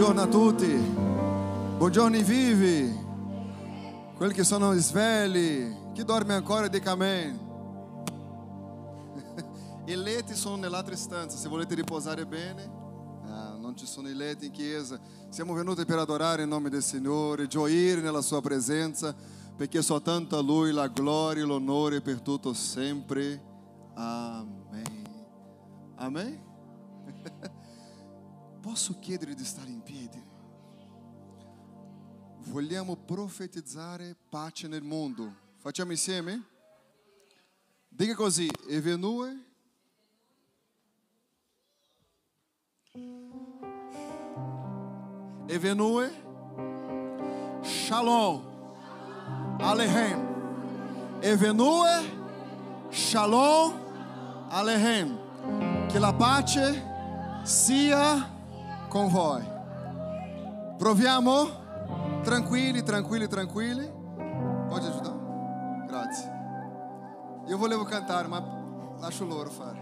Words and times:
Buongiorno 0.00 0.22
a 0.22 0.28
tutti, 0.28 0.66
buongiorno 1.76 2.16
ai 2.16 2.22
vivi, 2.22 2.90
quelli 4.16 4.32
che 4.32 4.44
sono 4.44 4.72
svegli, 4.72 5.92
chi 5.92 6.04
dorme 6.04 6.32
ancora 6.32 6.68
dica 6.68 6.92
amen. 6.92 7.38
I 9.84 9.94
letti 9.94 10.34
sono 10.34 10.56
nell'altra 10.56 10.96
stanza, 10.96 11.36
se 11.36 11.50
volete 11.50 11.74
riposare 11.74 12.24
bene. 12.24 12.62
Ah, 13.26 13.58
non 13.60 13.76
ci 13.76 13.84
sono 13.84 14.08
i 14.08 14.14
letti 14.14 14.46
in 14.46 14.52
chiesa. 14.52 14.98
Siamo 15.28 15.52
venuti 15.52 15.84
per 15.84 15.98
adorare 15.98 16.44
il 16.44 16.48
nome 16.48 16.70
del 16.70 16.82
Signore, 16.82 17.46
gioire 17.46 18.00
nella 18.00 18.22
sua 18.22 18.40
presenza, 18.40 19.14
perché 19.54 19.82
soltanto 19.82 20.38
a 20.38 20.40
Lui 20.40 20.72
la 20.72 20.88
gloria 20.88 21.42
e 21.42 21.46
l'onore 21.46 22.00
per 22.00 22.22
tutto 22.22 22.54
sempre. 22.54 23.38
Amen. 23.96 25.04
Amen? 25.96 26.48
Posso 28.60 28.98
chiedere 28.98 29.34
di 29.34 29.44
stare 29.44 29.70
in 29.70 29.82
piedi? 29.82 30.22
Vogliamo 32.50 32.96
profetizzare 32.96 34.14
pace 34.28 34.68
nel 34.68 34.82
mondo. 34.82 35.34
Facciamo 35.56 35.92
insieme? 35.92 36.44
Dica 37.88 38.14
così, 38.14 38.48
Evenue. 38.68 39.44
Evenue. 45.48 46.08
Shalom. 47.62 48.42
Alehem. 49.58 51.18
Evenue. 51.22 52.08
Shalom. 52.90 53.72
Alehem. 54.50 55.18
Que 55.88 55.98
la 55.98 56.12
pace 56.12 56.80
sia 57.44 58.38
con 58.90 59.08
voi. 59.08 59.42
Proviamo? 60.76 61.48
Tranquilli, 62.22 62.82
tranquilli, 62.82 63.28
tranquilli. 63.28 63.88
Pode 64.68 64.86
ajudar? 64.88 65.14
Grazie. 65.86 66.38
Io 67.46 67.56
volevo 67.56 67.84
cantare, 67.84 68.26
ma 68.26 68.42
lascio 68.98 69.24
loro 69.24 69.48
fare. 69.48 69.78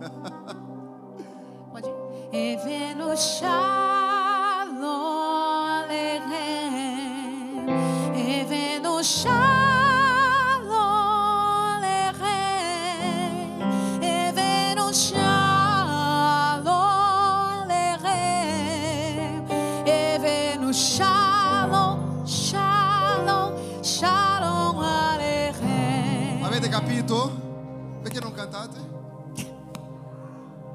Pode 1.70 1.88
ir. 1.88 1.94
Evenu 2.34 3.14
Shalom 3.14 4.82
Aleichem. 5.84 7.68
Evenu 8.14 9.02
Shalom 9.02 9.61
Capito? 27.02 28.00
Perché 28.00 28.20
non 28.20 28.32
cantate? 28.32 28.78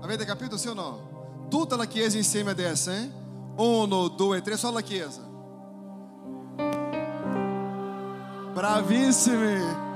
Avete 0.02 0.26
capito 0.26 0.58
sì 0.58 0.68
o 0.68 0.74
no? 0.74 1.48
Tutta 1.50 1.78
la 1.78 1.86
chiesa 1.86 2.18
insieme 2.18 2.52
adesso, 2.52 2.92
eh? 2.92 3.10
Uno, 3.56 4.10
due, 4.10 4.42
tre, 4.42 4.58
só 4.58 4.70
la 4.70 4.82
chiesa. 4.82 5.22
Bravissimi! 8.54 9.87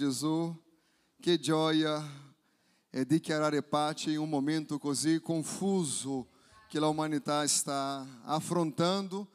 Gesù. 0.00 0.58
Che 1.20 1.38
gioia 1.38 2.02
è 2.88 3.04
dichiarare 3.04 3.62
pace 3.62 4.10
in 4.10 4.18
un 4.18 4.30
momento 4.30 4.78
così 4.78 5.20
confuso 5.20 6.30
che 6.70 6.80
la 6.80 6.88
umanità 6.88 7.46
sta 7.46 8.22
affrontando, 8.22 9.28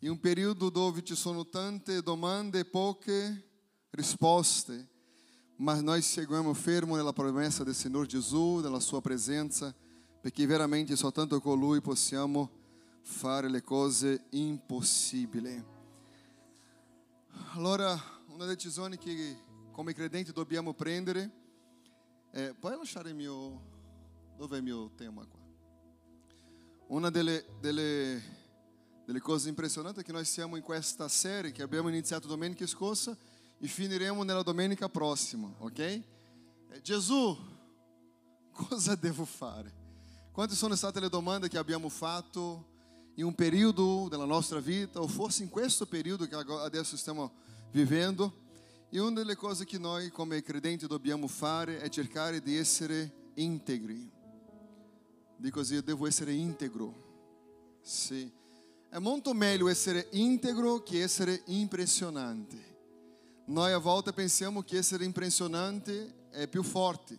in 0.00 0.10
un 0.10 0.20
periodo 0.20 0.68
dove 0.68 1.02
ci 1.02 1.14
sono 1.14 1.48
tante 1.48 2.02
domande 2.02 2.58
e 2.58 2.64
poche 2.66 3.48
risposte, 3.90 4.86
ma 5.56 5.80
noi 5.80 6.02
seguiamo 6.02 6.52
fermo 6.52 6.96
nella 6.96 7.14
promessa 7.14 7.64
del 7.64 7.74
Signore 7.74 8.06
Gesù, 8.06 8.56
nella 8.56 8.80
sua 8.80 9.00
presenza, 9.00 9.74
perché 10.20 10.44
veramente 10.44 10.94
soltanto 10.94 11.40
con 11.40 11.58
Lui 11.58 11.80
possiamo 11.80 12.50
fare 13.00 13.48
le 13.48 13.62
cose 13.62 14.26
impossibili. 14.32 15.64
Allora, 17.54 17.98
una 18.26 18.44
decisione 18.44 18.98
che 18.98 19.50
come 19.72 19.94
credenti 19.94 20.32
dobbiamo 20.32 20.74
prendere 20.74 21.30
è... 22.30 22.54
Puoi 22.58 22.76
lasciare 22.76 23.08
il 23.08 23.16
mio... 23.16 23.70
Dov'è 24.36 24.56
il 24.58 24.62
mio 24.62 24.90
tema 24.94 25.24
qua? 25.24 25.40
Una 26.88 27.10
delle, 27.10 27.44
delle, 27.60 28.22
delle 29.04 29.20
cose 29.20 29.48
impressionanti 29.48 30.00
è 30.00 30.02
che 30.02 30.12
noi 30.12 30.24
siamo 30.24 30.56
in 30.56 30.62
questa 30.62 31.08
serie 31.08 31.52
che 31.52 31.62
abbiamo 31.62 31.88
iniziato 31.88 32.26
domenica 32.26 32.66
scorsa 32.66 33.16
e 33.58 33.66
finiremo 33.66 34.22
nella 34.22 34.42
domenica 34.42 34.88
prossima, 34.88 35.52
ok? 35.58 35.78
Eh, 35.78 36.02
Gesù, 36.82 37.36
cosa 38.52 38.94
devo 38.94 39.24
fare? 39.24 39.72
Quante 40.32 40.54
sono 40.54 40.74
state 40.74 40.98
le 40.98 41.08
domande 41.08 41.48
che 41.48 41.58
abbiamo 41.58 41.88
fatto 41.88 42.70
in 43.14 43.24
un 43.24 43.34
periodo 43.34 44.08
della 44.08 44.24
nostra 44.24 44.58
vita, 44.58 45.00
o 45.00 45.06
forse 45.06 45.42
in 45.42 45.50
questo 45.50 45.86
periodo 45.86 46.26
che 46.26 46.34
adesso 46.34 46.96
stiamo 46.96 47.32
vivendo? 47.70 48.41
E 48.94 49.00
una 49.00 49.12
delle 49.12 49.36
cose 49.36 49.64
che 49.64 49.78
noi 49.78 50.10
come 50.10 50.42
credenti 50.42 50.86
dobbiamo 50.86 51.26
fare 51.26 51.80
è 51.80 51.88
cercare 51.88 52.42
di 52.42 52.58
essere 52.58 53.30
integri. 53.36 54.06
Dico 55.38 55.60
così, 55.60 55.76
io 55.76 55.82
devo 55.82 56.06
essere 56.06 56.34
integro. 56.34 57.80
Sì. 57.80 58.30
È 58.90 58.98
molto 58.98 59.32
meglio 59.32 59.68
essere 59.68 60.08
integro 60.10 60.82
che 60.82 61.02
essere 61.02 61.40
impressionante. 61.46 62.58
Noi 63.46 63.72
a 63.72 63.78
volte 63.78 64.12
pensiamo 64.12 64.60
che 64.60 64.76
essere 64.76 65.06
impressionante 65.06 66.28
è 66.28 66.46
più 66.46 66.62
forte, 66.62 67.18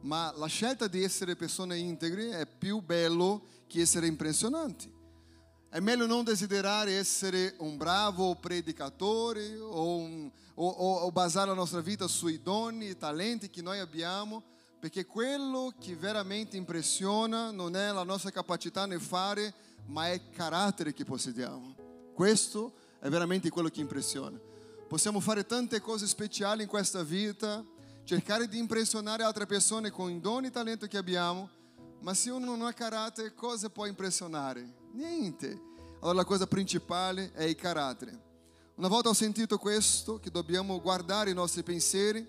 ma 0.00 0.34
la 0.36 0.46
scelta 0.46 0.88
di 0.88 1.04
essere 1.04 1.36
persone 1.36 1.78
integre 1.78 2.30
è 2.30 2.46
più 2.48 2.80
bello 2.80 3.46
che 3.68 3.82
essere 3.82 4.08
impressionante. 4.08 4.90
È 5.68 5.78
meglio 5.78 6.06
non 6.06 6.24
desiderare 6.24 6.94
essere 6.94 7.54
un 7.58 7.76
bravo 7.76 8.34
predicatore 8.34 9.56
o, 9.56 9.96
un, 9.98 10.30
o, 10.54 10.68
o, 10.68 10.94
o 11.00 11.10
basare 11.10 11.48
la 11.48 11.54
nostra 11.54 11.80
vita 11.80 12.06
sui 12.06 12.42
doni 12.42 12.88
e 12.88 12.98
talenti 12.98 13.50
che 13.50 13.62
noi 13.62 13.78
abbiamo, 13.78 14.42
perché 14.78 15.06
quello 15.06 15.72
che 15.78 15.94
veramente 15.94 16.56
impressiona 16.56 17.50
non 17.50 17.76
è 17.76 17.92
la 17.92 18.02
nostra 18.02 18.30
capacità 18.30 18.84
nel 18.84 19.00
fare, 19.00 19.54
ma 19.86 20.08
è 20.08 20.12
il 20.12 20.30
carattere 20.30 20.92
che 20.92 21.04
possediamo. 21.04 21.74
Questo 22.14 22.72
è 22.98 23.08
veramente 23.08 23.48
quello 23.50 23.68
che 23.68 23.80
impressiona. 23.80 24.38
Possiamo 24.88 25.20
fare 25.20 25.46
tante 25.46 25.80
cose 25.80 26.06
speciali 26.06 26.62
in 26.62 26.68
questa 26.68 27.02
vita, 27.02 27.64
cercare 28.04 28.48
di 28.48 28.58
impressionare 28.58 29.22
altre 29.22 29.46
persone 29.46 29.90
con 29.90 30.10
i 30.10 30.20
doni 30.20 30.48
e 30.48 30.50
talento 30.50 30.86
che 30.86 30.98
abbiamo, 30.98 31.48
ma 32.00 32.14
se 32.14 32.30
uno 32.30 32.46
non 32.46 32.66
ha 32.66 32.72
carattere, 32.72 33.34
cosa 33.34 33.70
può 33.70 33.86
impressionare? 33.86 34.68
Niente. 34.92 35.70
Allora 36.00 36.18
la 36.18 36.24
cosa 36.24 36.48
principale 36.48 37.30
è 37.32 37.44
il 37.44 37.54
carattere. 37.54 38.30
Una 38.82 38.90
volta 38.90 39.10
ho 39.10 39.14
sentito 39.14 39.58
questo, 39.58 40.18
che 40.18 40.28
dobbiamo 40.28 40.80
guardare 40.80 41.30
i 41.30 41.34
nostri 41.34 41.62
pensieri, 41.62 42.28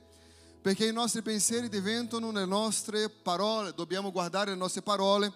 perché 0.61 0.85
i 0.85 0.93
nostri 0.93 1.23
pensieri 1.23 1.67
diventano 1.67 2.31
le 2.31 2.45
nostre 2.45 3.09
parole, 3.09 3.73
dobbiamo 3.73 4.11
guardare 4.11 4.51
le 4.51 4.57
nostre 4.57 4.83
parole, 4.83 5.33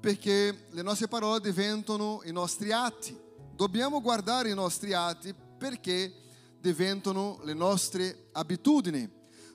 perché 0.00 0.66
le 0.68 0.82
nostre 0.82 1.06
parole 1.06 1.38
diventano 1.38 2.22
i 2.24 2.32
nostri 2.32 2.72
atti. 2.72 3.16
Dobbiamo 3.54 4.00
guardare 4.00 4.50
i 4.50 4.54
nostri 4.54 4.92
atti 4.92 5.32
perché 5.32 6.12
diventano 6.58 7.38
le 7.44 7.54
nostre 7.54 8.30
abitudini. 8.32 9.08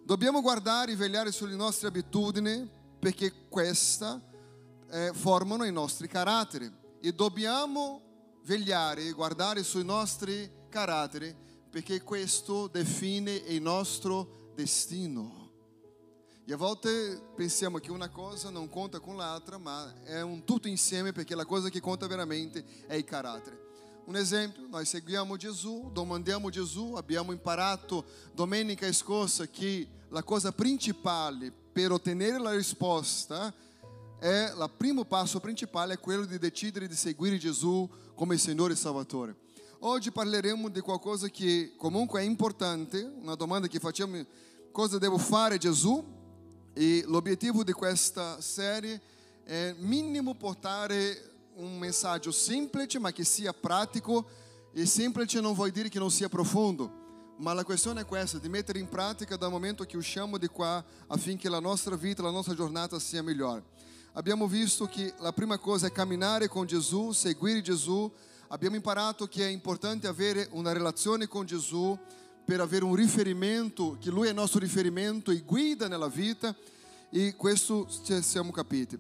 Dobbiamo 0.06 0.40
guardare 0.40 0.94
e 0.94 0.96
vegliare 0.96 1.34
sulle 1.34 1.58
nostre 1.58 1.90
abitudini 1.90 2.66
perché 2.98 3.34
queste 3.50 4.22
eh, 4.90 5.12
formano 5.14 5.66
i 5.66 5.72
nostri 5.74 6.08
caratteri 6.08 6.72
e 7.02 7.12
dobbiamo 7.12 8.40
vegliare 8.46 9.04
e 9.04 9.12
guardare 9.12 9.64
sui 9.64 9.84
nostri 9.84 10.56
caratteri 10.70 11.36
perché 11.70 12.02
questo 12.02 12.68
define 12.68 13.32
il 13.32 13.62
nostro 13.62 14.52
destino. 14.56 15.46
E 16.46 16.54
a 16.54 16.58
volte 16.58 17.22
pensiamo 17.36 17.78
che 17.78 17.92
una 17.92 18.10
cosa 18.10 18.50
non 18.50 18.70
conta 18.70 19.00
con 19.00 19.18
l'altra, 19.18 19.58
ma 19.58 19.94
è 20.04 20.22
un 20.22 20.46
tutto 20.46 20.70
insieme 20.70 21.12
perché 21.12 21.36
la 21.36 21.46
cosa 21.46 21.68
che 21.68 21.82
conta 21.82 22.08
veramente 22.08 22.64
è 22.88 22.96
il 22.96 23.04
carattere. 23.04 23.66
Un 24.06 24.16
esempio, 24.16 24.66
noi 24.70 24.86
seguiamo 24.86 25.36
Gesù, 25.36 25.90
domandiamo 25.92 26.50
Gesù, 26.50 26.94
abbiamo 26.94 27.34
imparato 27.34 28.06
domenica 28.34 28.90
scorsa 28.94 29.46
che 29.48 29.86
la 30.08 30.24
cosa 30.24 30.54
principale 30.54 31.52
per 31.52 31.92
ottenere 31.92 32.40
la 32.40 32.56
risposta 32.56 33.54
è, 34.18 34.54
il 34.56 34.72
primo 34.78 35.04
passo 35.04 35.42
principale 35.42 35.96
è 35.96 36.00
quello 36.00 36.26
di 36.26 36.40
decidere 36.40 36.88
di 36.88 36.96
seguire 36.96 37.38
Gesù 37.38 37.88
come 38.16 38.38
Signore 38.38 38.72
e 38.72 38.78
Salvatore. 38.78 39.36
Oggi 39.82 40.12
parleremo 40.12 40.70
di 40.70 40.80
qualcosa 40.80 41.28
che 41.30 41.74
comunque 41.78 42.22
è 42.22 42.24
importante, 42.24 43.00
una 43.22 43.36
domanda 43.36 43.68
che 43.68 43.78
facciamo, 43.78 44.26
cosa 44.72 44.98
devo 44.98 45.20
fare 45.20 45.60
Gesù? 45.60 46.04
E 46.74 47.04
l'obiettivo 47.06 47.64
di 47.64 47.74
questa 47.74 48.42
serie 48.42 49.00
è 49.44 49.76
minimo 49.78 50.34
portare 50.34 51.52
un 51.58 51.78
messaggio 51.78 52.32
semplice 52.32 52.98
ma 52.98 53.12
che 53.12 53.24
sia 53.24 53.54
pratico 53.54 54.28
e 54.74 54.88
semplice 54.88 55.40
non 55.42 55.54
vuol 55.54 55.70
dire 55.70 55.90
che 55.90 56.00
non 56.00 56.12
sia 56.12 56.30
profondo 56.30 57.06
ma 57.38 57.54
la 57.54 57.64
questione 57.64 58.02
è 58.02 58.06
questa 58.06 58.40
di 58.40 58.50
mettere 58.50 58.80
in 58.80 58.90
pratica 58.90 59.36
dal 59.36 59.52
momento 59.52 59.84
che 59.84 59.96
usciamo 59.96 60.40
di 60.40 60.48
qua 60.48 60.84
affinché 61.08 61.50
la 61.50 61.60
nostra 61.60 61.96
vita, 61.96 62.24
la 62.24 62.32
nostra 62.32 62.56
giornata 62.56 63.00
sia 63.00 63.22
migliore. 63.22 63.64
Abbiamo 64.14 64.48
visto 64.48 64.88
che 64.88 65.14
la 65.20 65.32
prima 65.32 65.60
cosa 65.60 65.86
è 65.86 65.92
camminare 65.92 66.48
con 66.48 66.66
Gesù, 66.66 67.12
seguire 67.12 67.62
Gesù. 67.62 68.12
Abbiamo 68.50 68.78
imparato 68.78 69.28
che 69.28 69.46
è 69.46 69.50
importante 69.50 70.08
avere 70.08 70.48
una 70.52 70.72
relazione 70.72 71.28
con 71.28 71.46
Gesù 71.46 71.98
per 72.46 72.62
avere 72.62 72.86
un 72.86 72.96
riferimento, 72.96 73.98
che 74.00 74.10
Lui 74.10 74.28
è 74.28 74.30
il 74.30 74.36
nostro 74.36 74.60
riferimento 74.60 75.32
e 75.32 75.42
guida 75.42 75.90
nella 75.90 76.08
vita 76.08 76.56
e 77.10 77.36
questo 77.36 77.88
ci 78.06 78.22
siamo 78.22 78.52
capiti. 78.52 78.98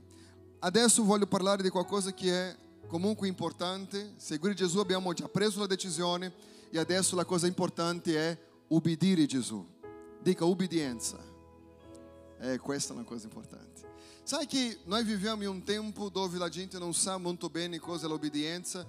Adesso 0.60 1.04
voglio 1.06 1.28
parlare 1.28 1.64
di 1.64 1.70
qualcosa 1.70 2.14
che 2.14 2.32
è 2.34 2.56
comunque 2.88 3.30
importante. 3.30 4.16
Seguire 4.18 4.54
Gesù 4.54 4.80
abbiamo 4.80 5.14
già 5.14 5.30
preso 5.30 5.60
la 5.60 5.68
decisione 5.68 6.34
e 6.70 6.78
adesso 6.78 7.16
la 7.16 7.24
cosa 7.24 7.48
importante 7.48 8.18
è 8.18 8.38
ubbidire 8.68 9.26
Gesù. 9.26 9.66
Dica 10.22 10.44
ubbidienza. 10.44 11.36
É, 12.40 12.58
questa 12.58 12.94
è 12.94 12.96
una 12.96 13.06
cosa 13.06 13.26
importante. 13.26 13.86
Sai 14.24 14.46
che 14.46 14.80
noi 14.84 15.04
viviamo 15.04 15.44
in 15.44 15.50
un 15.50 15.64
tempo 15.64 16.10
dove 16.10 16.38
la 16.38 16.50
gente 16.50 16.78
non 16.78 16.94
sa 16.94 17.18
molto 17.18 17.50
bene 17.50 17.80
cosa 17.80 18.06
è 18.06 18.10
l'obbedienza 18.10 18.86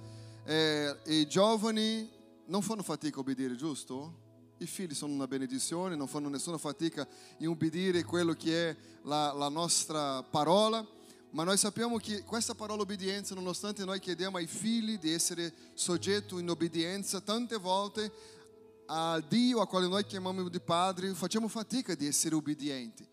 eh, 0.51 0.97
i 1.09 1.29
giovani 1.29 2.09
non 2.47 2.63
fanno 2.63 2.83
fatica 2.83 3.19
a 3.19 3.21
obbedire, 3.21 3.55
giusto? 3.55 4.27
I 4.57 4.67
figli 4.67 4.95
sono 4.95 5.13
una 5.13 5.27
benedizione, 5.27 5.95
non 5.95 6.09
fanno 6.09 6.31
nessuna 6.31 6.57
fatica 6.57 7.07
in 7.39 7.49
obbedire 7.49 8.03
quello 8.03 8.33
che 8.33 8.71
è 8.71 8.77
la, 9.03 9.33
la 9.33 9.51
nostra 9.51 10.23
parola. 10.23 10.85
Ma 11.33 11.45
noi 11.45 11.59
sappiamo 11.59 11.99
che 11.99 12.23
questa 12.25 12.55
parola 12.55 12.81
obbedienza, 12.81 13.35
nonostante 13.35 13.85
noi 13.85 14.01
chiediamo 14.01 14.39
ai 14.39 14.47
figli 14.47 14.99
di 14.99 15.13
essere 15.13 15.53
soggetti 15.75 16.35
in 16.39 16.49
obbedienza, 16.49 17.21
tante 17.21 17.59
volte 17.59 18.11
a 18.87 19.23
Dio, 19.29 19.61
a 19.61 19.67
quale 19.67 19.87
noi 19.87 20.07
chiamiamo 20.07 20.49
di 20.49 20.61
padre, 20.61 21.13
facciamo 21.13 21.49
fatica 21.49 21.95
di 21.95 22.07
essere 22.07 22.35
obbedienti. 22.35 23.07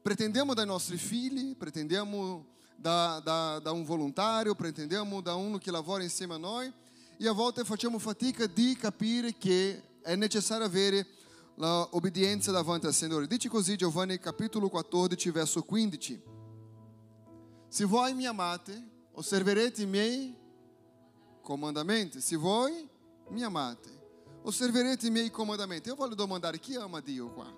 Pretendiamo 0.00 0.54
dai 0.54 0.64
nostri 0.64 0.96
figli, 0.96 1.54
pretendiamo 1.54 2.46
da, 2.80 3.20
da, 3.22 3.58
da 3.58 3.72
un 3.72 3.84
volontario, 3.84 4.54
pretendiamo 4.54 5.20
da 5.20 5.34
uno 5.34 5.58
che 5.58 5.70
lavora 5.70 6.02
insieme 6.02 6.34
a 6.34 6.38
noi 6.38 6.72
e 7.18 7.28
a 7.28 7.32
volte 7.32 7.62
facciamo 7.62 7.98
fatica 7.98 8.46
di 8.46 8.74
capire 8.74 9.36
che 9.36 9.82
è 10.00 10.16
necessario 10.16 10.64
avere 10.64 11.06
l'obbedienza 11.56 12.50
davanti 12.50 12.86
al 12.86 12.94
Signore. 12.94 13.26
Dice 13.26 13.50
così 13.50 13.76
Giovanni 13.76 14.18
capitolo 14.18 14.70
14, 14.70 15.30
verso 15.30 15.62
15. 15.62 16.22
Se 17.68 17.84
voi 17.84 18.14
mi 18.14 18.24
amate, 18.24 18.82
osserverete 19.12 19.82
i 19.82 19.86
miei 19.86 20.34
comandamenti. 21.42 22.22
Se 22.22 22.36
voi 22.36 22.88
mi 23.28 23.42
amate, 23.42 23.90
osserverete 24.42 25.06
i 25.06 25.10
miei 25.10 25.30
comandamenti. 25.30 25.90
Io 25.90 25.96
voglio 25.96 26.14
domandare 26.14 26.58
chi 26.58 26.76
ama 26.76 27.00
Dio 27.00 27.30
qua? 27.30 27.54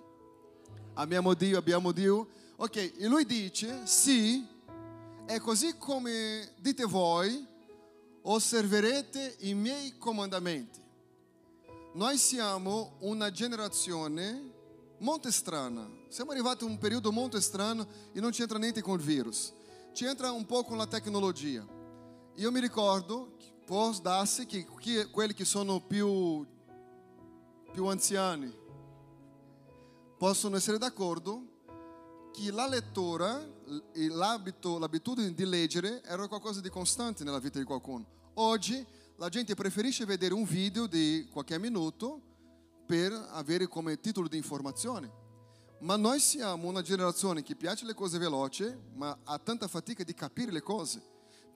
Amiamo 0.95 1.33
Dio, 1.35 1.59
abbiamo 1.59 1.93
Dio. 1.93 2.29
Ok, 2.57 2.95
e 2.99 3.07
lui 3.07 3.25
dice, 3.25 3.87
sì, 3.87 4.45
è 5.35 5.41
così 5.41 5.77
come 5.79 6.53
dite 6.59 6.85
voi, 6.85 7.47
osserverete 8.23 9.37
i 9.41 9.55
miei 9.55 9.97
comandamenti. 9.99 10.81
Noi 11.95 12.19
siamo 12.19 12.97
una 13.01 13.31
generazione 13.31 14.51
molto 14.99 15.31
strana. 15.31 15.89
Siamo 16.09 16.31
arrivati 16.31 16.65
a 16.65 16.67
un 16.67 16.79
periodo 16.79 17.13
molto 17.13 17.41
strano 17.41 17.87
e 18.13 18.21
non 18.21 18.31
c'entra 18.31 18.59
niente 18.59 18.81
con 18.83 18.99
il 18.99 19.05
virus 19.05 19.53
ci 19.93 20.07
entra 20.07 20.33
un 20.33 20.47
po' 20.47 20.65
con 20.65 20.79
la 20.79 20.87
tecnologia. 20.87 21.67
Io 22.37 22.51
mi 22.51 22.61
ricordo, 22.61 23.37
può 23.67 23.93
darsi 24.01 24.47
che 24.47 24.67
quelli 25.11 25.35
che 25.35 25.45
sono 25.45 25.81
più, 25.81 26.47
più 27.71 27.87
anziani 27.87 28.61
possono 30.17 30.57
essere 30.57 30.79
d'accordo 30.79 31.51
che 32.33 32.51
la 32.51 32.67
lettura, 32.67 33.47
l'abito, 33.93 34.79
l'abitudine 34.79 35.35
di 35.35 35.45
leggere 35.45 36.03
era 36.03 36.27
qualcosa 36.27 36.61
di 36.61 36.71
costante 36.71 37.25
nella 37.25 37.39
vita 37.39 37.59
di 37.59 37.65
qualcuno. 37.65 38.07
Oggi 38.35 38.85
la 39.17 39.29
gente 39.29 39.55
preferisce 39.55 40.07
vedere 40.07 40.33
un 40.33 40.45
video 40.45 40.87
di 40.87 41.29
qualche 41.31 41.59
minuto 41.59 42.21
per 42.87 43.13
avere 43.33 43.69
come 43.69 44.01
titolo 44.01 44.29
di 44.29 44.39
informazione. 44.39 45.21
Ma 45.81 45.97
noi 45.97 46.21
siamo 46.21 46.69
una 46.69 46.81
generazione 46.81 47.43
che 47.43 47.55
piace 47.55 47.85
le 47.85 47.95
cose 47.95 48.19
veloci, 48.19 48.73
ma 48.95 49.17
ha 49.25 49.39
tanta 49.39 49.69
fatica 49.69 50.03
di 50.03 50.15
capire 50.15 50.51
le 50.53 50.63
cose, 50.63 51.03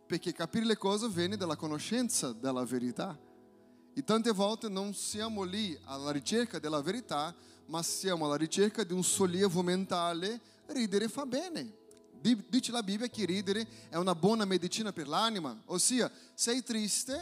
perché 0.07 0.33
capire 0.33 0.67
le 0.67 0.77
cose 0.77 1.09
viene 1.09 1.37
dalla 1.37 1.57
conoscenza 1.57 2.33
della 2.33 2.65
verità. 2.65 3.19
E 3.95 4.05
tante 4.05 4.31
volte 4.33 4.69
non 4.69 4.93
siamo 4.93 5.43
lì 5.43 5.79
alla 5.85 6.11
ricerca 6.11 6.59
della 6.59 6.83
verità, 6.83 7.35
ma 7.67 7.83
siamo 7.83 8.27
alla 8.27 8.37
ricerca 8.37 8.85
di 8.85 8.93
un 8.93 9.03
sollievo 9.03 9.63
mentale. 9.63 10.41
Ridere 10.67 11.09
fa 11.09 11.27
bene. 11.27 11.85
Dice 12.21 12.73
la 12.73 12.83
Bibbia 12.83 13.09
che 13.09 13.25
ridere 13.25 13.67
è 13.89 13.97
una 13.97 14.15
buona 14.15 14.45
medicina 14.45 14.93
per 14.93 15.07
l'anima. 15.07 15.61
Ossia, 15.67 16.11
sei 16.35 16.63
triste, 16.63 17.19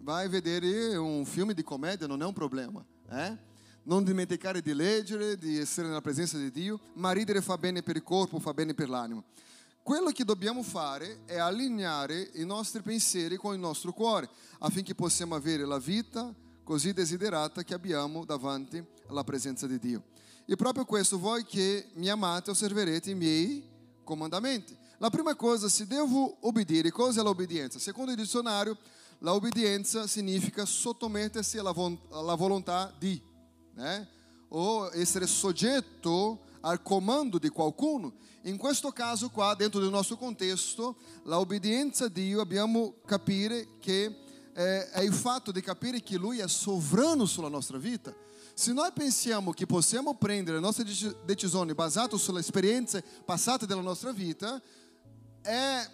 vai 0.00 0.26
a 0.26 0.28
vedere 0.28 0.96
un 0.96 1.24
filme 1.24 1.54
di 1.54 1.62
commedia, 1.62 2.06
non 2.06 2.22
è 2.22 2.24
un 2.24 2.32
problema. 2.32 2.84
Eh? 3.10 3.46
non 3.88 4.04
dimenticare 4.04 4.60
di 4.60 4.74
leggere, 4.74 5.38
di 5.38 5.58
essere 5.58 5.88
nella 5.88 6.02
presenza 6.02 6.36
di 6.36 6.50
Dio, 6.50 6.78
ma 6.94 7.10
ridere 7.10 7.40
fa 7.40 7.56
bene 7.56 7.82
per 7.82 7.96
il 7.96 8.02
corpo, 8.02 8.38
fa 8.38 8.52
bene 8.52 8.74
per 8.74 8.88
l'anima. 8.88 9.24
Quello 9.82 10.10
che 10.10 10.24
dobbiamo 10.24 10.62
fare 10.62 11.20
è 11.24 11.38
allineare 11.38 12.30
i 12.34 12.44
nostri 12.44 12.82
pensieri 12.82 13.36
con 13.36 13.54
il 13.54 13.60
nostro 13.60 13.94
cuore, 13.94 14.28
affinché 14.58 14.94
possiamo 14.94 15.34
avere 15.34 15.64
la 15.64 15.78
vita 15.78 16.34
così 16.62 16.92
desiderata 16.92 17.64
che 17.64 17.72
abbiamo 17.72 18.26
davanti 18.26 18.84
alla 19.06 19.24
presenza 19.24 19.66
di 19.66 19.78
Dio. 19.78 20.02
E 20.50 20.56
proprio 20.56 20.86
questo, 20.86 21.18
voi 21.18 21.44
che 21.44 21.90
mi 21.96 22.08
amate, 22.08 22.52
osserverete 22.52 23.10
i 23.10 23.14
miei 23.14 23.62
comandamenti. 24.02 24.74
La 24.96 25.10
prima 25.10 25.34
cosa, 25.34 25.68
se 25.68 25.86
devo 25.86 26.38
obbedire, 26.40 26.90
cosa 26.90 27.20
è 27.20 27.22
l'obbedienza? 27.22 27.78
Secondo 27.78 28.12
il 28.12 28.16
dizionario, 28.16 28.74
la 29.18 29.34
obbedienza 29.34 30.06
significa 30.06 30.64
sottomettersi 30.64 31.58
alla, 31.58 31.72
von- 31.72 32.00
alla 32.12 32.34
volontà 32.34 32.90
di, 32.98 33.20
né? 33.74 34.08
o 34.48 34.90
essere 34.94 35.26
soggetto 35.26 36.40
al 36.60 36.80
comando 36.80 37.36
di 37.36 37.50
qualcuno. 37.50 38.14
In 38.44 38.56
questo 38.56 38.90
caso 38.90 39.28
qua, 39.28 39.54
dentro 39.54 39.80
del 39.80 39.90
nostro 39.90 40.16
contesto, 40.16 40.96
la 41.24 41.38
obbedienza 41.38 42.06
a 42.06 42.08
Dio 42.08 42.40
abbiamo 42.40 42.94
capire 43.04 43.76
che 43.80 44.16
eh, 44.54 44.90
è 44.92 45.02
il 45.02 45.12
fatto 45.12 45.52
di 45.52 45.60
capire 45.60 46.02
che 46.02 46.16
Lui 46.16 46.38
è 46.38 46.48
sovrano 46.48 47.26
sulla 47.26 47.48
nostra 47.48 47.76
vita. 47.76 48.14
Se 48.58 48.72
noi 48.72 48.90
pensiamo 48.92 49.52
che 49.52 49.66
possiamo 49.66 50.16
prendere 50.16 50.56
le 50.56 50.62
nostre 50.64 50.82
deci- 50.82 51.14
decisioni 51.24 51.74
basate 51.74 52.18
sulle 52.18 52.40
esperienze 52.40 53.04
passate 53.24 53.66
della 53.66 53.82
nostra 53.82 54.10
vita, 54.10 54.60
è 55.40 55.88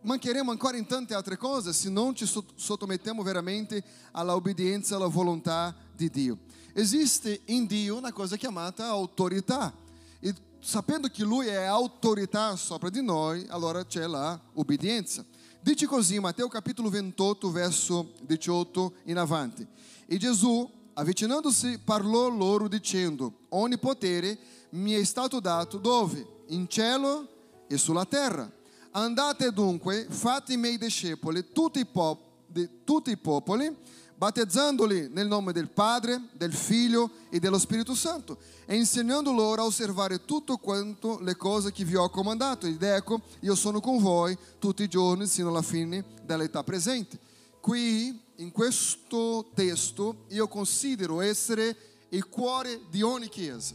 mancheremo 0.00 0.50
ancora 0.50 0.76
in 0.76 0.84
tante 0.84 1.14
altre 1.14 1.36
cose 1.36 1.72
se 1.72 1.90
non 1.90 2.16
ci 2.16 2.26
sot- 2.26 2.54
sottomettiamo 2.56 3.22
veramente 3.22 3.84
alla 4.10 4.34
obbedienza 4.34 4.96
alla 4.96 5.06
volontà 5.06 5.72
di 5.94 6.10
Dio. 6.10 6.38
Esiste 6.72 7.42
in 7.44 7.66
Dio 7.66 7.98
una 7.98 8.12
cosa 8.12 8.34
chiamata 8.34 8.86
autorità. 8.86 9.72
E 10.18 10.34
sapendo 10.58 11.06
che 11.06 11.22
Lui 11.22 11.46
è 11.46 11.62
autorità 11.62 12.56
sopra 12.56 12.90
di 12.90 13.00
noi, 13.00 13.46
allora 13.50 13.86
c'è 13.86 14.08
la 14.08 14.36
obbedienza. 14.54 15.24
Dice 15.60 15.86
così, 15.86 16.18
Matteo 16.18 16.48
capitolo 16.48 16.90
28, 16.90 17.52
verso 17.52 18.12
18 18.22 18.94
in 19.04 19.18
avanti. 19.18 19.64
E 20.06 20.16
Gesù, 20.16 20.75
avvicinandosi, 20.98 21.78
parlò 21.84 22.28
loro 22.28 22.68
dicendo, 22.68 23.40
ogni 23.50 23.78
potere 23.78 24.38
mi 24.70 24.92
è 24.92 25.04
stato 25.04 25.40
dato 25.40 25.78
dove? 25.78 26.44
In 26.48 26.68
cielo 26.68 27.28
e 27.66 27.76
sulla 27.76 28.04
terra. 28.04 28.50
Andate 28.92 29.52
dunque, 29.52 30.06
fate 30.08 30.54
i 30.54 30.56
miei 30.56 30.78
discepoli, 30.78 31.52
tutti 31.52 31.80
i, 31.80 31.86
pop- 31.86 32.22
di 32.46 32.68
tutti 32.84 33.10
i 33.10 33.18
popoli, 33.18 33.74
battezzandoli 34.14 35.10
nel 35.10 35.26
nome 35.26 35.52
del 35.52 35.68
Padre, 35.68 36.28
del 36.32 36.54
Figlio 36.54 37.10
e 37.28 37.40
dello 37.40 37.58
Spirito 37.58 37.94
Santo, 37.94 38.38
e 38.64 38.74
insegnando 38.74 39.32
loro 39.32 39.62
a 39.62 39.66
osservare 39.66 40.24
tutto 40.24 40.56
quanto 40.56 41.18
le 41.20 41.36
cose 41.36 41.72
che 41.72 41.84
vi 41.84 41.96
ho 41.96 42.08
comandato. 42.08 42.66
Ed 42.66 42.82
ecco, 42.82 43.20
io 43.40 43.54
sono 43.54 43.80
con 43.80 43.98
voi 43.98 44.36
tutti 44.58 44.82
i 44.82 44.88
giorni 44.88 45.26
sino 45.26 45.50
alla 45.50 45.60
fine 45.60 46.02
dell'età 46.24 46.64
presente. 46.64 47.18
Qui, 47.60 48.18
in 48.36 48.50
questo 48.52 49.50
testo, 49.54 50.24
io 50.28 50.48
considero 50.48 51.20
essere 51.20 51.76
il 52.10 52.28
cuore 52.28 52.82
di 52.90 53.02
ogni 53.02 53.28
chiesa. 53.28 53.74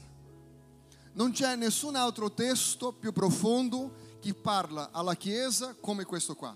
Non 1.13 1.31
c'è 1.31 1.55
nessun 1.55 1.95
altro 1.95 2.31
testo 2.31 2.93
più 2.93 3.11
profondo 3.11 4.09
che 4.21 4.33
parla 4.33 4.89
alla 4.91 5.15
Chiesa 5.15 5.75
come 5.79 6.05
questo 6.05 6.35
qua. 6.35 6.55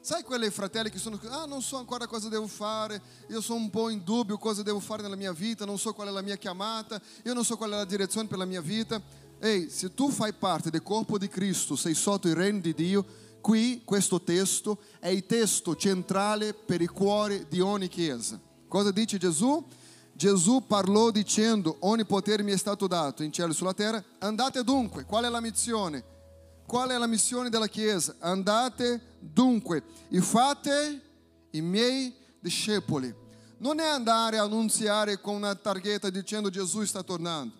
Sai 0.00 0.22
quelle 0.22 0.52
fratelli 0.52 0.90
che 0.90 0.98
sono, 0.98 1.18
ah 1.30 1.46
non 1.46 1.62
so 1.62 1.78
ancora 1.78 2.06
cosa 2.06 2.28
devo 2.28 2.46
fare, 2.46 3.02
io 3.28 3.40
sono 3.40 3.58
un 3.58 3.70
po' 3.70 3.88
in 3.88 4.04
dubbio 4.04 4.38
cosa 4.38 4.62
devo 4.62 4.78
fare 4.78 5.02
nella 5.02 5.16
mia 5.16 5.32
vita, 5.32 5.64
non 5.64 5.78
so 5.78 5.92
qual 5.92 6.06
è 6.06 6.10
la 6.12 6.22
mia 6.22 6.36
chiamata, 6.36 7.00
io 7.24 7.34
non 7.34 7.44
so 7.44 7.56
qual 7.56 7.70
è 7.70 7.74
la 7.74 7.84
direzione 7.84 8.28
per 8.28 8.38
la 8.38 8.44
mia 8.44 8.60
vita. 8.60 9.02
Ehi, 9.40 9.68
se 9.68 9.92
tu 9.92 10.10
fai 10.10 10.32
parte 10.32 10.70
del 10.70 10.84
corpo 10.84 11.18
di 11.18 11.26
Cristo, 11.26 11.74
sei 11.74 11.94
sotto 11.94 12.28
il 12.28 12.36
regno 12.36 12.60
di 12.60 12.72
Dio, 12.72 13.04
qui 13.46 13.82
questo 13.84 14.20
testo 14.22 14.78
è 14.98 15.06
il 15.06 15.24
testo 15.24 15.76
centrale 15.76 16.52
per 16.52 16.80
il 16.80 16.90
cuore 16.90 17.46
di 17.48 17.60
ogni 17.60 17.86
chiesa. 17.86 18.40
Cosa 18.66 18.90
dice 18.90 19.18
Gesù? 19.18 19.64
Gesù 20.12 20.66
parlò 20.66 21.12
dicendo, 21.12 21.76
ogni 21.82 22.04
potere 22.04 22.42
mi 22.42 22.50
è 22.50 22.56
stato 22.56 22.88
dato 22.88 23.22
in 23.22 23.30
cielo 23.30 23.52
e 23.52 23.54
sulla 23.54 23.72
terra, 23.72 24.02
andate 24.18 24.64
dunque, 24.64 25.04
qual 25.04 25.26
è 25.26 25.28
la 25.28 25.40
missione? 25.40 26.02
Qual 26.66 26.88
è 26.88 26.98
la 26.98 27.06
missione 27.06 27.48
della 27.48 27.68
Chiesa? 27.68 28.16
Andate 28.18 29.00
dunque 29.20 29.84
e 30.08 30.20
fate 30.20 31.02
i 31.50 31.60
miei 31.60 32.12
discepoli. 32.40 33.14
Non 33.58 33.78
è 33.78 33.86
andare 33.86 34.38
a 34.38 34.42
annunziare 34.42 35.20
con 35.20 35.36
una 35.36 35.54
targhetta 35.54 36.10
dicendo 36.10 36.50
Gesù 36.50 36.84
sta 36.84 37.04
tornando, 37.04 37.54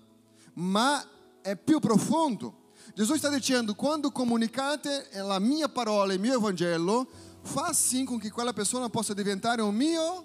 ma 0.55 1.01
è 1.41 1.55
più 1.55 1.79
profondo. 1.79 2.65
Gesù 2.95 3.17
sta 3.17 3.29
dicendo, 3.29 3.75
quando 3.75 4.11
comunicate 4.11 5.09
la 5.13 5.39
mia 5.39 5.69
parola, 5.69 6.13
il 6.13 6.21
mio 6.21 6.35
Evangelo, 6.35 7.07
fa 7.43 7.73
sì 7.73 8.05
con 8.05 8.19
che 8.19 8.31
quella 8.31 8.53
persona 8.53 8.89
possa 8.89 9.15
diventare 9.15 9.63
un 9.63 9.75
mio 9.75 10.25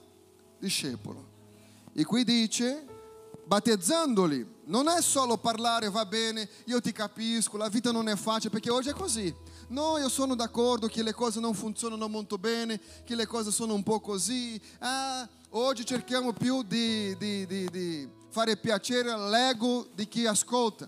discepolo. 0.58 1.30
E 1.94 2.06
qui 2.06 2.24
dice, 2.24 2.86
battezzandoli, 3.46 4.60
non 4.66 4.88
è 4.88 5.02
solo 5.02 5.38
parlare, 5.38 5.90
va 5.90 6.06
bene, 6.06 6.48
io 6.66 6.80
ti 6.80 6.92
capisco, 6.92 7.58
la 7.58 7.68
vita 7.68 7.92
non 7.92 8.08
è 8.08 8.16
facile, 8.16 8.50
perché 8.50 8.70
oggi 8.70 8.90
è 8.90 8.94
così. 8.94 9.34
No, 9.68 9.98
io 9.98 10.10
sono 10.10 10.36
d'accordo 10.36 10.88
che 10.88 11.04
le 11.04 11.14
cose 11.14 11.40
non 11.40 11.54
funzionano 11.54 12.08
molto 12.08 12.38
bene, 12.38 12.80
che 13.04 13.16
le 13.16 13.26
cose 13.26 13.52
sono 13.52 13.74
un 13.74 13.84
po' 13.84 14.00
così. 14.00 14.60
Ah, 14.80 15.28
oggi 15.50 15.86
cerchiamo 15.86 16.34
più 16.34 16.64
di, 16.64 17.16
di, 17.18 17.46
di, 17.46 17.70
di 17.70 18.10
fare 18.30 18.58
piacere 18.58 19.12
all'ego 19.12 19.88
di 19.94 20.08
chi 20.08 20.26
ascolta. 20.26 20.88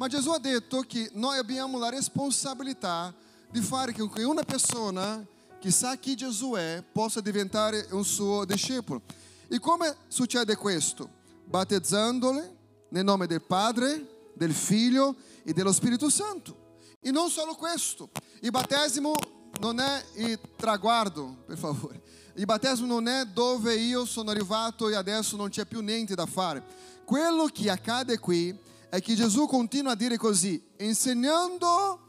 Ma 0.00 0.08
Gesù 0.08 0.30
ha 0.30 0.38
detto 0.38 0.80
che 0.80 1.10
noi 1.12 1.36
abbiamo 1.36 1.78
la 1.78 1.90
responsabilità 1.90 3.14
di 3.50 3.60
fare 3.60 3.92
con 3.92 4.10
che 4.10 4.22
una 4.22 4.42
persona 4.42 5.22
che 5.60 5.70
sa 5.70 5.96
chi 5.96 6.16
Gesù 6.16 6.52
è 6.52 6.82
possa 6.90 7.20
diventare 7.20 7.86
un 7.90 8.02
suo 8.02 8.46
discepolo. 8.46 9.02
E 9.46 9.58
come 9.58 9.94
succede 10.08 10.56
questo? 10.56 11.06
Battezzandole 11.44 12.56
nel 12.88 13.04
nome 13.04 13.26
del 13.26 13.42
Padre, 13.42 14.30
del 14.32 14.54
Figlio 14.54 15.16
e 15.42 15.52
dello 15.52 15.70
Spirito 15.70 16.08
Santo. 16.08 16.78
E 16.98 17.10
non 17.10 17.28
solo 17.28 17.54
questo, 17.54 18.08
il 18.40 18.50
battesimo 18.50 19.12
non 19.60 19.80
è 19.80 20.02
il 20.14 20.40
traguardo, 20.56 21.42
per 21.44 21.58
favore. 21.58 22.00
Il 22.36 22.46
battesimo 22.46 22.86
non 22.86 23.06
è 23.06 23.26
dove 23.26 23.74
io 23.74 24.06
sono 24.06 24.30
arrivato 24.30 24.88
e 24.88 24.94
adesso 24.94 25.36
non 25.36 25.50
c'è 25.50 25.66
più 25.66 25.82
niente 25.82 26.14
da 26.14 26.24
fare. 26.24 26.64
Quello 27.04 27.44
che 27.52 27.68
accade 27.68 28.18
qui 28.18 28.68
è 28.90 29.00
che 29.00 29.14
Gesù 29.14 29.46
continua 29.46 29.92
a 29.92 29.94
dire 29.94 30.18
così, 30.18 30.60
insegnando, 30.78 32.00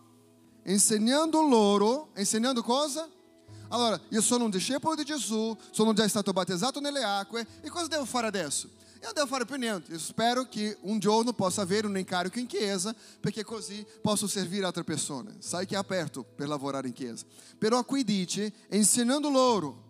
insegnando 0.65 1.41
loro, 1.47 2.09
insegnando 2.17 2.63
cosa? 2.63 3.07
Allora, 3.69 4.01
io 4.09 4.21
sono 4.21 4.45
un 4.45 4.49
discepolo 4.49 4.95
di 4.95 5.03
Gesù, 5.03 5.55
sono 5.69 5.93
già 5.93 6.07
stato 6.07 6.33
battezzato 6.33 6.79
nelle 6.79 7.03
acque, 7.03 7.47
e 7.61 7.69
cosa 7.69 7.87
devo 7.87 8.05
fare 8.05 8.27
adesso? 8.27 8.67
Eu 8.99 9.13
devo 9.13 9.27
fare 9.27 9.45
più 9.45 9.55
niente. 9.55 9.93
Espero 9.93 10.47
che 10.47 10.77
un 10.81 10.99
giorno 10.99 11.33
possa 11.33 11.61
avere 11.61 11.87
un 11.87 11.97
incarico 11.97 12.39
in 12.39 12.47
chiesa, 12.47 12.95
perché 13.19 13.43
così 13.43 13.85
posso 14.01 14.27
servire 14.27 14.65
altre 14.65 14.83
persone. 14.83 15.37
Sai 15.39 15.65
che 15.65 15.75
è 15.75 15.77
aperto 15.77 16.23
per 16.23 16.47
lavorare 16.47 16.87
in 16.87 16.93
chiesa. 16.93 17.25
Però 17.57 17.83
qui 17.83 18.03
dice, 18.03 18.53
insegnando 18.69 19.29
loro. 19.29 19.89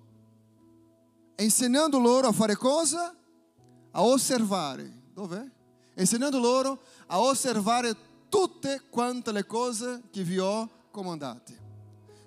Insegnando 1.38 2.00
loro 2.00 2.28
a 2.28 2.32
fare 2.32 2.56
cosa? 2.56 3.14
A 3.92 4.04
osservare. 4.04 4.90
Dov'è? 5.14 5.60
Insegnando 5.96 6.40
loro 6.40 6.82
a 7.08 7.20
osservare 7.20 7.96
tutte 8.30 8.84
quante 8.90 9.32
le 9.32 9.46
cose 9.46 10.04
che 10.10 10.24
vi 10.24 10.40
ho 10.40 10.70
comandate. 10.90 11.60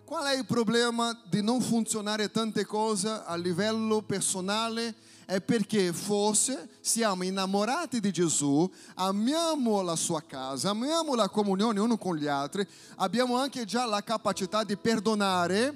Qual 0.04 0.26
è 0.26 0.36
il 0.36 0.44
problema 0.44 1.18
di 1.28 1.42
non 1.42 1.62
funzionare 1.62 2.30
tante 2.30 2.66
cose 2.66 3.08
a 3.08 3.34
livello 3.36 4.02
personale? 4.02 4.94
È 5.24 5.40
perché 5.40 5.94
forse 5.94 6.68
siamo 6.82 7.22
innamorati 7.24 8.00
di 8.00 8.12
Gesù, 8.12 8.70
amiamo 8.96 9.80
la 9.80 9.96
sua 9.96 10.20
casa, 10.20 10.70
amiamo 10.70 11.14
la 11.14 11.30
comunione 11.30 11.80
uno 11.80 11.96
con 11.96 12.16
gli 12.16 12.26
altri, 12.26 12.68
abbiamo 12.96 13.38
anche 13.38 13.64
già 13.64 13.86
la 13.86 14.04
capacità 14.04 14.62
di 14.62 14.76
perdonare, 14.76 15.74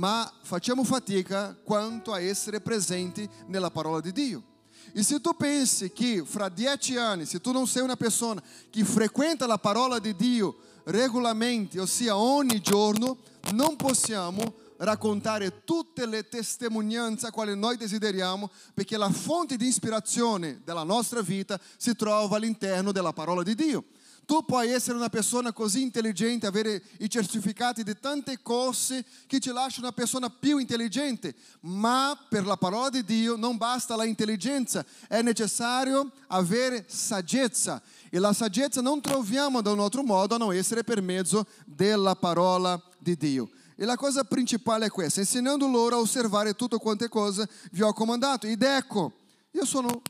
ma 0.00 0.28
facciamo 0.42 0.82
fatica 0.82 1.56
quanto 1.62 2.12
a 2.12 2.20
essere 2.20 2.60
presenti 2.60 3.28
nella 3.46 3.70
parola 3.70 4.00
di 4.00 4.10
Dio. 4.10 4.42
E 4.92 5.02
se 5.02 5.20
tu 5.20 5.34
pensi 5.36 5.92
che 5.92 6.22
fra 6.26 6.48
dieci 6.48 6.96
anni, 6.96 7.24
se 7.24 7.40
tu 7.40 7.52
non 7.52 7.66
sei 7.66 7.82
una 7.82 7.96
persona 7.96 8.42
che 8.70 8.84
frequenta 8.84 9.46
la 9.46 9.58
parola 9.58 9.98
di 9.98 10.14
Dio 10.16 10.56
regolarmente, 10.84 11.80
ossia 11.80 12.16
ogni 12.16 12.60
giorno, 12.60 13.18
non 13.52 13.76
possiamo 13.76 14.60
raccontare 14.78 15.64
tutte 15.64 16.06
le 16.06 16.28
testimonianze 16.28 17.30
quali 17.30 17.56
noi 17.56 17.76
desideriamo, 17.76 18.50
perché 18.74 18.96
la 18.96 19.10
fonte 19.10 19.56
di 19.56 19.66
ispirazione 19.66 20.60
della 20.64 20.82
nostra 20.82 21.20
vita 21.20 21.58
si 21.76 21.94
trova 21.94 22.36
all'interno 22.36 22.92
della 22.92 23.12
parola 23.12 23.42
di 23.42 23.54
Dio. 23.54 23.84
Tu 24.32 24.42
puoi 24.46 24.70
essere 24.70 24.96
una 24.96 25.10
persona 25.10 25.52
così 25.52 25.82
intelligente, 25.82 26.46
avere 26.46 26.82
i 27.00 27.10
certificati 27.10 27.82
di 27.82 27.94
tante 28.00 28.40
cose 28.40 29.04
che 29.26 29.38
ti 29.38 29.52
lasciano 29.52 29.88
una 29.88 29.94
persona 29.94 30.30
più 30.30 30.56
intelligente, 30.56 31.34
ma 31.60 32.18
per 32.30 32.46
la 32.46 32.56
parola 32.56 32.88
di 32.88 33.04
Dio 33.04 33.36
non 33.36 33.58
basta 33.58 33.94
la 33.94 34.06
intelligenza, 34.06 34.86
è 35.06 35.20
necessario 35.20 36.12
avere 36.28 36.86
saggezza. 36.88 37.82
E 38.08 38.18
la 38.18 38.32
saggezza 38.32 38.80
non 38.80 39.02
troviamo 39.02 39.60
da 39.60 39.70
un 39.70 39.80
altro 39.80 40.02
modo 40.02 40.36
a 40.36 40.38
non 40.38 40.54
essere 40.54 40.82
per 40.82 41.02
mezzo 41.02 41.44
della 41.66 42.16
parola 42.16 42.82
di 42.96 43.14
Dio. 43.18 43.50
E 43.76 43.84
la 43.84 43.96
cosa 43.96 44.24
principale 44.24 44.86
è 44.86 44.88
questa, 44.88 45.20
insegnando 45.20 45.68
loro 45.68 45.96
a 45.96 45.98
osservare 45.98 46.54
tutte 46.54 46.78
quante 46.78 47.10
cose 47.10 47.46
vi 47.72 47.82
ho 47.82 47.92
comandato. 47.92 48.46
Ed 48.46 48.62
ecco, 48.62 49.12
io 49.50 49.66
sono, 49.66 50.00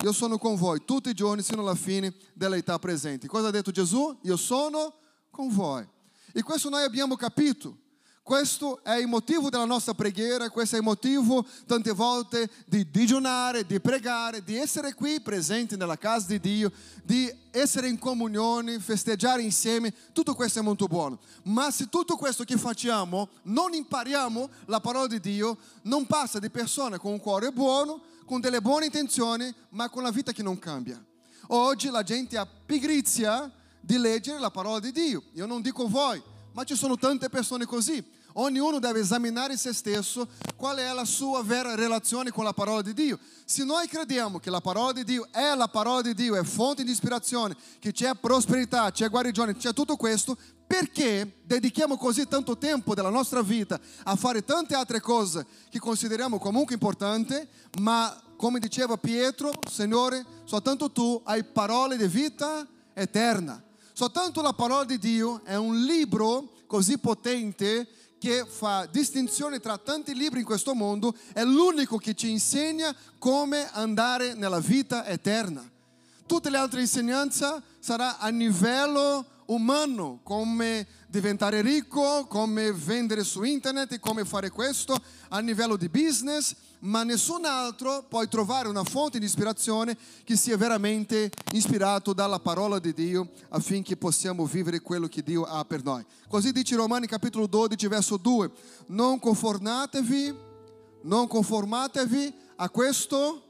io 0.00 0.12
sono 0.12 0.38
con 0.38 0.54
voi 0.54 0.84
tutti 0.84 1.08
i 1.08 1.14
giorni 1.14 1.42
sino 1.42 1.60
alla 1.60 1.74
fine 1.74 2.14
dell'età 2.32 2.78
presente. 2.78 3.26
Cosa 3.26 3.48
ha 3.48 3.50
detto 3.50 3.72
Gesù? 3.72 4.16
Io 4.22 4.36
sono 4.36 4.94
con 5.28 5.48
voi. 5.48 5.84
E 6.32 6.40
questo 6.42 6.68
noi 6.68 6.84
abbiamo 6.84 7.16
capito. 7.16 7.76
Questo 8.22 8.84
è 8.84 8.94
il 8.96 9.08
motivo 9.08 9.48
della 9.48 9.64
nostra 9.64 9.94
preghiera, 9.94 10.50
questo 10.50 10.76
è 10.76 10.78
il 10.78 10.84
motivo 10.84 11.44
tante 11.66 11.92
volte 11.92 12.48
di 12.66 12.88
digiunare, 12.88 13.66
di 13.66 13.80
pregare, 13.80 14.44
di 14.44 14.54
essere 14.54 14.94
qui 14.94 15.20
presenti 15.20 15.76
nella 15.76 15.96
casa 15.96 16.26
di 16.28 16.38
Dio, 16.38 16.70
di 17.02 17.34
essere 17.50 17.88
in 17.88 17.98
comunione, 17.98 18.78
festeggiare 18.78 19.42
insieme, 19.42 19.92
tutto 20.12 20.34
questo 20.34 20.58
è 20.58 20.62
molto 20.62 20.86
buono. 20.86 21.18
Ma 21.44 21.70
se 21.72 21.88
tutto 21.88 22.16
questo 22.16 22.44
che 22.44 22.56
facciamo 22.56 23.30
non 23.44 23.72
impariamo 23.72 24.48
la 24.66 24.78
parola 24.78 25.06
di 25.08 25.18
Dio, 25.18 25.56
non 25.84 26.06
passa 26.06 26.38
di 26.38 26.50
persone 26.50 26.98
con 26.98 27.12
un 27.12 27.20
cuore 27.20 27.50
buono, 27.50 28.02
con 28.28 28.40
delle 28.42 28.60
buone 28.60 28.84
intenzioni, 28.84 29.50
ma 29.70 29.88
con 29.88 30.02
la 30.02 30.10
vita 30.10 30.32
che 30.32 30.42
non 30.42 30.58
cambia. 30.58 31.02
Oggi 31.46 31.88
la 31.88 32.02
gente 32.02 32.36
ha 32.36 32.46
pigrizia 32.46 33.50
di 33.80 33.96
leggere 33.96 34.38
la 34.38 34.50
parola 34.50 34.80
di 34.80 34.92
Dio. 34.92 35.22
Io 35.32 35.46
non 35.46 35.62
dico 35.62 35.88
voi, 35.88 36.22
ma 36.52 36.62
ci 36.62 36.76
sono 36.76 36.98
tante 36.98 37.30
persone 37.30 37.64
così. 37.64 38.04
Ognuno 38.34 38.78
deve 38.80 39.00
esaminare 39.00 39.56
se 39.56 39.72
stesso 39.72 40.28
qual 40.56 40.76
è 40.76 40.92
la 40.92 41.06
sua 41.06 41.42
vera 41.42 41.74
relazione 41.74 42.30
con 42.30 42.44
la 42.44 42.52
parola 42.52 42.82
di 42.82 42.92
Dio. 42.92 43.18
Se 43.46 43.64
noi 43.64 43.88
crediamo 43.88 44.38
che 44.38 44.50
la 44.50 44.60
parola 44.60 44.92
di 44.92 45.04
Dio 45.04 45.26
è 45.30 45.54
la 45.54 45.68
parola 45.68 46.02
di 46.02 46.12
Dio, 46.12 46.36
è 46.36 46.44
fonte 46.44 46.84
di 46.84 46.90
ispirazione, 46.90 47.56
che 47.78 47.92
c'è 47.92 48.14
prosperità, 48.14 48.90
c'è 48.90 49.08
guarigione, 49.08 49.56
c'è 49.56 49.72
tutto 49.72 49.96
questo, 49.96 50.36
perché 50.68 51.38
dedichiamo 51.44 51.96
così 51.96 52.28
tanto 52.28 52.58
tempo 52.58 52.94
della 52.94 53.08
nostra 53.08 53.40
vita 53.40 53.80
a 54.04 54.14
fare 54.16 54.44
tante 54.44 54.74
altre 54.74 55.00
cose 55.00 55.46
che 55.70 55.78
consideriamo 55.78 56.38
comunque 56.38 56.74
importanti, 56.74 57.34
ma 57.80 58.22
come 58.36 58.58
diceva 58.58 58.98
Pietro, 58.98 59.50
Signore, 59.66 60.24
soltanto 60.44 60.92
tu 60.92 61.20
hai 61.24 61.42
parole 61.42 61.96
di 61.96 62.06
vita 62.06 62.68
eterna. 62.92 63.60
Soltanto 63.94 64.42
la 64.42 64.52
parola 64.52 64.84
di 64.84 64.98
Dio 64.98 65.42
è 65.42 65.56
un 65.56 65.80
libro 65.80 66.52
così 66.66 66.98
potente 66.98 67.88
che 68.18 68.44
fa 68.46 68.86
distinzione 68.90 69.60
tra 69.60 69.78
tanti 69.78 70.14
libri 70.14 70.40
in 70.40 70.44
questo 70.44 70.74
mondo, 70.74 71.14
è 71.32 71.44
l'unico 71.44 71.96
che 71.96 72.14
ci 72.14 72.30
insegna 72.30 72.94
come 73.18 73.70
andare 73.72 74.34
nella 74.34 74.60
vita 74.60 75.06
eterna. 75.06 75.66
Tutte 76.26 76.50
le 76.50 76.58
altre 76.58 76.82
insegnanze 76.82 77.62
saranno 77.78 78.16
a 78.18 78.28
livello 78.28 79.24
umano, 79.48 80.20
come 80.22 80.86
diventare 81.08 81.62
ricco, 81.62 82.26
come 82.26 82.72
vendere 82.72 83.24
su 83.24 83.42
internet, 83.42 83.98
come 83.98 84.24
fare 84.24 84.50
questo, 84.50 84.96
a 85.28 85.38
livello 85.40 85.76
di 85.76 85.88
business, 85.88 86.54
ma 86.80 87.02
nessun 87.02 87.44
altro 87.44 88.04
può 88.08 88.24
trovare 88.26 88.68
una 88.68 88.84
fonte 88.84 89.18
di 89.18 89.24
ispirazione 89.24 89.96
che 90.24 90.36
sia 90.36 90.56
veramente 90.56 91.30
ispirato 91.52 92.12
dalla 92.12 92.38
parola 92.38 92.78
di 92.78 92.92
Dio 92.92 93.30
affinché 93.48 93.96
possiamo 93.96 94.44
vivere 94.44 94.80
quello 94.80 95.08
che 95.08 95.22
Dio 95.22 95.44
ha 95.44 95.64
per 95.64 95.82
noi. 95.82 96.04
Così 96.28 96.52
dice 96.52 96.76
Romani 96.76 97.06
capitolo 97.06 97.46
12 97.46 97.88
verso 97.88 98.16
2, 98.16 98.50
non 98.88 99.18
conformatevi, 99.18 100.36
non 101.02 101.26
conformatevi 101.26 102.34
a 102.56 102.68
questo, 102.68 103.42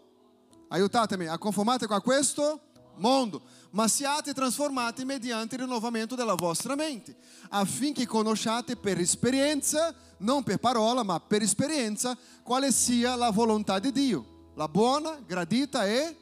aiutatemi, 0.68 1.26
a 1.26 1.38
conformatevi 1.38 1.92
a 1.92 2.00
questo 2.00 2.60
mondo, 2.98 3.42
ma 3.70 3.86
siate 3.88 4.32
trasformati 4.32 5.04
mediante 5.04 5.56
il 5.56 5.62
rinnovamento 5.62 6.14
della 6.14 6.34
vostra 6.34 6.74
mente, 6.74 7.16
affinché 7.50 8.06
conosciate 8.06 8.76
per 8.76 8.98
esperienza, 8.98 9.94
non 10.18 10.42
per 10.42 10.58
parola, 10.58 11.02
ma 11.02 11.20
per 11.20 11.42
esperienza, 11.42 12.16
quale 12.42 12.72
sia 12.72 13.14
la 13.14 13.30
volontà 13.30 13.78
di 13.78 13.92
Dio, 13.92 14.52
la 14.54 14.68
buona, 14.68 15.18
gradita 15.26 15.86
e 15.86 16.16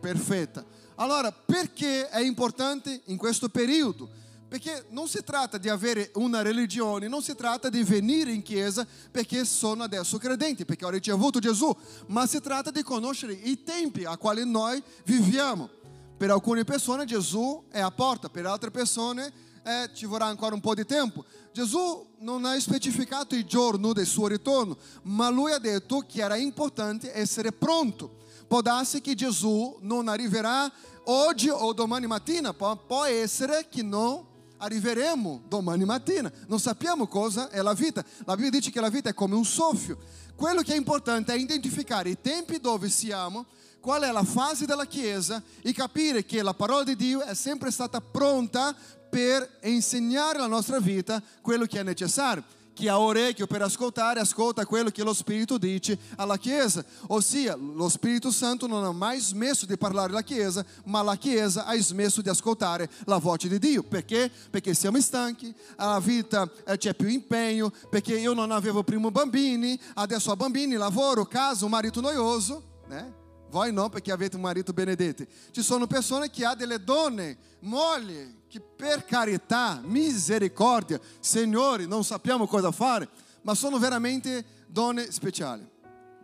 perfetta. 0.00 0.64
Allora, 0.96 1.32
perché 1.32 2.08
è 2.08 2.20
importante 2.20 3.02
in 3.06 3.16
questo 3.16 3.48
periodo? 3.48 4.08
Perché 4.48 4.86
non 4.90 5.08
si 5.08 5.22
tratta 5.24 5.58
di 5.58 5.68
avere 5.68 6.12
una 6.14 6.40
religione, 6.40 7.08
non 7.08 7.20
si 7.20 7.34
tratta 7.34 7.68
di 7.68 7.82
venire 7.82 8.30
in 8.30 8.42
chiesa 8.42 8.86
perché 9.10 9.44
sono 9.44 9.82
adesso 9.82 10.18
credenti, 10.18 10.64
perché 10.64 10.84
ho 10.84 10.90
ricevuto 10.90 11.40
Gesù, 11.40 11.74
ma 12.06 12.26
si 12.26 12.40
tratta 12.40 12.70
di 12.70 12.82
conoscere 12.82 13.32
i 13.32 13.64
tempi 13.64 14.04
a 14.04 14.16
quali 14.16 14.48
noi 14.48 14.80
viviamo. 15.04 15.68
Per 16.16 16.30
alcune 16.30 16.64
persone 16.64 17.04
Gesù 17.04 17.64
è 17.68 17.78
a 17.78 17.90
porta, 17.90 18.30
per 18.30 18.46
altre 18.46 18.70
persone 18.70 19.30
eh, 19.62 19.90
ci 19.92 20.06
vorrà 20.06 20.24
ancora 20.24 20.54
un 20.54 20.60
po' 20.60 20.74
di 20.74 20.86
tempo. 20.86 21.24
Gesù 21.52 22.06
non 22.20 22.46
ha 22.46 22.58
specificato 22.58 23.34
il 23.34 23.44
giorno 23.44 23.92
del 23.92 24.06
suo 24.06 24.26
ritorno, 24.26 24.78
ma 25.02 25.28
lui 25.28 25.52
ha 25.52 25.58
detto 25.58 26.04
che 26.08 26.22
era 26.22 26.36
importante 26.36 27.14
essere 27.14 27.52
pronto. 27.52 28.16
Può 28.46 28.62
darsi 28.62 29.02
che 29.02 29.14
Gesù 29.14 29.76
non 29.80 30.08
arriverà 30.08 30.72
oggi 31.04 31.50
o 31.50 31.72
domani 31.74 32.06
mattina, 32.06 32.54
può, 32.54 32.74
può 32.76 33.04
essere 33.04 33.66
che 33.68 33.82
non 33.82 34.24
arriveremo 34.56 35.42
domani 35.48 35.84
mattina. 35.84 36.32
Non 36.46 36.60
sappiamo 36.60 37.08
cosa 37.08 37.50
è 37.50 37.60
la 37.60 37.74
vita. 37.74 38.02
La 38.24 38.36
Bibbia 38.36 38.50
dice 38.50 38.70
che 38.70 38.80
la 38.80 38.88
vita 38.88 39.10
è 39.10 39.14
come 39.14 39.34
un 39.34 39.44
soffio. 39.44 39.98
Quello 40.34 40.62
che 40.62 40.72
è 40.72 40.76
importante 40.76 41.34
è 41.34 41.36
identificare 41.36 42.08
i 42.08 42.20
tempi 42.20 42.58
dove 42.58 42.88
siamo 42.88 43.44
qual 43.86 44.02
è 44.02 44.10
la 44.10 44.24
fase 44.24 44.66
della 44.66 44.84
Chiesa 44.84 45.40
e 45.62 45.72
capire 45.72 46.24
che 46.24 46.42
la 46.42 46.54
parola 46.54 46.82
di 46.82 46.96
Dio 46.96 47.22
è 47.22 47.36
sempre 47.36 47.70
stata 47.70 48.00
pronta 48.00 48.74
per 49.08 49.58
insegnare 49.62 50.38
alla 50.38 50.48
nostra 50.48 50.80
vita 50.80 51.22
quello 51.40 51.66
che 51.66 51.78
è 51.78 51.84
necessario. 51.84 52.42
Chi 52.74 52.88
ha 52.88 52.98
orecchio 52.98 53.46
per 53.46 53.62
ascoltare, 53.62 54.18
ascolta 54.18 54.66
quello 54.66 54.90
che 54.90 55.04
lo 55.04 55.14
Spirito 55.14 55.56
dice 55.56 55.96
alla 56.16 56.36
Chiesa. 56.36 56.84
Ossia, 57.06 57.54
lo 57.54 57.88
Spirito 57.88 58.32
Santo 58.32 58.66
non 58.66 58.82
ha 58.82 58.90
mai 58.90 59.20
smesso 59.20 59.66
di 59.66 59.78
parlare 59.78 60.10
alla 60.10 60.22
Chiesa, 60.22 60.66
ma 60.86 61.00
la 61.02 61.14
Chiesa 61.14 61.64
ha 61.64 61.80
smesso 61.80 62.20
di 62.20 62.28
ascoltare 62.28 62.90
la 63.04 63.18
voce 63.18 63.46
di 63.46 63.60
Dio. 63.60 63.84
Perché? 63.84 64.28
Perché 64.50 64.74
siamo 64.74 65.00
stanchi, 65.00 65.54
alla 65.76 66.00
vita 66.00 66.50
eh, 66.66 66.76
c'è 66.76 66.92
più 66.92 67.06
impegno, 67.06 67.72
perché 67.88 68.18
io 68.18 68.32
non 68.32 68.50
avevo 68.50 68.82
prima 68.82 69.12
bambini, 69.12 69.78
adesso 69.94 70.32
ho 70.32 70.36
bambini, 70.36 70.74
lavoro, 70.74 71.24
casa, 71.24 71.64
un 71.64 71.70
marito 71.70 72.00
noioso, 72.00 72.80
né? 72.88 73.24
Voi 73.48 73.72
não, 73.72 73.88
perché 73.88 74.10
avete 74.10 74.36
un 74.36 74.42
marito 74.42 74.72
benedetto. 74.72 75.24
Ci 75.50 75.62
sono 75.62 75.86
persone 75.86 76.30
che 76.30 76.44
hanno 76.44 76.56
delle 76.56 76.82
donne, 76.82 77.36
mogli, 77.60 78.34
che 78.48 78.60
per 78.60 79.04
carità, 79.04 79.80
misericordia, 79.84 81.00
Signore, 81.20 81.86
non 81.86 82.04
sappiamo 82.04 82.46
cosa 82.46 82.72
fare, 82.72 83.08
ma 83.42 83.54
sono 83.54 83.78
veramente 83.78 84.44
donne 84.66 85.10
speciali. 85.12 85.66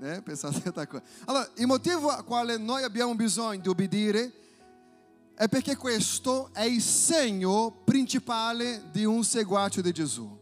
Eh? 0.01 0.21
Pensate 0.23 0.69
a 0.69 0.87
cosa. 0.87 1.03
Allora, 1.27 1.49
il 1.55 1.67
motivo 1.67 2.09
a 2.09 2.23
quale 2.25 2.57
noi 2.57 2.83
abbiamo 2.83 3.15
bisogno 3.15 3.61
di 3.61 3.69
obbedire 3.69 4.33
è 5.35 5.49
perché 5.49 5.77
questo 5.77 6.51
è 6.53 6.65
il 6.65 6.83
segno 6.83 7.83
principale 7.85 8.89
di 8.91 9.05
un 9.05 9.23
seguace 9.23 9.81
di 9.81 9.93
Gesù. 9.93 10.41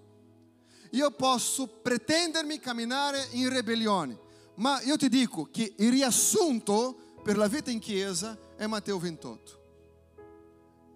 Io 0.93 1.11
posso 1.13 1.67
pretendermi 1.67 2.59
camminare 2.59 3.29
in 3.33 3.51
ribellione 3.51 4.29
ma 4.61 4.81
io 4.83 4.97
ti 4.97 5.09
dico 5.09 5.49
che 5.51 5.75
il 5.79 5.91
riassunto 5.91 7.17
per 7.23 7.37
la 7.39 7.49
vita 7.49 7.71
in 7.71 7.79
chiesa 7.79 8.39
è 8.57 8.67
Matteo 8.67 8.99
28. 8.99 9.59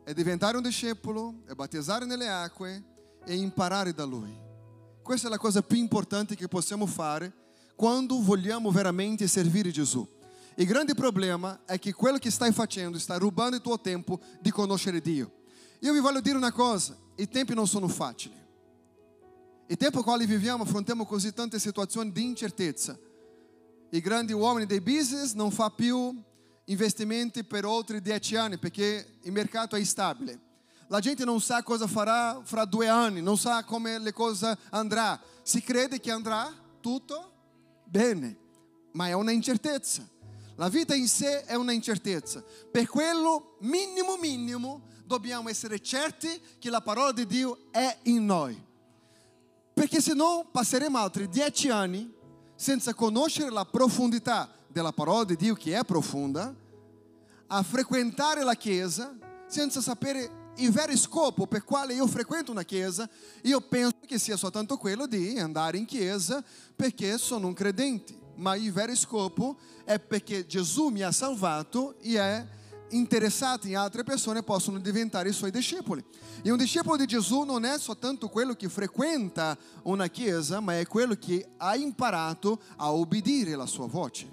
È 0.05 0.12
diventare 0.12 0.59
un 0.59 0.62
discepolo, 0.62 1.40
è 1.46 1.55
battezzare 1.55 2.05
nelle 2.05 2.29
acque 2.29 2.83
e 3.24 3.35
imparare 3.35 3.94
da 3.94 4.05
Lui. 4.05 4.38
Questa 5.03 5.29
è 5.29 5.31
la 5.31 5.38
cosa 5.38 5.62
più 5.62 5.79
importante 5.79 6.37
che 6.37 6.46
possiamo 6.46 6.85
fare 6.85 7.33
quando 7.74 8.20
vogliamo 8.20 8.70
veramente 8.70 9.27
servire 9.27 9.70
Gesù. 9.70 10.07
Il 10.57 10.66
grande 10.66 10.94
problema 10.94 11.64
è 11.64 11.79
che 11.79 11.94
quello 11.94 12.18
che 12.18 12.31
stai 12.31 12.53
facendo 12.53 12.98
sta 12.98 13.16
rubando 13.16 13.57
il 13.57 13.62
tuo 13.62 13.81
tempo 13.81 14.20
di 14.40 14.50
conoscere 14.50 15.00
Dio. 15.00 15.33
Io 15.81 15.92
vi 15.94 16.00
voglio 16.00 16.20
dire 16.20 16.37
una 16.37 16.53
cosa, 16.53 16.94
i 17.16 17.29
tempi 17.29 17.55
non 17.55 17.66
sono 17.66 17.88
facili. 17.88 18.37
Il 19.68 19.77
tempo 19.79 19.98
in 19.98 20.05
quale 20.05 20.27
viviamo 20.27 20.64
affrontiamo 20.64 21.07
così 21.07 21.33
tante 21.33 21.59
situazioni 21.59 22.12
di 22.12 22.24
incertezza 22.24 22.98
i 23.96 24.00
grandi 24.00 24.33
uomini 24.33 24.66
dei 24.66 24.80
business 24.80 25.35
non 25.35 25.52
fa 25.52 25.70
più 25.70 26.20
investimenti 26.64 27.44
per 27.44 27.64
oltre 27.64 28.00
dieci 28.00 28.35
anni 28.35 28.59
perché 28.59 29.18
il 29.22 29.30
mercato 29.30 29.76
è 29.76 29.78
instabile. 29.78 30.40
La 30.88 30.98
gente 30.98 31.24
non 31.24 31.40
sa 31.40 31.62
cosa 31.62 31.87
farà 31.87 32.40
fra 32.42 32.64
due 32.64 32.88
anni, 32.88 33.22
non 33.22 33.38
sa 33.38 33.62
come 33.62 34.00
le 34.00 34.12
cose 34.12 34.59
andrà. 34.70 35.20
Si 35.44 35.62
crede 35.62 36.00
che 36.00 36.11
andrà 36.11 36.52
tutto 36.80 37.33
bene, 37.85 38.37
ma 38.92 39.07
è 39.07 39.12
una 39.12 39.30
incertezza. 39.30 40.04
La 40.57 40.68
vita 40.68 40.96
in 40.96 41.07
sé 41.07 41.44
è 41.44 41.54
una 41.54 41.72
incertezza. 41.72 42.42
Per 42.72 42.88
quello 42.88 43.59
minimo 43.61 44.16
minimo 44.16 44.88
dobbiamo 45.04 45.48
essere 45.48 45.80
certi 45.80 46.40
che 46.59 46.68
la 46.68 46.80
parola 46.80 47.12
di 47.12 47.26
Dio 47.26 47.70
è 47.70 47.96
in 48.04 48.26
noi. 48.26 48.61
Perché 49.72 50.00
se 50.00 50.14
no 50.14 50.48
passeremo 50.50 50.98
altri 50.98 51.28
dieci 51.28 51.70
anni 51.70 52.13
senza 52.54 52.94
conoscere 52.94 53.50
la 53.50 53.64
profondità 53.64 54.50
della 54.68 54.92
parola 54.92 55.24
di 55.24 55.36
Dio 55.36 55.54
che 55.54 55.78
è 55.78 55.84
profonda, 55.84 56.54
a 57.46 57.62
frequentare 57.62 58.42
la 58.42 58.54
chiesa 58.54 59.16
senza 59.46 59.80
sapere 59.80 60.42
il 60.56 60.70
vero 60.70 60.96
scopo 60.96 61.46
per 61.46 61.64
quale 61.64 61.94
io 61.94 62.06
frequento 62.06 62.50
una 62.50 62.62
chiesa, 62.62 63.08
io 63.42 63.60
penso 63.60 63.96
che 64.06 64.18
sia 64.18 64.36
soltanto 64.36 64.76
quello 64.76 65.06
di 65.06 65.38
andare 65.38 65.78
in 65.78 65.84
chiesa 65.84 66.42
perché 66.74 67.18
sono 67.18 67.48
un 67.48 67.54
credente, 67.54 68.16
ma 68.36 68.54
il 68.56 68.72
vero 68.72 68.94
scopo 68.94 69.58
è 69.84 69.98
perché 69.98 70.46
Gesù 70.46 70.88
mi 70.88 71.02
ha 71.02 71.12
salvato 71.12 71.96
e 72.00 72.18
è 72.18 72.46
interessati 72.96 73.68
in 73.68 73.76
altre 73.76 74.04
persone 74.04 74.42
possono 74.42 74.78
diventare 74.78 75.28
i 75.28 75.33
suoi 75.33 75.50
discepoli. 75.50 76.04
E 76.42 76.50
un 76.50 76.57
discepolo 76.57 76.96
di 76.96 77.07
Gesù 77.07 77.42
non 77.42 77.64
è 77.64 77.78
soltanto 77.78 78.28
quello 78.28 78.54
che 78.54 78.68
frequenta 78.68 79.57
una 79.83 80.09
chiesa, 80.09 80.61
ma 80.61 80.78
è 80.78 80.87
quello 80.87 81.14
che 81.14 81.46
ha 81.57 81.76
imparato 81.76 82.61
a 82.76 82.92
obbedire 82.92 83.57
la 83.57 83.66
sua 83.66 83.87
voce. 83.87 84.30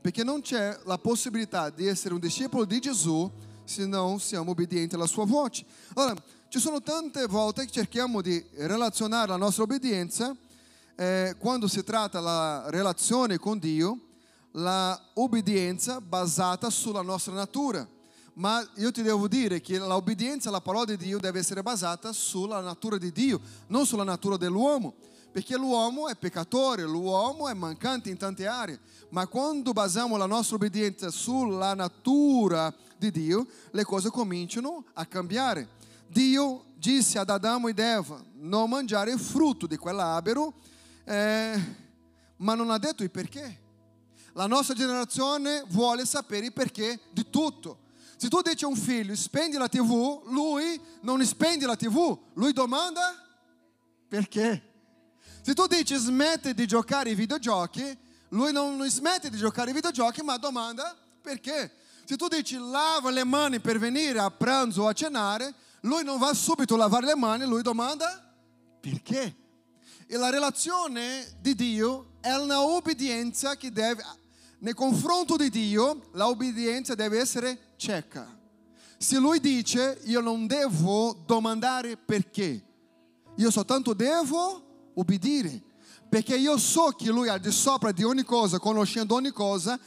Perché 0.00 0.24
non 0.24 0.40
c'è 0.40 0.78
la 0.84 0.98
possibilità 0.98 1.70
di 1.70 1.86
essere 1.86 2.14
un 2.14 2.20
discepolo 2.20 2.64
di 2.64 2.78
Gesù 2.78 3.30
se 3.64 3.86
non 3.86 4.18
siamo 4.20 4.52
obbedienti 4.52 4.94
alla 4.94 5.06
sua 5.06 5.26
voce. 5.26 5.64
Allora, 5.94 6.16
ci 6.48 6.58
sono 6.58 6.80
tante 6.80 7.26
volte 7.26 7.66
che 7.66 7.70
cerchiamo 7.70 8.22
di 8.22 8.42
relazionare 8.54 9.28
la 9.28 9.36
nostra 9.36 9.64
obbedienza 9.64 10.34
eh, 10.96 11.36
quando 11.38 11.68
si 11.68 11.84
tratta 11.84 12.18
della 12.18 12.64
relazione 12.70 13.38
con 13.38 13.58
Dio, 13.58 14.07
la 14.52 15.00
obbedienza 15.14 16.00
basata 16.00 16.70
sulla 16.70 17.02
nostra 17.02 17.32
natura. 17.32 17.86
Ma 18.34 18.64
io 18.76 18.92
ti 18.92 19.02
devo 19.02 19.26
dire 19.26 19.60
che 19.60 19.78
l'obbedienza 19.78 20.48
alla 20.48 20.60
parola 20.60 20.84
di 20.84 20.96
Dio 20.96 21.18
deve 21.18 21.40
essere 21.40 21.62
basata 21.62 22.12
sulla 22.12 22.60
natura 22.60 22.96
di 22.96 23.10
Dio, 23.10 23.40
non 23.66 23.84
sulla 23.84 24.04
natura 24.04 24.36
dell'uomo. 24.36 24.94
Perché 25.30 25.56
l'uomo 25.56 26.08
è 26.08 26.16
peccatore, 26.16 26.82
l'uomo 26.84 27.48
è 27.48 27.54
mancante 27.54 28.10
in 28.10 28.16
tante 28.16 28.46
aree. 28.46 28.80
Ma 29.10 29.26
quando 29.26 29.72
basiamo 29.72 30.16
la 30.16 30.26
nostra 30.26 30.56
obbedienza 30.56 31.10
sulla 31.10 31.74
natura 31.74 32.72
di 32.96 33.10
Dio, 33.10 33.46
le 33.72 33.84
cose 33.84 34.10
cominciano 34.10 34.84
a 34.94 35.04
cambiare. 35.04 35.68
Dio 36.08 36.64
disse 36.74 37.18
ad 37.18 37.30
Adamo 37.30 37.68
ed 37.68 37.78
Eva 37.78 38.22
non 38.34 38.70
mangiare 38.70 39.12
il 39.12 39.18
frutto 39.18 39.66
di 39.66 39.76
quell'albero, 39.76 40.54
eh, 41.04 41.74
ma 42.36 42.54
non 42.54 42.70
ha 42.70 42.78
detto 42.78 43.02
il 43.02 43.10
perché. 43.10 43.66
La 44.38 44.46
nostra 44.46 44.72
generazione 44.72 45.64
vuole 45.66 46.06
sapere 46.06 46.46
il 46.46 46.52
perché 46.52 47.00
di 47.10 47.28
tutto. 47.28 47.86
Se 48.16 48.28
tu 48.28 48.40
dici 48.40 48.62
a 48.62 48.68
un 48.68 48.76
figlio 48.76 49.16
spendi 49.16 49.56
la 49.56 49.66
tv, 49.66 50.22
lui 50.26 50.80
non 51.00 51.24
spendi 51.24 51.64
la 51.64 51.74
tv, 51.74 52.16
lui 52.34 52.52
domanda 52.52 53.20
perché. 54.06 54.62
Se 55.42 55.54
tu 55.54 55.66
dici 55.66 55.96
smette 55.96 56.54
di 56.54 56.68
giocare 56.68 57.08
ai 57.08 57.16
videogiochi, 57.16 57.98
lui 58.28 58.52
non 58.52 58.80
smette 58.88 59.28
di 59.28 59.36
giocare 59.36 59.70
ai 59.70 59.74
videogiochi, 59.74 60.22
ma 60.22 60.36
domanda 60.36 60.96
perché. 61.20 61.72
Se 62.04 62.14
tu 62.16 62.28
dici 62.28 62.56
lava 62.58 63.10
le 63.10 63.24
mani 63.24 63.58
per 63.58 63.80
venire 63.80 64.20
a 64.20 64.30
pranzo 64.30 64.82
o 64.82 64.86
a 64.86 64.92
cenare, 64.92 65.52
lui 65.80 66.04
non 66.04 66.16
va 66.16 66.32
subito 66.32 66.74
a 66.74 66.78
lavare 66.78 67.06
le 67.06 67.16
mani, 67.16 67.44
lui 67.44 67.62
domanda 67.62 68.24
perché. 68.78 69.34
E 70.06 70.16
la 70.16 70.30
relazione 70.30 71.26
di 71.40 71.56
Dio 71.56 72.12
è 72.20 72.34
una 72.34 72.62
obbedienza 72.62 73.56
che 73.56 73.70
deve, 73.70 74.02
nei 74.60 74.74
confronto 74.74 75.36
di 75.36 75.50
Dio, 75.50 76.08
la 76.12 76.28
obbedienza 76.28 76.94
deve 76.94 77.18
essere 77.18 77.58
cieca. 77.76 78.36
Se 78.96 79.18
lui 79.18 79.38
dice 79.38 80.00
io 80.04 80.20
non 80.20 80.46
devo 80.46 81.16
domandare 81.24 81.96
perché, 81.96 82.64
io 83.36 83.50
soltanto 83.50 83.94
devo 83.94 84.90
obbedire, 84.94 85.62
perché 86.08 86.36
io 86.36 86.56
so 86.58 86.88
che 86.96 87.10
lui 87.10 87.28
è 87.28 87.38
di 87.38 87.52
sopra 87.52 87.92
di 87.92 88.02
ogni 88.02 88.24
cosa, 88.24 88.58
conoscendo 88.58 89.14
ogni 89.14 89.30
cosa, 89.30 89.78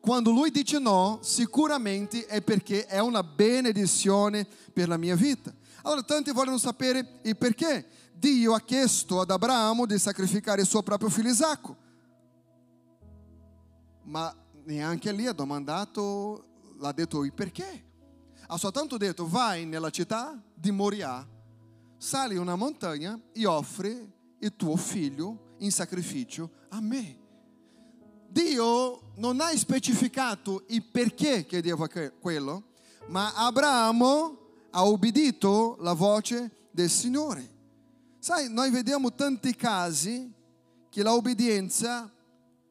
quando 0.00 0.30
lui 0.30 0.50
dice 0.50 0.78
no, 0.78 1.18
sicuramente 1.22 2.26
è 2.26 2.40
perché 2.40 2.86
è 2.86 3.00
una 3.00 3.22
benedizione 3.22 4.46
per 4.72 4.88
la 4.88 4.96
mia 4.96 5.16
vita. 5.16 5.52
Allora 5.82 6.02
tanti 6.02 6.30
vogliono 6.30 6.58
sapere 6.58 7.20
il 7.22 7.36
perché. 7.36 7.86
Dio 8.12 8.54
ha 8.54 8.60
chiesto 8.60 9.20
ad 9.20 9.30
Abramo 9.30 9.86
di 9.86 9.98
sacrificare 9.98 10.60
il 10.60 10.66
suo 10.66 10.82
proprio 10.82 11.08
figlio 11.08 11.30
Isacco, 11.30 11.74
ma 14.10 14.34
neanche 14.64 15.12
lì 15.12 15.26
ha 15.26 15.32
domandato, 15.32 16.44
l'ha 16.78 16.90
detto 16.90 17.24
il 17.24 17.32
perché. 17.32 17.84
Ha 18.48 18.58
soltanto 18.58 18.96
detto 18.96 19.26
vai 19.28 19.64
nella 19.64 19.90
città 19.90 20.36
di 20.52 20.72
Moria, 20.72 21.26
sali 21.96 22.36
una 22.36 22.56
montagna 22.56 23.18
e 23.32 23.46
offri 23.46 24.12
il 24.40 24.56
tuo 24.56 24.74
figlio 24.76 25.54
in 25.58 25.70
sacrificio 25.70 26.50
a 26.70 26.80
me. 26.80 27.18
Dio 28.28 29.12
non 29.16 29.40
ha 29.40 29.56
specificato 29.56 30.64
il 30.68 30.82
perché 30.82 31.46
chiedeva 31.46 31.88
quello, 32.20 32.64
ma 33.08 33.32
Abramo 33.34 34.38
ha 34.70 34.84
obbedito 34.84 35.76
la 35.80 35.92
voce 35.92 36.68
del 36.72 36.90
Signore. 36.90 37.58
Sai, 38.18 38.52
noi 38.52 38.70
vediamo 38.70 39.14
tanti 39.14 39.54
casi 39.54 40.32
che 40.88 41.02
l'obbedienza 41.04 42.12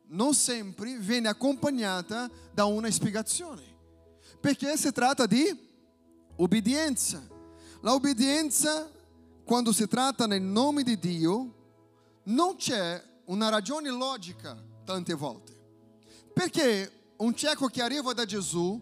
non 0.09 0.33
sempre 0.33 0.97
viene 0.97 1.27
accompagnata 1.27 2.29
da 2.53 2.65
una 2.65 2.89
spiegazione, 2.89 3.63
perché 4.39 4.77
si 4.77 4.91
tratta 4.91 5.25
di 5.25 5.67
obbedienza. 6.35 7.21
L'obbedienza, 7.81 8.89
quando 9.43 9.71
si 9.71 9.87
tratta 9.87 10.27
nel 10.27 10.41
nome 10.41 10.83
di 10.83 10.97
Dio, 10.97 11.55
non 12.23 12.55
c'è 12.55 13.01
una 13.25 13.49
ragione 13.49 13.89
logica 13.89 14.57
tante 14.83 15.13
volte. 15.13 15.57
Perché 16.33 17.13
un 17.17 17.35
cieco 17.35 17.67
che 17.67 17.81
arriva 17.81 18.13
da 18.13 18.25
Gesù, 18.25 18.81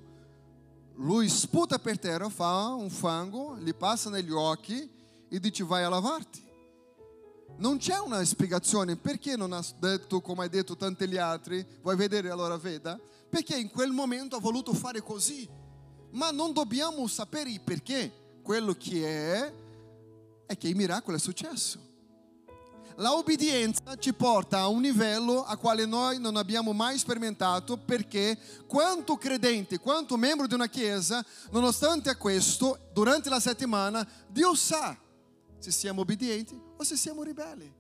lui 0.95 1.29
sputa 1.29 1.77
per 1.79 1.99
terra, 1.99 2.29
fa 2.29 2.73
un 2.73 2.89
fango, 2.89 3.57
gli 3.57 3.73
passa 3.73 4.09
negli 4.09 4.31
occhi 4.31 4.89
e 5.29 5.39
dice 5.39 5.63
vai 5.63 5.83
a 5.83 5.89
lavarti. 5.89 6.46
Non 7.59 7.77
c'è 7.77 7.97
una 7.97 8.23
spiegazione 8.23 8.95
perché 8.97 9.35
non 9.35 9.51
ha 9.51 9.63
detto 9.79 10.21
come 10.21 10.43
hai 10.43 10.49
detto 10.49 10.77
tanti 10.77 11.07
gli 11.07 11.17
altri, 11.17 11.65
vuoi 11.81 11.95
vedere 11.95 12.29
allora 12.29 12.55
veda? 12.57 12.99
Perché 13.29 13.57
in 13.57 13.71
quel 13.71 13.91
momento 13.91 14.35
ha 14.35 14.39
voluto 14.39 14.73
fare 14.73 15.01
così. 15.01 15.49
Ma 16.11 16.29
non 16.29 16.53
dobbiamo 16.53 17.07
sapere 17.07 17.49
il 17.49 17.61
perché. 17.61 18.25
Quello 18.43 18.73
che 18.73 19.33
è 19.33 19.53
è 20.45 20.57
che 20.57 20.67
il 20.67 20.75
miracolo 20.75 21.17
è 21.17 21.19
successo. 21.19 21.85
La 22.97 23.13
obbedienza 23.13 23.95
ci 23.97 24.13
porta 24.13 24.59
a 24.59 24.67
un 24.67 24.81
livello 24.81 25.43
a 25.43 25.57
quale 25.57 25.85
noi 25.85 26.19
non 26.19 26.35
abbiamo 26.35 26.73
mai 26.73 26.97
sperimentato 26.97 27.77
perché 27.77 28.37
quanto 28.67 29.17
credente, 29.17 29.79
quanto 29.79 30.15
membro 30.15 30.47
di 30.47 30.53
una 30.53 30.67
chiesa, 30.67 31.25
nonostante 31.51 32.09
a 32.09 32.15
questo, 32.15 32.89
durante 32.93 33.29
la 33.29 33.39
settimana, 33.39 34.07
Dio 34.27 34.53
sa 34.55 34.97
se 35.59 35.71
siamo 35.71 36.01
obbedienti 36.01 36.66
o 36.77 36.83
se 36.83 36.95
siamo 36.95 37.23
ribelli. 37.23 37.73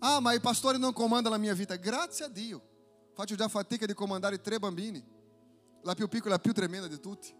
Ah, 0.00 0.20
ma 0.20 0.32
il 0.32 0.40
pastore 0.40 0.78
non 0.78 0.92
comanda 0.92 1.30
la 1.30 1.38
mia 1.38 1.54
vita. 1.54 1.76
Grazie 1.76 2.26
a 2.26 2.28
Dio. 2.28 2.74
Faccio 3.14 3.34
già 3.34 3.48
fatica 3.48 3.86
di 3.86 3.94
comandare 3.94 4.40
tre 4.40 4.58
bambini. 4.58 5.02
La 5.82 5.94
più 5.94 6.08
piccola 6.08 6.34
la 6.34 6.40
più 6.40 6.52
tremenda 6.52 6.86
di 6.86 7.00
tutti. 7.00 7.34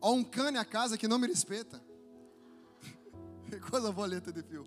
Ho 0.00 0.12
un 0.12 0.28
cane 0.28 0.58
a 0.58 0.64
casa 0.64 0.96
che 0.96 1.06
non 1.06 1.20
mi 1.20 1.26
rispetta. 1.26 1.80
Cosa 3.70 3.90
volete 3.90 4.32
di 4.32 4.42
più? 4.42 4.64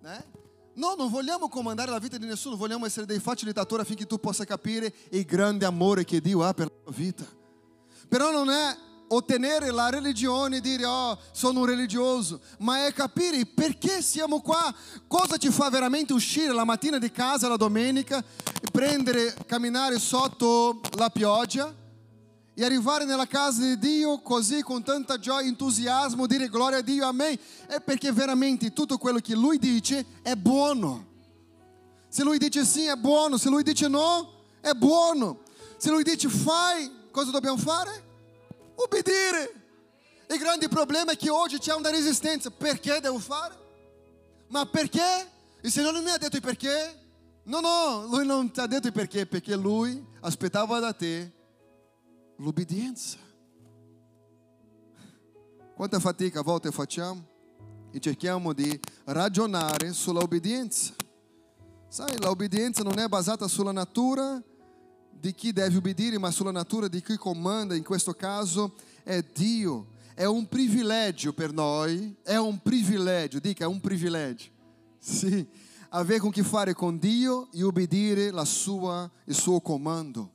Né? 0.00 0.46
No, 0.74 0.94
non 0.96 1.10
vogliamo 1.10 1.48
comandare 1.48 1.90
la 1.90 1.98
vita 1.98 2.18
di 2.18 2.26
nessuno, 2.26 2.56
vogliamo 2.56 2.86
essere 2.86 3.04
dei 3.04 3.18
facilitatori 3.18 3.82
affinché 3.82 4.06
tu 4.06 4.18
possa 4.18 4.44
capire 4.44 4.94
il 5.10 5.24
grande 5.24 5.64
amore 5.64 6.04
che 6.04 6.20
Dio 6.20 6.44
ha 6.44 6.54
per 6.54 6.66
la 6.66 6.80
tua 6.84 6.92
vita. 6.92 7.26
Però 8.06 8.30
non 8.30 8.48
è 8.48 8.76
ottenere 9.08 9.70
la 9.70 9.90
religione 9.90 10.56
e 10.56 10.60
dire 10.60 10.84
oh 10.84 11.18
sono 11.32 11.60
un 11.60 11.66
religioso, 11.66 12.40
ma 12.58 12.86
è 12.86 12.92
capire 12.92 13.44
perché 13.46 14.02
siamo 14.02 14.40
qua, 14.40 14.74
cosa 15.06 15.36
ci 15.36 15.50
fa 15.50 15.70
veramente 15.70 16.12
uscire 16.12 16.52
la 16.52 16.64
mattina 16.64 16.98
di 16.98 17.10
casa 17.10 17.48
la 17.48 17.56
domenica, 17.56 18.22
prendere, 18.72 19.34
camminare 19.46 19.98
sotto 19.98 20.80
la 20.96 21.10
pioggia 21.10 21.74
e 22.54 22.64
arrivare 22.64 23.04
nella 23.04 23.26
casa 23.26 23.62
di 23.62 23.78
Dio 23.78 24.20
così 24.20 24.62
con 24.62 24.82
tanta 24.82 25.18
gioia 25.18 25.46
entusiasmo, 25.46 26.26
dire 26.26 26.48
gloria 26.48 26.78
a 26.78 26.82
Dio, 26.82 27.06
amen, 27.06 27.38
è 27.68 27.80
perché 27.80 28.10
veramente 28.12 28.72
tutto 28.72 28.98
quello 28.98 29.20
che 29.20 29.34
Lui 29.34 29.58
dice 29.58 30.04
è 30.22 30.34
buono. 30.34 31.06
Se 32.08 32.22
Lui 32.22 32.38
dice 32.38 32.64
sì 32.64 32.86
è 32.86 32.96
buono, 32.96 33.36
se 33.36 33.48
Lui 33.48 33.62
dice 33.62 33.86
no 33.86 34.32
è 34.60 34.72
buono. 34.72 35.40
Se 35.76 35.90
Lui 35.90 36.02
dice 36.02 36.28
fai, 36.28 36.90
cosa 37.12 37.30
dobbiamo 37.30 37.58
fare? 37.58 38.07
Obbedire. 38.80 39.54
Il 40.30 40.38
grande 40.38 40.68
problema 40.68 41.12
è 41.12 41.16
che 41.16 41.30
oggi 41.30 41.58
c'è 41.58 41.74
una 41.74 41.90
resistenza. 41.90 42.50
Perché 42.50 43.00
devo 43.00 43.18
fare? 43.18 43.56
Ma 44.48 44.66
perché? 44.66 45.30
Il 45.62 45.70
Signore 45.70 45.94
non 45.94 46.04
mi 46.04 46.10
ha 46.10 46.18
detto 46.18 46.36
il 46.36 46.42
perché? 46.42 47.06
No, 47.44 47.60
no, 47.60 48.06
Lui 48.06 48.24
non 48.26 48.50
ti 48.52 48.60
ha 48.60 48.66
detto 48.66 48.86
il 48.86 48.92
perché, 48.92 49.26
perché 49.26 49.56
Lui 49.56 50.04
aspettava 50.20 50.78
da 50.78 50.92
te 50.92 51.32
l'obbedienza. 52.36 53.16
Quanta 55.74 55.98
fatica 55.98 56.40
a 56.40 56.42
volte 56.42 56.70
facciamo 56.70 57.24
e 57.90 57.98
cerchiamo 58.00 58.52
di 58.52 58.78
ragionare 59.04 59.92
sulla 59.92 60.20
obbedienza. 60.20 60.94
Sai, 61.88 62.20
l'obbedienza 62.20 62.82
non 62.82 62.98
è 62.98 63.08
basata 63.08 63.48
sulla 63.48 63.72
natura 63.72 64.40
di 65.20 65.34
chi 65.34 65.52
deve 65.52 65.76
obbedire, 65.76 66.18
ma 66.18 66.30
sulla 66.30 66.50
natura 66.50 66.88
di 66.88 67.02
chi 67.02 67.16
comanda, 67.16 67.74
in 67.74 67.84
questo 67.84 68.14
caso 68.14 68.74
è 69.02 69.22
Dio. 69.34 69.96
È 70.14 70.24
un 70.24 70.48
privilegio 70.48 71.32
per 71.32 71.52
noi, 71.52 72.14
è 72.22 72.36
un 72.36 72.58
privilegio, 72.60 73.38
dica 73.38 73.64
è 73.64 73.68
un 73.68 73.80
privilegio. 73.80 74.50
Sì, 74.98 75.46
avere 75.90 76.18
con 76.18 76.30
che 76.30 76.42
fare 76.42 76.74
con 76.74 76.98
Dio 76.98 77.48
e 77.52 77.62
obbedire 77.62 78.30
la 78.30 78.44
sua, 78.44 79.08
il 79.24 79.34
suo 79.34 79.60
comando. 79.60 80.32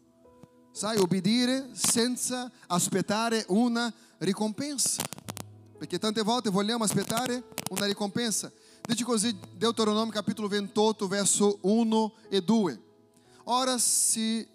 Sai, 0.72 0.98
obbedire 0.98 1.70
senza 1.74 2.52
aspettare 2.68 3.46
una 3.50 3.94
ricompensa. 4.20 5.04
Perché 5.78 6.00
tante 6.00 6.22
volte 6.22 6.50
vogliamo 6.50 6.84
aspettare 6.84 7.44
una 7.70 7.86
ricompensa. 7.86 8.52
Dice 8.82 9.04
così 9.04 9.38
Deuteronomio 9.56 10.12
capitolo 10.12 10.48
28, 10.48 11.08
verso 11.08 11.58
1 11.62 12.14
e 12.30 12.42
2. 12.42 12.82
Ora, 13.44 13.78
se 13.78 14.48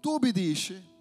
tu 0.00 0.10
obbedisci 0.10 0.96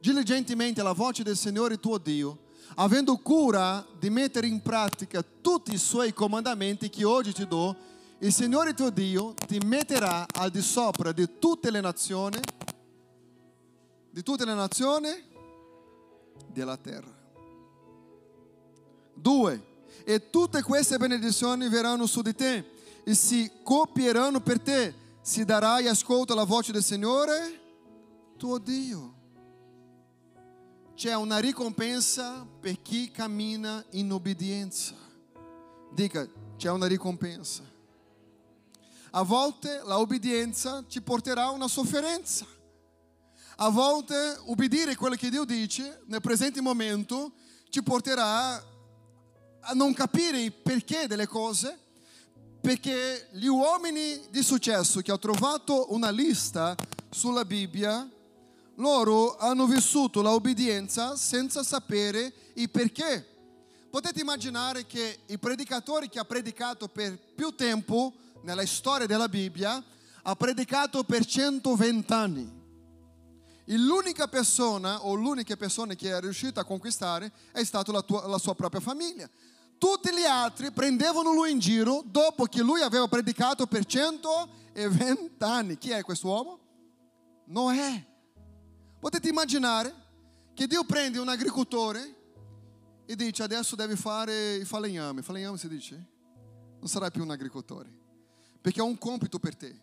diligentemente 0.00 0.80
alla 0.80 0.92
voce 0.92 1.22
del 1.22 1.36
Signore 1.36 1.80
tuo 1.80 1.96
Dio, 1.96 2.40
avendo 2.74 3.16
cura 3.16 3.86
di 3.98 4.10
mettere 4.10 4.46
in 4.46 4.60
pratica 4.60 5.24
tutti 5.40 5.72
i 5.72 5.78
suoi 5.78 6.12
comandamenti 6.12 6.90
che 6.90 7.04
oggi 7.04 7.32
ti 7.32 7.46
do, 7.46 7.74
il 8.18 8.32
Signore 8.32 8.74
tuo 8.74 8.90
Dio 8.90 9.32
ti 9.46 9.58
metterà 9.64 10.26
al 10.34 10.50
di 10.50 10.60
sopra 10.60 11.12
di 11.12 11.38
tutte 11.38 11.70
le 11.70 11.80
nazioni, 11.80 12.38
di 14.10 14.22
tutte 14.22 14.44
le 14.44 14.54
nazioni 14.54 15.08
della 16.48 16.76
terra. 16.76 17.22
Due, 19.14 19.72
e 20.04 20.28
tutte 20.28 20.62
queste 20.62 20.98
benedizioni 20.98 21.68
verranno 21.70 22.04
su 22.04 22.20
di 22.20 22.34
te 22.34 22.72
e 23.04 23.14
si 23.14 23.50
copieranno 23.62 24.40
per 24.40 24.60
te, 24.60 24.94
se 25.22 25.46
darai 25.46 25.88
ascolto 25.88 26.34
alla 26.34 26.44
voce 26.44 26.72
del 26.72 26.82
Signore 26.82 27.62
tuo 28.36 28.58
Dio. 28.58 29.14
C'è 30.94 31.14
una 31.14 31.38
ricompensa 31.38 32.46
per 32.60 32.80
chi 32.82 33.10
cammina 33.10 33.84
in 33.90 34.12
obbedienza. 34.12 34.94
Dica, 35.92 36.28
c'è 36.56 36.70
una 36.70 36.86
ricompensa. 36.86 37.62
A 39.10 39.22
volte 39.22 39.80
la 39.84 39.98
obbedienza 39.98 40.84
ci 40.88 41.00
porterà 41.00 41.44
a 41.44 41.50
una 41.50 41.68
sofferenza. 41.68 42.46
A 43.56 43.68
volte 43.68 44.40
obbedire 44.46 44.96
quello 44.96 45.14
che 45.14 45.30
Dio 45.30 45.44
dice 45.44 46.02
nel 46.06 46.20
presente 46.20 46.60
momento 46.60 47.32
ci 47.68 47.82
porterà 47.82 48.54
a 49.60 49.72
non 49.74 49.94
capire 49.94 50.40
il 50.40 50.52
perché 50.52 51.06
delle 51.06 51.26
cose, 51.26 51.78
perché 52.60 53.28
gli 53.32 53.46
uomini 53.46 54.20
di 54.30 54.42
successo 54.42 55.00
che 55.00 55.12
ho 55.12 55.18
trovato 55.18 55.92
una 55.92 56.10
lista 56.10 56.74
sulla 57.10 57.44
Bibbia, 57.44 58.08
loro 58.76 59.36
hanno 59.36 59.66
vissuto 59.66 60.22
la 60.22 60.32
obbedienza 60.32 61.16
senza 61.16 61.62
sapere 61.62 62.32
il 62.54 62.70
perché. 62.70 63.32
Potete 63.90 64.20
immaginare 64.20 64.86
che 64.86 65.20
il 65.26 65.38
predicatore 65.38 66.08
che 66.08 66.18
ha 66.18 66.24
predicato 66.24 66.88
per 66.88 67.16
più 67.16 67.54
tempo 67.54 68.12
nella 68.42 68.66
storia 68.66 69.06
della 69.06 69.28
Bibbia 69.28 69.82
ha 70.22 70.36
predicato 70.36 71.04
per 71.04 71.24
120 71.24 72.12
anni. 72.12 72.62
E 73.66 73.78
l'unica 73.78 74.26
persona 74.26 75.04
o 75.04 75.14
l'unica 75.14 75.56
persona 75.56 75.94
che 75.94 76.10
è 76.10 76.20
riuscita 76.20 76.62
a 76.62 76.64
conquistare 76.64 77.32
è 77.52 77.62
stata 77.64 77.92
la, 77.92 78.02
tua, 78.02 78.26
la 78.26 78.38
sua 78.38 78.54
propria 78.54 78.80
famiglia. 78.80 79.28
Tutti 79.78 80.10
gli 80.12 80.24
altri 80.24 80.70
prendevano 80.70 81.32
lui 81.32 81.50
in 81.50 81.58
giro 81.58 82.02
dopo 82.04 82.44
che 82.44 82.62
lui 82.62 82.82
aveva 82.82 83.06
predicato 83.06 83.66
per 83.66 83.84
120 83.84 85.34
anni. 85.38 85.78
Chi 85.78 85.90
è 85.90 86.02
quest'uomo? 86.02 86.58
Noè. 87.46 88.12
Potete 89.04 89.28
immaginare 89.28 89.94
che 90.54 90.66
Dio 90.66 90.82
prende 90.84 91.18
un 91.18 91.28
agricoltore 91.28 93.02
e 93.04 93.14
dice 93.14 93.42
adesso 93.42 93.76
devi 93.76 93.96
fare 93.96 94.54
il 94.54 94.64
falegname. 94.64 95.20
Falegname 95.20 95.58
si 95.58 95.68
dice? 95.68 95.94
Non 96.78 96.88
sarai 96.88 97.10
più 97.10 97.22
un 97.22 97.30
agricoltore, 97.30 97.92
perché 98.62 98.80
ha 98.80 98.84
un 98.84 98.96
compito 98.96 99.38
per 99.38 99.56
te. 99.56 99.78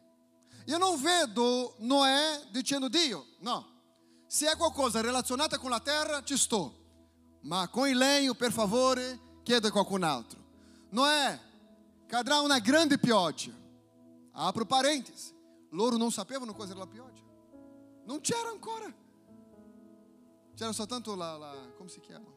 Io 0.66 0.78
non 0.80 1.00
vedo 1.00 1.76
Noè 1.82 2.48
dicendo 2.50 2.88
Dio, 2.88 3.28
no, 3.42 4.24
se 4.26 4.50
è 4.50 4.58
qualcosa 4.58 5.02
relazionata 5.02 5.60
con 5.60 5.70
la 5.70 5.82
terra 5.82 6.24
ci 6.24 6.36
sto, 6.36 7.38
ma 7.42 7.68
con 7.68 7.88
il 7.88 7.98
legno 7.98 8.34
per 8.34 8.52
favore 8.52 9.20
chiedo 9.44 9.68
a 9.68 9.72
qualcun 9.72 10.02
altro. 10.02 10.44
Noè, 10.90 11.40
cadrà 12.08 12.40
una 12.40 12.58
grande 12.58 12.98
pioggia. 12.98 13.52
Apro 14.32 14.66
parentesi, 14.66 15.32
loro 15.74 15.96
non 15.96 16.12
sapevano 16.12 16.56
cosa 16.56 16.72
era 16.72 16.80
la 16.80 16.88
pioggia, 16.88 17.22
non 18.06 18.20
c'era 18.22 18.50
ancora. 18.50 19.01
C'era 20.62 20.74
soltanto 20.74 21.16
la, 21.16 21.38
la 21.38 21.56
come 21.76 21.90
si 21.90 22.00
chiama? 22.00 22.28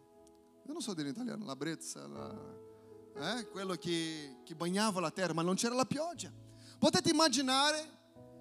Io 0.67 0.73
non 0.73 0.81
so 0.81 0.95
dire 0.95 1.09
in 1.09 1.15
italiano, 1.15 1.45
la 1.45 1.55
brezza, 1.55 2.07
la, 2.07 3.37
eh? 3.37 3.47
quello 3.51 3.75
che, 3.75 4.39
che 4.45 4.55
bagnava 4.55 4.99
la 4.99 5.11
terra, 5.11 5.35
ma 5.35 5.43
non 5.43 5.57
c'era 5.57 5.75
la 5.75 5.85
pioggia. 5.85 6.33
Potete 6.79 7.11
immaginare 7.11 7.87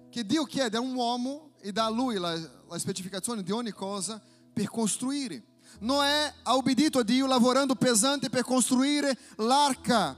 che 0.08 0.24
Dio 0.24 0.44
chiede 0.44 0.78
a 0.78 0.80
un 0.80 0.94
uomo 0.94 1.50
e 1.60 1.70
dà 1.70 1.84
a 1.84 1.90
lui 1.90 2.16
la, 2.16 2.34
la 2.34 2.78
specificazione 2.78 3.42
di 3.42 3.50
ogni 3.50 3.72
cosa 3.72 4.18
per 4.54 4.70
costruire. 4.70 5.44
Noè 5.80 6.32
ha 6.42 6.56
obbedito 6.56 7.00
a 7.00 7.02
Dio 7.02 7.26
lavorando 7.26 7.74
pesante 7.74 8.30
per 8.30 8.42
costruire 8.42 9.14
l'arca. 9.36 10.16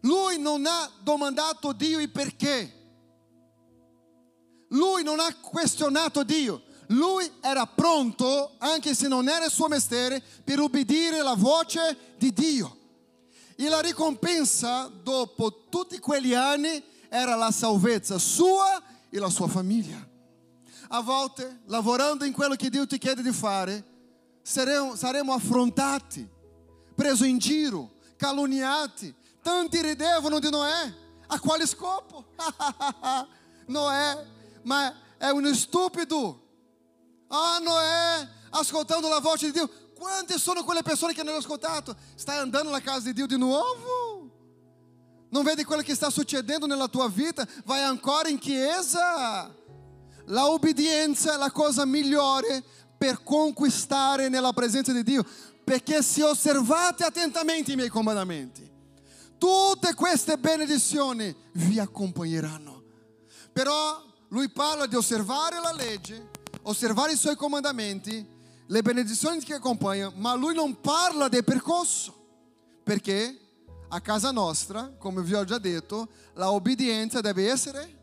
Lui 0.00 0.38
non 0.38 0.64
ha 0.64 0.90
domandato 1.02 1.68
a 1.68 1.74
Dio 1.74 2.00
il 2.00 2.10
perché. 2.10 2.72
Lui 4.68 5.02
non 5.02 5.20
ha 5.20 5.36
questionato 5.42 6.22
Dio. 6.24 6.65
Lui 6.88 7.30
era 7.40 7.66
pronto, 7.66 8.52
anche 8.58 8.94
se 8.94 9.08
non 9.08 9.28
era 9.28 9.46
il 9.46 9.50
suo 9.50 9.68
mestiere, 9.68 10.22
per 10.44 10.60
obbedire 10.60 11.18
alla 11.18 11.34
voce 11.34 12.14
di 12.18 12.32
Dio. 12.32 12.76
E 13.56 13.68
la 13.68 13.80
ricompensa 13.80 14.90
dopo 15.02 15.66
tutti 15.68 15.98
quegli 15.98 16.34
anni 16.34 16.82
era 17.08 17.34
la 17.34 17.50
salvezza 17.50 18.18
sua 18.18 18.82
e 19.08 19.18
la 19.18 19.30
sua 19.30 19.48
famiglia. 19.48 20.06
A 20.88 21.00
volte, 21.00 21.62
lavorando 21.66 22.24
in 22.24 22.32
quello 22.32 22.54
che 22.54 22.70
Dio 22.70 22.86
ti 22.86 22.98
chiede 22.98 23.22
di 23.22 23.32
fare, 23.32 23.82
saremo, 24.42 24.94
saremo 24.94 25.32
affrontati, 25.32 26.28
presi 26.94 27.28
in 27.28 27.38
giro, 27.38 27.92
calunniati. 28.16 29.12
Tanti 29.42 29.80
ridevano 29.80 30.38
di 30.38 30.50
Noè. 30.50 30.94
A 31.28 31.40
quale 31.40 31.66
scopo? 31.66 32.26
Noè, 33.66 34.26
ma 34.62 34.94
è 35.18 35.28
uno 35.30 35.52
stupido. 35.54 36.45
Ah, 37.28 37.58
Noè, 37.62 38.28
ascoltando 38.50 39.08
la 39.08 39.20
voce 39.20 39.46
di 39.46 39.52
Dio. 39.52 39.70
Quante 39.96 40.38
sono 40.38 40.62
quelle 40.62 40.82
persone 40.82 41.12
che 41.12 41.22
non 41.22 41.28
hanno 41.28 41.38
ascoltato? 41.38 41.96
Stai 42.14 42.38
andando 42.38 42.70
na 42.70 42.80
casa 42.80 43.06
di 43.06 43.14
Dio 43.14 43.26
di 43.26 43.38
nuovo? 43.38 44.30
Non 45.30 45.42
vedi 45.42 45.64
quello 45.64 45.82
che 45.82 45.94
sta 45.94 46.10
succedendo 46.10 46.66
nella 46.66 46.88
tua 46.88 47.08
vita? 47.08 47.46
Vai 47.64 47.82
ancora 47.82 48.28
in 48.28 48.38
chiesa? 48.38 49.54
La 50.26 50.50
obbedienza 50.50 51.34
è 51.34 51.36
la 51.36 51.50
cosa 51.50 51.84
migliore 51.84 52.62
per 52.96 53.22
conquistare 53.22 54.28
nella 54.28 54.52
presenza 54.52 54.92
di 54.92 55.02
Dio, 55.02 55.24
perché 55.64 56.02
se 56.02 56.22
osservate 56.22 57.04
attentamente 57.04 57.72
i 57.72 57.76
miei 57.76 57.88
comandamenti, 57.88 58.70
tutte 59.38 59.94
queste 59.94 60.38
benedizioni 60.38 61.34
vi 61.52 61.78
accompagneranno. 61.78 62.82
Però 63.52 64.02
lui 64.28 64.48
parla 64.48 64.86
di 64.86 64.94
osservare 64.94 65.60
la 65.60 65.72
legge, 65.72 66.30
osservare 66.68 67.12
i 67.12 67.16
suoi 67.16 67.36
comandamenti, 67.36 68.26
le 68.66 68.82
benedizioni 68.82 69.40
che 69.40 69.54
accompagnano, 69.54 70.12
ma 70.16 70.34
lui 70.34 70.54
non 70.54 70.80
parla 70.80 71.28
del 71.28 71.44
percorso, 71.44 72.14
perché 72.82 73.38
a 73.88 74.00
casa 74.00 74.32
nostra, 74.32 74.92
come 74.98 75.22
vi 75.22 75.34
ho 75.34 75.44
già 75.44 75.58
detto, 75.58 76.08
la 76.34 76.50
obbedienza 76.50 77.20
deve 77.20 77.50
essere 77.50 77.94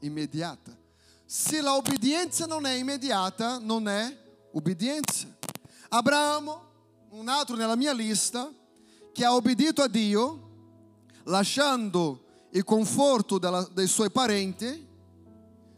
immediata. 0.00 0.76
Se 1.24 1.62
la 1.62 1.74
obbedienza 1.74 2.44
non 2.44 2.66
è 2.66 2.72
immediata, 2.72 3.58
non 3.58 3.88
è 3.88 4.16
obbedienza. 4.52 5.26
Abramo, 5.88 6.62
un 7.10 7.28
altro 7.28 7.56
nella 7.56 7.76
mia 7.76 7.94
lista, 7.94 8.52
che 9.12 9.24
ha 9.24 9.34
obbedito 9.34 9.80
a 9.80 9.88
Dio, 9.88 10.50
lasciando 11.24 12.24
il 12.50 12.64
conforto 12.64 13.38
della, 13.38 13.66
dei 13.72 13.86
suoi 13.86 14.10
parenti, 14.10 14.83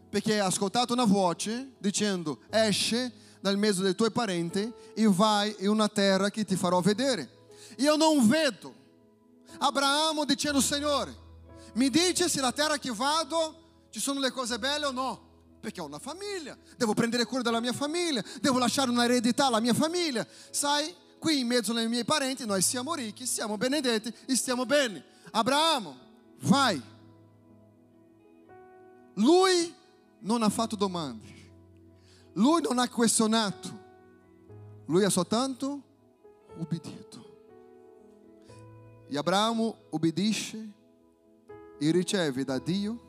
perché 0.09 0.39
ha 0.39 0.45
ascoltato 0.45 0.93
una 0.93 1.05
voce 1.05 1.71
dicendo 1.77 2.39
esce 2.49 3.11
dal 3.39 3.57
mezzo 3.57 3.81
dei 3.81 3.95
tuoi 3.95 4.11
parenti 4.11 4.71
e 4.93 5.07
vai 5.07 5.55
in 5.59 5.69
una 5.69 5.87
terra 5.87 6.29
che 6.29 6.45
ti 6.45 6.55
farò 6.55 6.79
vedere. 6.81 7.29
Io 7.77 7.95
non 7.95 8.27
vedo 8.27 8.85
Abramo 9.59 10.25
dicendo 10.25 10.61
Signore, 10.61 11.15
mi 11.73 11.89
dice 11.89 12.29
se 12.29 12.41
la 12.41 12.51
terra 12.51 12.77
che 12.77 12.91
vado 12.91 13.85
ci 13.89 13.99
sono 13.99 14.19
le 14.19 14.31
cose 14.31 14.59
belle 14.59 14.85
o 14.85 14.91
no? 14.91 15.25
Perché 15.59 15.81
ho 15.81 15.85
una 15.85 15.99
famiglia, 15.99 16.55
devo 16.77 16.93
prendere 16.93 17.25
cura 17.25 17.41
della 17.41 17.59
mia 17.59 17.73
famiglia, 17.73 18.23
devo 18.39 18.59
lasciare 18.59 18.91
un'eredità 18.91 19.47
alla 19.47 19.59
mia 19.59 19.73
famiglia. 19.73 20.25
Sai, 20.51 20.93
qui 21.17 21.39
in 21.39 21.47
mezzo 21.47 21.73
ai 21.73 21.87
miei 21.87 22.05
parenti 22.05 22.45
noi 22.45 22.61
siamo 22.61 22.93
ricchi, 22.93 23.25
siamo 23.25 23.57
benedetti 23.57 24.13
e 24.25 24.35
stiamo 24.35 24.65
bene. 24.65 25.03
Abramo, 25.31 25.97
vai. 26.41 26.81
Lui 29.15 29.73
non 30.27 30.43
ha 30.43 30.49
fatto 30.49 30.75
domande, 30.75 31.25
lui 32.33 32.61
non 32.61 32.79
ha 32.79 32.89
questionato, 32.89 33.69
lui 34.87 35.05
ha 35.05 35.09
soltanto 35.09 35.81
obbedito. 36.57 37.25
E 39.07 39.17
Abramo 39.17 39.83
obbedisce 39.89 40.69
e 41.79 41.91
riceve 41.91 42.43
da 42.43 42.59
Dio 42.59 43.05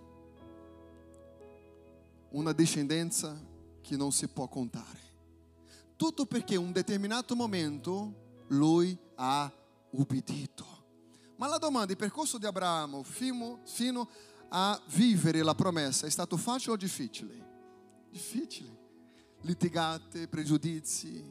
una 2.31 2.52
discendenza 2.52 3.37
che 3.81 3.96
non 3.96 4.12
si 4.12 4.28
può 4.28 4.46
contare. 4.46 5.00
Tutto 5.96 6.24
perché 6.24 6.54
in 6.54 6.61
un 6.61 6.72
determinato 6.72 7.35
momento 7.35 8.44
lui 8.46 8.96
ha 9.16 9.52
ubbidito. 9.90 10.64
Ma 11.35 11.48
la 11.48 11.59
domanda, 11.59 11.90
il 11.90 11.98
percorso 11.98 12.38
di 12.38 12.46
Abramo 12.46 13.02
fino, 13.02 13.59
fino 13.64 14.09
a 14.51 14.81
vivere 14.95 15.43
la 15.43 15.55
promessa 15.55 16.07
è 16.07 16.11
stato 16.11 16.37
facile 16.37 16.73
o 16.73 16.77
difficile? 16.77 17.47
Difficile. 18.11 18.77
Litigate, 19.43 20.27
pregiudizi, 20.29 21.23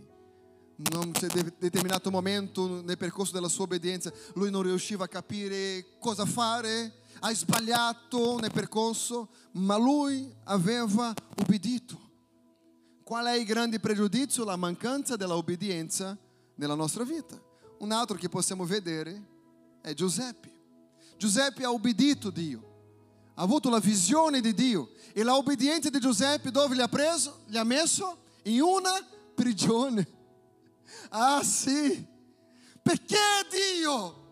non 0.92 1.12
c'è 1.12 1.28
de- 1.28 1.54
determinato 1.58 2.12
momento 2.12 2.82
nel 2.82 2.98
percorso 2.98 3.34
della 3.34 3.50
sua 3.50 3.66
obbedienza, 3.66 4.12
lui 4.36 4.52
non 4.52 4.62
riusciva 4.62 5.06
a 5.06 5.10
capire 5.10 5.98
cosa 6.00 6.26
fare, 6.26 7.02
ha 7.20 7.34
sbagliato 7.34 8.40
nel 8.40 8.52
percorso, 8.52 9.30
ma 9.54 9.78
lui 9.78 10.32
aveva 10.44 11.14
ubbidito. 11.38 12.06
Qual 13.04 13.26
è 13.26 13.36
il 13.36 13.46
grande 13.46 13.80
pregiudizio? 13.80 14.44
La 14.44 14.56
mancanza 14.56 15.16
della 15.16 15.36
obbedienza 15.36 16.18
nella 16.56 16.76
nostra 16.76 17.04
vita. 17.04 17.42
Un 17.80 17.92
altro 17.92 18.18
che 18.18 18.30
possiamo 18.30 18.66
vedere 18.66 19.36
è 19.82 19.94
Giuseppe. 19.94 20.54
Giuseppe 21.18 21.64
ha 21.64 21.72
obbedito 21.72 22.30
Dio, 22.30 22.67
ha 23.40 23.44
avuto 23.44 23.70
la 23.70 23.80
visione 23.80 24.42
di 24.42 24.54
Dio 24.54 24.90
e 25.14 25.22
la 25.22 25.36
obbedienza 25.36 25.90
di 25.90 26.00
Giuseppe 26.00 26.50
dove 26.50 26.76
gli 26.76 26.82
ha 26.82 26.88
preso? 26.88 27.42
Gli 27.46 27.58
ha 27.58 27.64
messo 27.64 28.18
in 28.44 28.62
una 28.62 28.94
prigione. 29.34 30.16
Ah 31.10 31.42
sì, 31.42 32.06
perché 32.82 33.18
Dio? 33.50 34.26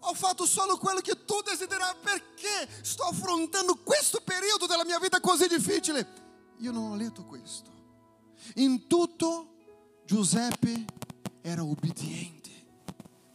Ho 0.00 0.14
fatto 0.14 0.44
solo 0.44 0.76
quello 0.76 1.00
che 1.00 1.24
tu 1.24 1.40
desideravi 1.40 1.98
perché 2.02 2.68
sto 2.82 3.04
affrontando 3.04 3.76
questo 3.76 4.20
periodo 4.24 4.66
della 4.66 4.84
mia 4.84 4.98
vita 4.98 5.20
così 5.20 5.46
difficile. 5.46 6.06
Io 6.58 6.72
non 6.72 6.90
ho 6.90 6.96
letto 6.96 7.24
questo. 7.24 7.70
In 8.56 8.88
tutto 8.88 9.54
Giuseppe 10.04 10.84
era 11.42 11.62
obbediente. 11.62 12.50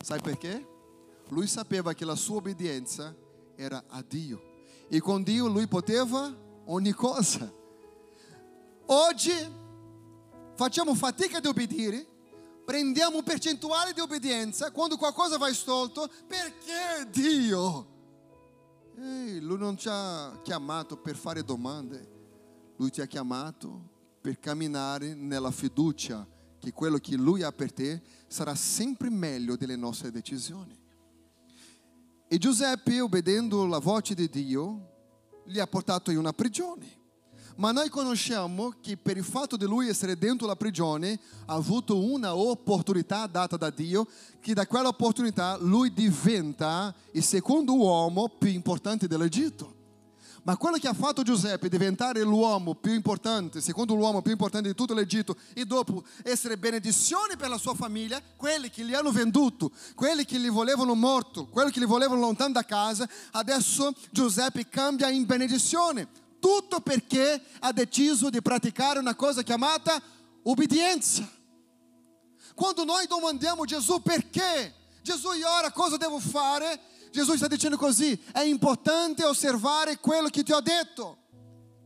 Sai 0.01 0.19
perché? 0.19 0.65
Lui 1.29 1.47
sapeva 1.47 1.93
che 1.93 2.03
la 2.03 2.15
sua 2.15 2.37
obbedienza 2.37 3.15
era 3.55 3.83
a 3.87 4.03
Dio. 4.05 4.46
E 4.89 4.99
con 4.99 5.23
Dio 5.23 5.47
lui 5.47 5.67
poteva 5.67 6.33
ogni 6.65 6.91
cosa. 6.91 7.51
Oggi 8.85 9.33
facciamo 10.55 10.95
fatica 10.95 11.39
di 11.39 11.47
obbedire, 11.47 12.05
prendiamo 12.63 13.17
un 13.17 13.23
percentuale 13.23 13.93
di 13.93 13.99
obbedienza 13.99 14.71
quando 14.71 14.97
qualcosa 14.97 15.37
va 15.37 15.53
stolto, 15.53 16.09
perché 16.25 17.09
Dio? 17.11 17.95
Ehi, 18.97 19.39
lui 19.41 19.57
non 19.57 19.77
ci 19.77 19.87
ha 19.89 20.39
chiamato 20.41 20.97
per 20.97 21.15
fare 21.15 21.43
domande, 21.43 22.15
lui 22.77 22.89
ti 22.89 23.01
ha 23.01 23.05
chiamato 23.05 23.95
per 24.21 24.39
camminare 24.39 25.13
nella 25.13 25.51
fiducia 25.51 26.25
che 26.59 26.71
quello 26.73 26.97
che 26.97 27.15
lui 27.15 27.43
ha 27.43 27.51
per 27.51 27.71
te 27.71 28.01
sarà 28.27 28.55
sempre 28.55 29.09
meglio 29.09 29.55
delle 29.55 29.75
nostre 29.75 30.11
decisioni. 30.11 30.76
E 32.29 32.37
Giuseppe, 32.37 32.99
obbedendo 32.99 33.61
alla 33.61 33.79
voce 33.79 34.13
di 34.13 34.29
Dio, 34.29 34.95
li 35.45 35.61
ha 35.61 35.67
portato 35.67 36.11
in 36.11 36.17
una 36.17 36.33
prigione. 36.33 36.95
Ma 37.55 37.71
noi 37.71 37.87
conosciamo 37.87 38.73
che 38.81 38.97
per 38.97 39.15
il 39.15 39.23
fatto 39.23 39.55
di 39.55 39.63
lui 39.63 39.87
essere 39.87 40.17
dentro 40.17 40.45
la 40.45 40.57
prigione 40.57 41.17
ha 41.45 41.53
avuto 41.53 42.03
una 42.03 42.35
opportunità 42.35 43.27
data 43.27 43.55
da 43.55 43.69
Dio, 43.69 44.05
che 44.41 44.53
da 44.53 44.67
quella 44.67 44.89
opportunità 44.89 45.57
lui 45.57 45.93
diventa 45.93 46.93
il 47.13 47.23
secondo 47.23 47.75
uomo 47.77 48.27
più 48.27 48.49
importante 48.49 49.07
dell'Egitto. 49.07 49.76
Ma 50.47 50.55
quello 50.55 50.77
che 50.77 50.87
ha 50.87 50.93
fatto 50.93 51.23
Giuseppe 51.23 51.67
diventare 51.67 52.21
l'uomo 52.21 52.73
più 52.73 52.93
importante, 52.93 53.59
secondo 53.59 53.95
l'uomo 53.95 54.21
più 54.21 54.31
importante 54.31 54.69
di 54.69 54.75
tutto 54.75 54.93
l'Egitto, 54.93 55.35
e 55.53 55.65
dopo 55.65 56.05
essere 56.23 56.57
benedizione 56.57 57.35
per 57.35 57.49
la 57.49 57.57
sua 57.57 57.75
famiglia, 57.75 58.21
quelli 58.37 58.69
che 58.69 58.85
gli 58.85 58.93
hanno 58.93 59.11
venduto, 59.11 59.71
quelli 59.93 60.23
che 60.23 60.37
li 60.37 60.47
volevano 60.47 60.95
morto, 60.95 61.47
quelli 61.47 61.69
che 61.69 61.79
li 61.79 61.85
volevano 61.85 62.21
lontano 62.21 62.53
da 62.53 62.63
casa, 62.63 63.05
adesso 63.31 63.91
Giuseppe 64.09 64.69
cambia 64.69 65.09
in 65.09 65.25
benedizione. 65.25 66.07
Tutto 66.39 66.79
perché 66.79 67.43
ha 67.59 67.73
deciso 67.73 68.29
di 68.29 68.41
praticare 68.41 68.99
una 68.99 69.15
cosa 69.15 69.43
chiamata 69.43 70.01
obbedienza. 70.43 71.29
Quando 72.55 72.85
noi 72.85 73.05
domandiamo 73.05 73.63
a 73.63 73.65
Gesù 73.65 74.01
perché, 74.01 74.73
Gesù 75.01 75.27
ora 75.27 75.73
cosa 75.73 75.97
devo 75.97 76.19
fare? 76.19 76.95
Gesù 77.17 77.35
sta 77.35 77.47
dicendo 77.47 77.77
così, 77.77 78.15
è 78.31 78.41
importante 78.41 79.25
osservare 79.25 79.97
quello 79.97 80.27
che 80.27 80.43
ti 80.43 80.51
ho 80.51 80.59
detto. 80.59 81.17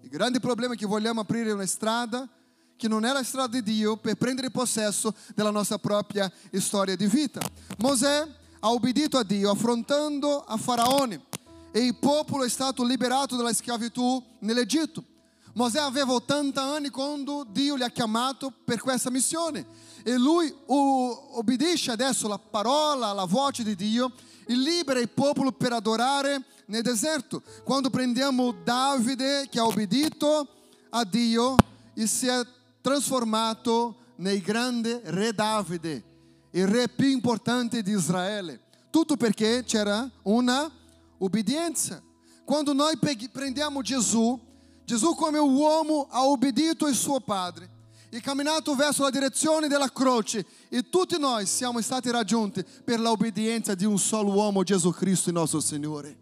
Il 0.01 0.09
grande 0.09 0.41
problema 0.41 0.73
è 0.73 0.75
che 0.75 0.85
vogliamo 0.85 1.21
aprire 1.21 1.53
una 1.53 1.65
strada 1.65 2.27
che 2.75 2.89
non 2.89 3.05
è 3.05 3.13
la 3.13 3.23
strada 3.23 3.47
di 3.47 3.63
Dio 3.63 3.95
per 3.95 4.15
prendere 4.15 4.51
possesso 4.51 5.15
della 5.33 5.49
nostra 5.49 5.77
propria 5.77 6.29
storia 6.55 6.97
di 6.97 7.07
vita. 7.07 7.39
Mosè 7.77 8.27
ha 8.59 8.69
obbedito 8.71 9.17
a 9.17 9.23
Dio 9.23 9.51
affrontando 9.51 10.43
a 10.43 10.57
Faraone 10.57 11.27
e 11.71 11.79
il 11.79 11.95
popolo 11.95 12.43
è 12.43 12.49
stato 12.49 12.83
liberato 12.83 13.37
dalla 13.37 13.53
schiavitù 13.53 14.21
nell'Egitto. 14.39 15.01
Mosè 15.53 15.79
aveva 15.79 16.11
80 16.11 16.61
anni 16.61 16.89
quando 16.89 17.45
Dio 17.49 17.77
gli 17.77 17.83
ha 17.83 17.89
chiamato 17.89 18.51
per 18.65 18.81
questa 18.81 19.09
missione 19.09 19.65
e 20.03 20.17
lui 20.17 20.53
obbedisce 20.65 21.91
adesso 21.91 22.25
alla 22.25 22.37
parola, 22.37 23.07
alla 23.07 23.23
voce 23.23 23.63
di 23.63 23.75
Dio 23.77 24.11
libera 24.55 24.99
il 24.99 25.09
popolo 25.09 25.51
per 25.51 25.73
adorare 25.73 26.43
nel 26.65 26.81
deserto. 26.81 27.41
Quando 27.63 27.89
prendiamo 27.89 28.51
Davide 28.51 29.47
che 29.49 29.59
ha 29.59 29.65
obbedito 29.65 30.47
a 30.89 31.03
Dio 31.03 31.55
e 31.93 32.07
si 32.07 32.27
è 32.27 32.41
trasformato 32.81 33.95
nel 34.17 34.41
grande 34.41 35.01
re 35.05 35.33
Davide, 35.33 36.03
il 36.51 36.67
re 36.67 36.87
più 36.87 37.07
importante 37.07 37.81
di 37.81 37.91
Israele. 37.91 38.61
Tutto 38.89 39.15
perché 39.15 39.63
c'era 39.65 40.09
una 40.23 40.69
obbedienza. 41.17 42.01
Quando 42.43 42.73
noi 42.73 42.97
prendiamo 43.31 43.81
Gesù, 43.81 44.39
Gesù 44.83 45.15
come 45.15 45.39
uomo 45.39 46.07
ha 46.09 46.25
obbedito 46.25 46.85
al 46.85 46.93
suo 46.93 47.21
Padre 47.21 47.70
e 48.13 48.19
camminato 48.19 48.75
verso 48.75 49.03
la 49.03 49.09
direzione 49.09 49.69
della 49.69 49.89
croce 49.89 50.45
e 50.67 50.89
tutti 50.89 51.17
noi 51.17 51.45
siamo 51.45 51.79
stati 51.79 52.11
raggiunti 52.11 52.61
per 52.83 52.99
l'obbedienza 52.99 53.73
di 53.73 53.85
un 53.85 53.97
solo 53.97 54.33
uomo, 54.33 54.63
Gesù 54.63 54.91
Cristo, 54.91 55.29
il 55.29 55.35
nostro 55.35 55.61
Signore. 55.61 56.17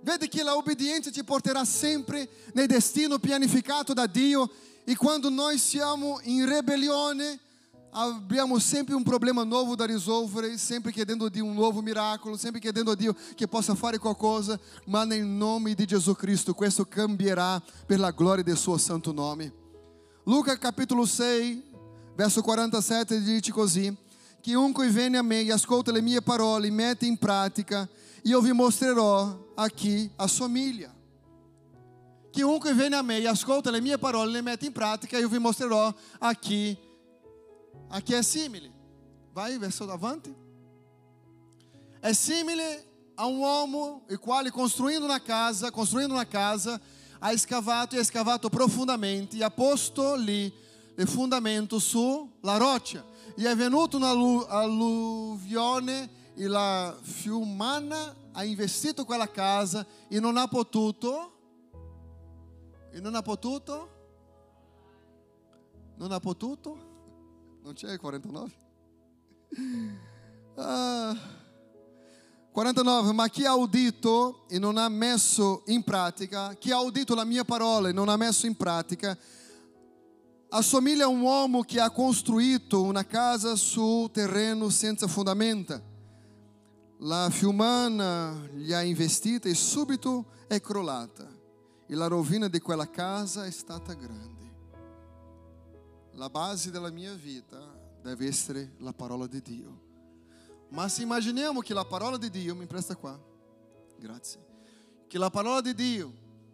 Vedi 0.00 0.28
che 0.28 0.44
l'obbedienza 0.44 1.10
ti 1.10 1.24
porterà 1.24 1.64
sempre 1.64 2.28
nel 2.52 2.68
destino 2.68 3.18
pianificato 3.18 3.92
da 3.92 4.06
Dio 4.06 4.48
e 4.84 4.94
quando 4.94 5.28
noi 5.28 5.58
siamo 5.58 6.20
in 6.22 6.48
ribellione 6.48 7.40
abbiamo 7.90 8.60
sempre 8.60 8.94
un 8.94 9.02
problema 9.02 9.42
novo 9.42 9.74
da 9.74 9.86
risolvere, 9.86 10.56
sempre 10.56 10.92
chiedendo 10.92 11.24
a 11.24 11.30
Dio 11.30 11.44
un 11.44 11.54
nuovo 11.54 11.82
miracolo, 11.82 12.36
sempre 12.36 12.60
chiedendo 12.60 12.92
a 12.92 12.94
Dio 12.94 13.12
che 13.34 13.48
possa 13.48 13.74
fare 13.74 13.98
qualcosa, 13.98 14.58
ma 14.86 15.02
nel 15.02 15.24
nome 15.24 15.74
di 15.74 15.84
Gesù 15.84 16.14
Cristo 16.14 16.54
questo 16.54 16.84
cambierà 16.84 17.60
per 17.84 17.98
la 17.98 18.12
gloria 18.12 18.44
del 18.44 18.56
suo 18.56 18.78
santo 18.78 19.10
nome. 19.10 19.66
Luca 20.28 20.58
capítulo 20.58 21.06
6, 21.06 21.72
verso 22.14 22.42
47 22.42 23.22
dice 23.22 23.50
così: 23.50 23.96
Chiunque 24.42 24.90
viene 24.90 25.16
a 25.16 25.22
me 25.22 25.40
e 25.40 25.50
ascolta 25.50 25.90
le 25.90 26.02
mie 26.02 26.20
parole 26.20 26.66
e 26.66 26.70
mette 26.70 27.06
in 27.06 27.16
pratica, 27.16 27.88
io 28.24 28.42
vi 28.42 28.52
mostrerò 28.52 29.52
a 29.54 29.68
chi 29.68 30.10
assomiglia. 30.16 30.94
Chiunque 32.30 32.74
viene 32.74 32.96
a 32.96 33.00
me 33.00 33.16
e 33.16 33.26
ascolta 33.26 33.70
le 33.70 33.80
mie 33.80 33.96
parole 33.96 34.28
e 34.28 34.32
le 34.34 34.42
mette 34.42 34.66
in 34.66 34.72
pratica, 34.72 35.16
io 35.16 35.30
vi 35.30 35.38
mostrerò 35.38 35.94
a 36.18 36.34
chi, 36.34 36.76
a 37.88 38.00
chi 38.02 38.12
è 38.12 38.22
simile. 38.22 38.70
Vai, 39.32 39.56
verso 39.56 39.86
davanti. 39.86 40.34
È 42.00 42.12
simile 42.12 42.84
a 43.14 43.24
un 43.24 43.38
uomo 43.38 44.04
il 44.10 44.18
quale 44.18 44.50
costruindo 44.50 45.06
una 45.06 45.22
casa, 45.22 45.70
costruindo 45.70 46.12
una 46.12 46.26
casa, 46.26 46.78
ha 47.18 47.36
scavato 47.36 47.96
e 47.96 47.98
ha 47.98 48.04
scavato 48.04 48.48
profondamente 48.48 49.36
e 49.36 49.44
ha 49.44 49.50
posto 49.50 50.14
lì 50.14 50.52
il 50.96 51.08
fondamento 51.08 51.78
sulla 51.78 52.56
roccia. 52.56 53.04
E 53.36 53.48
è 53.48 53.54
venuto 53.54 53.96
un'alluvione 53.96 56.10
e 56.34 56.46
la 56.46 56.96
fiumana 57.00 58.14
ha 58.32 58.44
investito 58.44 59.04
quella 59.04 59.30
casa 59.30 59.86
e 60.08 60.20
non 60.20 60.36
ha 60.36 60.46
potuto 60.46 61.32
e 62.92 63.00
non 63.00 63.16
ha 63.16 63.22
potuto 63.22 63.96
non 65.96 66.12
ha 66.12 66.20
potuto 66.20 66.86
non 67.62 67.74
c'è 67.74 67.90
il 67.90 67.98
49 67.98 68.52
ah 70.54 71.37
49, 72.58 73.12
ma 73.12 73.28
chi 73.28 73.44
ha 73.44 73.54
udito 73.54 74.42
e 74.48 74.58
non 74.58 74.78
ha 74.78 74.88
messo 74.88 75.62
in 75.66 75.84
pratica, 75.84 76.54
chi 76.54 76.72
ha 76.72 76.80
udito 76.80 77.14
la 77.14 77.24
mia 77.24 77.44
parola 77.44 77.88
e 77.88 77.92
non 77.92 78.08
ha 78.08 78.16
messo 78.16 78.46
in 78.46 78.56
pratica, 78.56 79.16
assomiglia 80.48 81.04
a 81.04 81.06
un 81.08 81.20
uomo 81.20 81.62
che 81.62 81.78
ha 81.78 81.88
costruito 81.90 82.82
una 82.82 83.06
casa 83.06 83.54
su 83.54 84.10
terreno 84.12 84.70
senza 84.70 85.06
fondamenta. 85.06 85.80
La 86.98 87.28
fiumana 87.30 88.48
gli 88.52 88.72
ha 88.72 88.82
investita 88.82 89.48
e 89.48 89.54
subito 89.54 90.24
è 90.48 90.60
crollata. 90.60 91.28
e 91.86 91.94
la 91.94 92.08
rovina 92.08 92.48
di 92.48 92.58
quella 92.58 92.90
casa 92.90 93.46
è 93.46 93.52
stata 93.52 93.92
grande. 93.92 94.52
La 96.14 96.28
base 96.28 96.72
della 96.72 96.90
mia 96.90 97.14
vita 97.14 97.56
deve 98.02 98.26
essere 98.26 98.72
la 98.78 98.92
parola 98.92 99.28
di 99.28 99.40
Dio. 99.42 99.87
Ma 100.70 100.88
se 100.88 101.02
immaginiamo 101.02 101.60
che 101.60 101.72
la 101.72 101.84
parola 101.84 102.18
di 102.18 102.30
Dio, 102.30 102.54
mi 102.54 102.66
presta 102.66 102.94
qua, 102.94 103.18
grazie, 103.98 104.44
che 105.06 105.18
la 105.18 105.30
parola 105.30 105.60
di 105.60 105.74
Dio, 105.74 106.12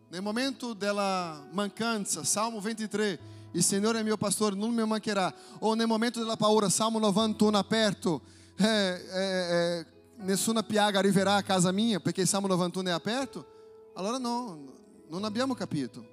nel 0.09 0.23
momento 0.23 0.73
della 0.73 1.45
mancanza, 1.51 2.23
Salmo 2.23 2.61
23, 2.61 3.33
il 3.53 3.63
Signore 3.63 4.01
è 4.01 4.03
mio 4.03 4.17
pastore, 4.17 4.55
non 4.55 4.73
mi 4.73 4.87
mancherà, 4.87 5.35
o 5.61 5.75
nel 5.75 5.87
momento 5.87 6.21
della 6.21 6.37
paura, 6.37 6.69
Salmo 6.69 6.99
91 7.01 7.59
aperto, 7.59 8.21
eh, 8.57 8.67
eh, 8.67 9.19
eh, 9.19 9.87
nessuna 10.19 10.63
piaga 10.63 11.01
arriverà 11.01 11.35
a 11.35 11.43
casa 11.43 11.73
mia 11.73 11.99
perché 11.99 12.25
Salmo 12.25 12.47
91 12.47 12.89
è 12.89 12.93
aperto, 12.93 13.47
allora 13.95 14.19
no, 14.19 14.73
non 15.09 15.25
abbiamo 15.25 15.55
capito. 15.55 16.13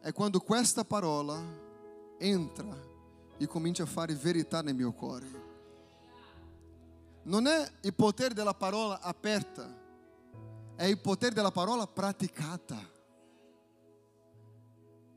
È 0.00 0.12
quando 0.12 0.40
questa 0.40 0.84
parola 0.84 1.38
entra 2.18 2.76
e 3.36 3.46
comincia 3.46 3.82
a 3.82 3.86
fare 3.86 4.14
verità 4.14 4.62
nel 4.62 4.74
mio 4.74 4.92
cuore. 4.92 5.47
Non 7.28 7.46
è 7.46 7.70
il 7.82 7.92
potere 7.92 8.32
della 8.32 8.54
parola 8.54 9.00
aperta, 9.02 9.68
è 10.74 10.84
il 10.84 10.98
potere 10.98 11.34
della 11.34 11.50
parola 11.50 11.86
praticata. 11.86 12.74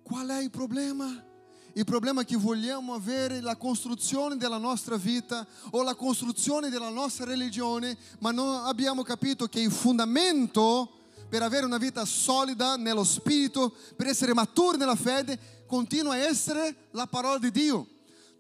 Qual 0.03 0.27
è 0.27 0.41
il 0.41 0.49
problema? 0.49 1.25
Il 1.71 1.85
problema 1.85 2.19
è 2.19 2.25
che 2.25 2.35
vogliamo 2.35 2.93
avere 2.93 3.39
la 3.39 3.55
costruzione 3.55 4.35
della 4.35 4.57
nostra 4.57 4.97
vita 4.97 5.47
o 5.69 5.83
la 5.83 5.95
costruzione 5.95 6.69
della 6.69 6.89
nostra 6.89 7.23
religione, 7.23 7.97
ma 8.19 8.31
non 8.31 8.65
abbiamo 8.65 9.03
capito 9.03 9.47
che 9.47 9.61
il 9.61 9.71
fondamento 9.71 10.91
per 11.29 11.43
avere 11.43 11.65
una 11.65 11.77
vita 11.77 12.03
solida 12.03 12.75
nello 12.75 13.05
spirito, 13.05 13.73
per 13.95 14.07
essere 14.07 14.33
maturi 14.33 14.75
nella 14.75 14.97
fede, 14.97 15.63
continua 15.65 16.15
a 16.15 16.17
essere 16.17 16.89
la 16.91 17.07
parola 17.07 17.37
di 17.37 17.51
Dio. 17.51 17.87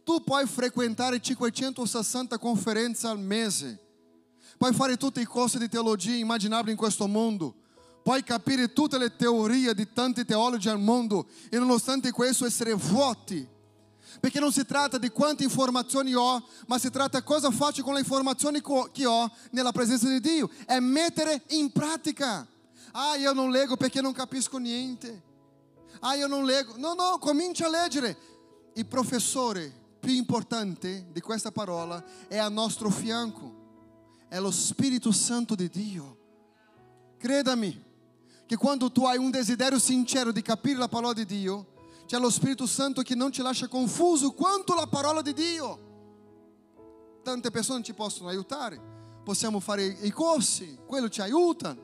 Tu 0.03 0.23
puoi 0.23 0.47
frequentare 0.47 1.19
560 1.19 2.37
conferenze 2.39 3.07
al 3.07 3.19
mese, 3.19 3.79
puoi 4.57 4.73
fare 4.73 4.97
tutti 4.97 5.21
i 5.21 5.25
corsi 5.25 5.59
di 5.59 5.69
teologia 5.69 6.15
immaginabili 6.15 6.71
in 6.71 6.77
questo 6.77 7.07
mondo, 7.07 7.55
puoi 8.03 8.23
capire 8.23 8.73
tutte 8.73 8.97
le 8.97 9.15
teorie 9.15 9.75
di 9.75 9.91
tanti 9.93 10.25
teologi 10.25 10.69
al 10.69 10.79
mondo 10.79 11.27
e 11.49 11.57
nonostante 11.59 12.11
questo 12.11 12.45
essere 12.45 12.73
vuoti. 12.73 13.47
Perché 14.19 14.39
non 14.39 14.51
si 14.51 14.65
tratta 14.65 14.97
di 14.97 15.09
quante 15.09 15.43
informazioni 15.43 16.13
ho, 16.13 16.43
ma 16.67 16.77
si 16.77 16.89
tratta 16.89 17.23
cosa 17.23 17.49
faccio 17.49 17.81
con 17.81 17.93
le 17.93 18.01
informazioni 18.01 18.61
che 18.91 19.05
ho 19.05 19.31
nella 19.51 19.71
presenza 19.71 20.07
di 20.09 20.19
Dio. 20.19 20.49
È 20.65 20.79
mettere 20.79 21.43
in 21.49 21.71
pratica. 21.71 22.45
Ah, 22.91 23.15
io 23.15 23.31
non 23.31 23.51
leggo 23.51 23.77
perché 23.77 24.01
non 24.01 24.11
capisco 24.11 24.57
niente. 24.57 25.23
Ah, 26.01 26.15
io 26.15 26.27
non 26.27 26.43
leggo. 26.43 26.73
No, 26.75 26.93
no, 26.93 27.17
comincia 27.19 27.67
a 27.67 27.69
leggere. 27.69 28.17
Il 28.73 28.85
professore 28.85 29.80
più 30.01 30.11
importante 30.13 31.05
di 31.11 31.21
questa 31.21 31.51
parola 31.51 32.03
è 32.27 32.37
a 32.37 32.49
nostro 32.49 32.89
fianco. 32.89 33.59
È 34.27 34.39
lo 34.39 34.49
Spirito 34.49 35.11
Santo 35.11 35.53
di 35.53 35.69
Dio. 35.69 36.17
Credami 37.17 37.89
che 38.47 38.57
quando 38.57 38.91
tu 38.91 39.05
hai 39.05 39.17
un 39.17 39.29
desiderio 39.29 39.77
sincero 39.77 40.31
di 40.31 40.41
capire 40.41 40.79
la 40.79 40.87
parola 40.87 41.13
di 41.13 41.25
Dio, 41.25 41.67
c'è 42.07 42.17
lo 42.17 42.31
Spirito 42.31 42.65
Santo 42.65 43.03
che 43.03 43.13
non 43.13 43.31
ci 43.31 43.43
lascia 43.43 43.67
confuso 43.67 44.31
quanto 44.31 44.73
la 44.73 44.87
parola 44.87 45.21
di 45.21 45.33
Dio. 45.33 45.89
Tante 47.21 47.51
persone 47.51 47.83
ci 47.83 47.93
possono 47.93 48.29
aiutare, 48.29 48.81
possiamo 49.23 49.59
fare 49.59 49.85
i 49.85 50.09
corsi, 50.09 50.79
quello 50.87 51.09
ci 51.09 51.21
aiuta, 51.21 51.77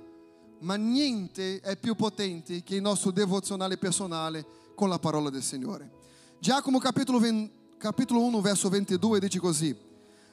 ma 0.61 0.76
niente 0.76 1.59
è 1.59 1.78
più 1.78 1.93
potente 1.93 2.63
che 2.63 2.76
il 2.76 2.82
nostro 2.82 3.11
devozionale 3.11 3.78
personale 3.78 4.45
con 4.74 4.89
la 4.89 4.97
parola 4.97 5.30
del 5.30 5.43
Signore. 5.43 5.91
Giacomo 6.39 6.80
capitolo, 6.80 7.20
20, 7.20 7.57
capitolo 7.78 8.21
1 8.23 8.41
verso 8.41 8.69
22 8.69 9.19
dice 9.19 9.39
così, 9.39 9.75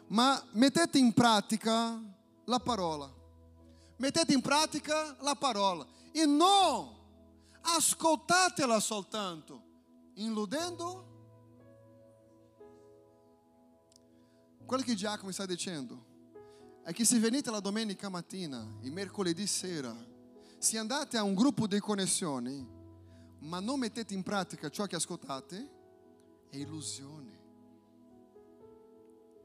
ma 0.09 0.43
mettete 0.53 0.99
in 0.99 1.13
pratica 1.13 2.01
la 2.45 2.59
parola, 2.59 3.13
mettete 3.97 4.33
in 4.33 4.41
pratica 4.41 5.17
la 5.21 5.35
parola 5.35 5.87
e 6.13 6.25
non 6.27 6.89
ascoltatela 7.61 8.81
soltanto, 8.81 9.63
illudendo. 10.15 11.13
Quello 14.65 14.83
che 14.83 14.95
Giacomo 14.95 15.31
sta 15.31 15.45
dicendo 15.45 16.13
è 16.83 16.93
che 16.93 17.05
se 17.05 17.19
venite 17.19 17.51
la 17.51 17.61
domenica 17.61 18.09
mattina 18.09 18.67
e 18.81 18.91
mercoledì 18.91 19.47
sera, 19.47 19.95
se 20.59 20.79
andate 20.79 21.19
a 21.19 21.23
un 21.23 21.35
gruppo 21.35 21.67
di 21.67 21.79
connessioni, 21.79 22.67
ma 23.41 23.61
non 23.61 23.79
mettete 23.79 24.15
in 24.15 24.23
pratica 24.23 24.71
ciò 24.71 24.87
che 24.87 24.97
ascoltate, 24.97 25.71
è 26.49 26.57
illusione. 26.57 27.34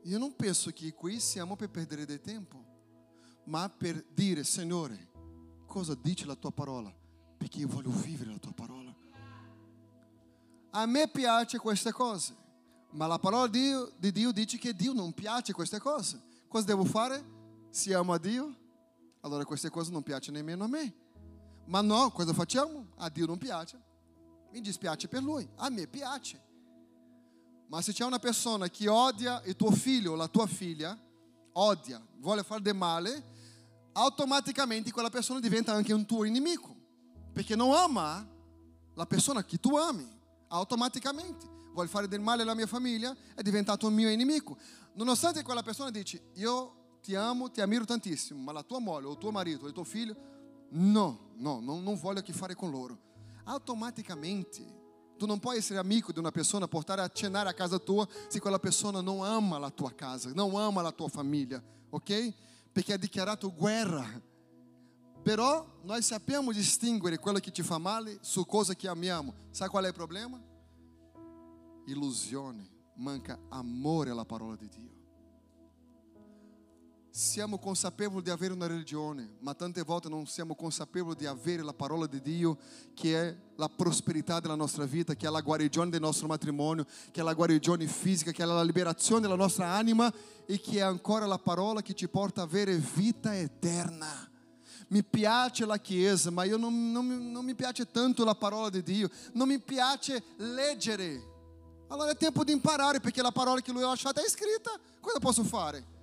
Io 0.10 0.18
non 0.18 0.36
penso 0.36 0.72
che 0.72 0.92
qui 0.92 1.20
siamo 1.20 1.56
per 1.56 1.70
perdere 1.70 2.04
del 2.04 2.20
tempo, 2.20 2.66
ma 3.44 3.70
per 3.70 4.04
dire, 4.12 4.44
Signore, 4.44 5.08
cosa 5.68 5.94
dice 5.94 6.26
la 6.26 6.34
tua 6.34 6.52
parola? 6.52 6.92
Perché 7.38 7.60
io 7.60 7.68
voglio 7.68 7.92
vivere 7.92 8.32
la 8.32 8.40
tua 8.40 8.52
parola. 8.54 8.92
A 10.72 10.86
me 10.88 11.08
piace 11.10 11.60
queste 11.60 11.92
cose, 11.92 12.36
ma 12.94 13.06
la 13.06 13.20
parola 13.20 13.46
di 13.46 13.60
Dio, 13.60 13.92
di 14.00 14.12
Dio 14.12 14.32
dice 14.32 14.58
che 14.58 14.74
Dio 14.74 14.94
non 14.94 15.14
piace 15.14 15.54
queste 15.54 15.78
cose. 15.78 16.20
Cosa 16.48 16.66
devo 16.66 16.86
fare? 16.86 17.24
Se 17.70 17.94
amo 17.94 18.12
a 18.12 18.18
Dio, 18.18 18.52
allora 19.20 19.46
queste 19.46 19.70
cose 19.70 19.92
non 19.92 20.02
piacciono 20.02 20.38
nemmeno 20.38 20.64
a 20.64 20.68
me. 20.68 20.92
Ma 21.66 21.82
no, 21.82 22.10
cosa 22.10 22.34
facciamo? 22.34 22.94
A 22.96 23.10
Dio 23.10 23.28
non 23.28 23.38
piace. 23.38 23.80
Mi 24.52 24.60
dispiace 24.60 25.08
per 25.08 25.22
Lui, 25.22 25.48
a 25.58 25.70
me 25.70 25.86
piace. 25.86 26.49
Ma 27.70 27.84
se 27.84 27.94
c'è 27.94 28.04
una 28.04 28.18
persona 28.18 28.68
che 28.68 28.90
odia 28.90 29.44
il 29.46 29.56
tuo 29.56 29.70
figlio 29.70 30.14
o 30.14 30.16
la 30.16 30.28
tua 30.28 30.48
figlia, 30.48 30.98
odia, 31.54 32.04
vuole 32.18 32.42
fare 32.42 32.62
del 32.62 32.76
male, 32.76 33.24
automaticamente 33.94 34.92
quella 34.92 35.12
persona 35.12 35.40
diventa 35.40 35.72
anche 35.72 35.94
un 35.94 36.04
tuo 36.06 36.24
nemico. 36.24 36.76
Perché 37.32 37.56
non 37.56 37.72
ama 37.72 38.28
la 38.96 39.06
persona 39.06 39.46
che 39.46 39.60
tu 39.60 39.78
ami, 39.78 40.08
automaticamente. 40.48 41.48
Vuole 41.72 41.88
fare 41.88 42.08
del 42.08 42.22
male 42.22 42.42
alla 42.42 42.56
mia 42.56 42.66
famiglia, 42.66 43.16
è 43.36 43.44
diventato 43.44 43.86
un 43.86 43.94
mio 43.94 44.14
nemico. 44.16 44.58
Nonostante 44.94 45.44
quella 45.44 45.62
persona 45.62 45.92
dice, 45.92 46.32
io 46.34 46.98
ti 47.04 47.14
amo, 47.14 47.52
ti 47.52 47.62
ammiro 47.62 47.86
tantissimo, 47.86 48.42
ma 48.42 48.52
la 48.52 48.64
tua 48.64 48.80
moglie 48.80 49.06
o 49.06 49.12
il 49.12 49.18
tuo 49.20 49.30
marito 49.30 49.66
o 49.66 49.68
il 49.68 49.74
tuo 49.74 49.84
figlio, 49.84 50.16
no, 50.72 51.34
no, 51.36 51.60
non, 51.60 51.84
non 51.84 52.00
voglio 52.00 52.24
che 52.24 52.34
fare 52.34 52.56
con 52.56 52.72
loro. 52.72 52.98
Automaticamente 53.44 54.79
Tu 55.20 55.26
non 55.26 55.38
puoi 55.38 55.58
essere 55.58 55.80
amico 55.80 56.14
di 56.14 56.20
una 56.20 56.32
persona, 56.32 56.66
portare 56.66 57.02
a 57.02 57.10
cenare 57.10 57.50
a 57.50 57.54
casa 57.54 57.78
tua 57.78 58.08
se 58.30 58.40
quella 58.40 58.58
persona 58.58 59.02
non 59.02 59.22
ama 59.22 59.58
la 59.60 59.70
tua 59.70 59.92
casa, 59.94 60.32
non 60.34 60.56
ama 60.56 60.82
la 60.82 60.94
tua 60.94 61.10
famiglia, 61.10 61.62
ok? 61.90 62.34
Perché 62.72 62.94
ha 62.94 62.98
dichiarato 62.98 63.54
guerra. 63.54 64.08
Però 65.22 65.82
noi 65.84 66.02
sappiamo 66.02 66.54
distinguere 66.54 67.20
quello 67.20 67.40
che 67.40 67.52
ti 67.52 67.62
fa 67.64 67.78
male 67.78 68.20
su 68.22 68.46
cosa 68.46 68.74
che 68.76 68.88
amiamo. 68.88 69.34
Sai 69.52 69.68
qual 69.68 69.84
è 69.84 69.88
il 69.88 69.94
problema? 69.94 70.42
Illusione, 71.88 72.66
manca 72.96 73.38
amore 73.50 74.12
alla 74.12 74.24
parola 74.24 74.56
di 74.56 74.70
Dio. 74.70 74.99
Siamo 77.12 77.58
consapevoli 77.58 78.22
di 78.22 78.30
avere 78.30 78.54
una 78.54 78.68
religione, 78.68 79.38
ma 79.40 79.56
tante 79.56 79.82
volte 79.82 80.10
non 80.10 80.28
siamo 80.28 80.54
consapevoli 80.54 81.16
di 81.16 81.26
avere 81.26 81.64
la 81.64 81.74
parola 81.74 82.06
di 82.06 82.22
Dio, 82.22 82.60
che 82.94 83.20
è 83.20 83.36
la 83.56 83.68
prosperità 83.68 84.40
della 84.40 84.54
nostra 84.54 84.86
vita, 84.86 85.16
che 85.16 85.26
è 85.26 85.30
la 85.32 85.42
guarigione 85.42 85.90
del 85.90 86.02
nostro 86.02 86.28
matrimonio, 86.28 86.86
che 87.10 87.22
è 87.22 87.24
la 87.24 87.34
guarigione 87.34 87.88
fisica, 87.88 88.32
che 88.32 88.44
è 88.44 88.46
la 88.46 88.62
liberazione 88.62 89.22
della 89.22 89.36
nostra 89.36 89.72
anima 89.72 90.14
e 90.46 90.62
che 90.62 90.78
è 90.78 90.82
ancora 90.82 91.26
la 91.26 91.40
parola 91.40 91.82
che 91.82 91.96
ci 91.96 92.08
porta 92.08 92.42
a 92.42 92.44
avere 92.44 92.78
vita 92.78 93.36
eterna. 93.36 94.30
Mi 94.90 95.04
piace 95.04 95.66
la 95.66 95.78
Chiesa, 95.78 96.30
ma 96.30 96.44
io 96.44 96.58
non, 96.58 96.92
non, 96.92 97.32
non 97.32 97.44
mi 97.44 97.56
piace 97.56 97.90
tanto 97.90 98.24
la 98.24 98.36
parola 98.36 98.70
di 98.70 98.84
Dio, 98.84 99.10
non 99.34 99.48
mi 99.48 99.60
piace 99.60 100.24
leggere. 100.38 101.24
Allora 101.88 102.12
è 102.12 102.18
tempo 102.18 102.44
di 102.44 102.52
imparare, 102.52 103.00
perché 103.00 103.24
la 103.24 103.32
parola 103.32 103.62
che 103.62 103.72
lui 103.72 103.82
ha 103.82 103.88
lasciato 103.88 104.24
è 104.24 104.30
scritta. 104.30 104.80
Cosa 105.02 105.18
posso 105.18 105.44
fare? 105.44 105.98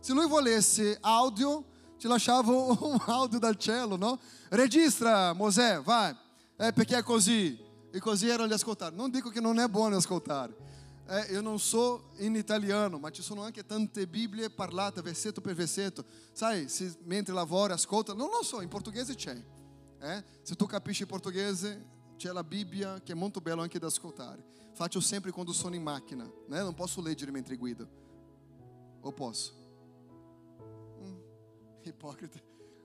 Se 0.00 0.12
lui 0.12 0.26
volesse 0.26 0.98
audio, 1.00 1.64
ti 1.98 2.08
lasciava 2.08 2.50
um 2.52 2.98
áudio 3.06 3.38
dal 3.38 3.56
cielo, 3.56 3.96
no? 3.96 4.18
Registra, 4.48 5.32
Mosè, 5.34 5.80
vai. 5.80 6.16
É 6.56 6.72
perché 6.72 6.96
è 6.98 7.02
così. 7.02 7.58
E 7.92 7.98
così 8.00 8.28
erano 8.28 8.48
gli 8.48 8.52
ascoltari. 8.52 8.94
Non 8.94 9.10
dico 9.10 9.30
che 9.30 9.40
non 9.40 9.58
è 9.58 9.66
buono 9.66 9.96
ascoltare. 9.96 10.54
É, 11.10 11.34
eu 11.34 11.42
não 11.42 11.58
sou 11.58 12.00
in 12.20 12.36
italiano, 12.36 12.96
ma 12.96 13.10
ci 13.10 13.20
sono 13.20 13.42
anche 13.42 13.66
tante 13.66 14.06
Bibbie 14.06 14.48
parlate 14.48 15.02
versetto 15.02 15.40
per 15.40 15.54
versetto. 15.56 16.04
Sai, 16.32 16.68
se 16.68 16.94
mentre 17.02 17.34
lavora, 17.34 17.74
ascolta. 17.74 18.14
Non 18.14 18.28
lo 18.28 18.44
so, 18.44 18.60
in 18.60 18.68
portoghese 18.68 19.16
c'è. 19.16 19.36
Eh? 19.98 20.24
Se 20.42 20.54
tu 20.54 20.66
capisci 20.66 21.04
portoghese, 21.06 21.84
c'è 22.16 22.30
la 22.30 22.44
Bibbia 22.44 23.00
che 23.02 23.10
è 23.10 23.14
molto 23.16 23.40
bello 23.40 23.60
anche 23.60 23.80
da 23.80 23.88
ascoltare. 23.88 24.44
Faccio 24.72 25.00
sempre 25.00 25.32
quando 25.32 25.52
sono 25.52 25.74
in 25.74 25.82
macchina, 25.82 26.30
né? 26.46 26.62
Non 26.62 26.74
posso 26.74 27.00
leggere 27.00 27.32
mentre 27.32 27.56
guido. 27.56 27.88
Ou 29.00 29.12
posso? 29.12 29.59
Hum, 31.90 31.96
ipocrita. 31.96 32.40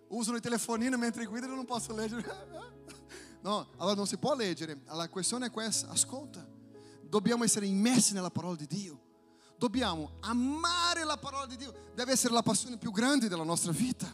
Usano 0.09 0.37
il 0.37 0.41
telefonino 0.41 0.97
mentre 0.97 1.25
guido 1.25 1.45
e 1.45 1.49
não 1.49 1.65
posso 1.65 1.93
ler. 1.93 2.11
No, 3.45 3.67
allora 3.77 3.95
non 3.95 4.07
si 4.07 4.17
può 4.17 4.33
leggere. 4.33 4.81
La 4.87 5.07
questione 5.07 5.45
è 5.45 5.51
questa, 5.51 5.87
ascolta. 5.89 6.43
Dobbiamo 7.03 7.43
essere 7.43 7.67
immersi 7.67 8.13
nella 8.13 8.31
parola 8.31 8.55
di 8.55 8.65
Dio. 8.65 8.99
Dobbiamo 9.55 10.13
amare 10.21 11.03
la 11.03 11.15
parola 11.15 11.45
di 11.45 11.55
Dio. 11.55 11.71
Deve 11.93 12.13
essere 12.13 12.33
la 12.33 12.41
passione 12.41 12.77
più 12.77 12.89
grande 12.89 13.27
della 13.27 13.43
nostra 13.43 13.71
vita. 13.71 14.11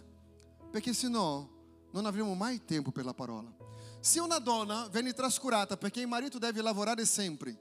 Perché 0.69 0.91
se 0.91 1.07
no 1.07 1.87
non 1.91 2.05
avremo 2.05 2.33
mai 2.33 2.65
tempo 2.65 2.91
per 2.91 3.05
la 3.05 3.13
parola. 3.13 3.49
Se 4.01 4.19
una 4.19 4.39
donna 4.39 4.89
viene 4.89 5.13
trascurata 5.13 5.77
perché 5.77 6.01
il 6.01 6.07
marito 6.07 6.37
deve 6.37 6.61
lavorare 6.61 7.05
sempre, 7.05 7.57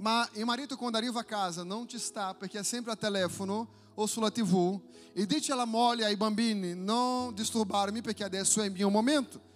ma 0.00 0.26
il 0.32 0.44
marito 0.44 0.76
quando 0.76 0.96
arriva 0.96 1.20
a 1.20 1.24
casa 1.24 1.62
non 1.62 1.86
ci 1.86 1.98
sta 1.98 2.34
perché 2.34 2.58
è 2.58 2.62
sempre 2.62 2.92
a 2.92 2.96
telefono 2.96 3.68
o 3.94 4.06
sulla 4.06 4.30
tv 4.30 4.80
e 5.12 5.26
dice 5.26 5.52
alla 5.52 5.66
moglie 5.66 6.06
ai 6.06 6.16
bambini 6.16 6.74
non 6.74 7.34
disturbarmi 7.34 8.00
perché 8.00 8.24
adesso 8.24 8.62
è 8.62 8.66
il 8.66 8.72
mio 8.72 8.88
momento. 8.88 9.48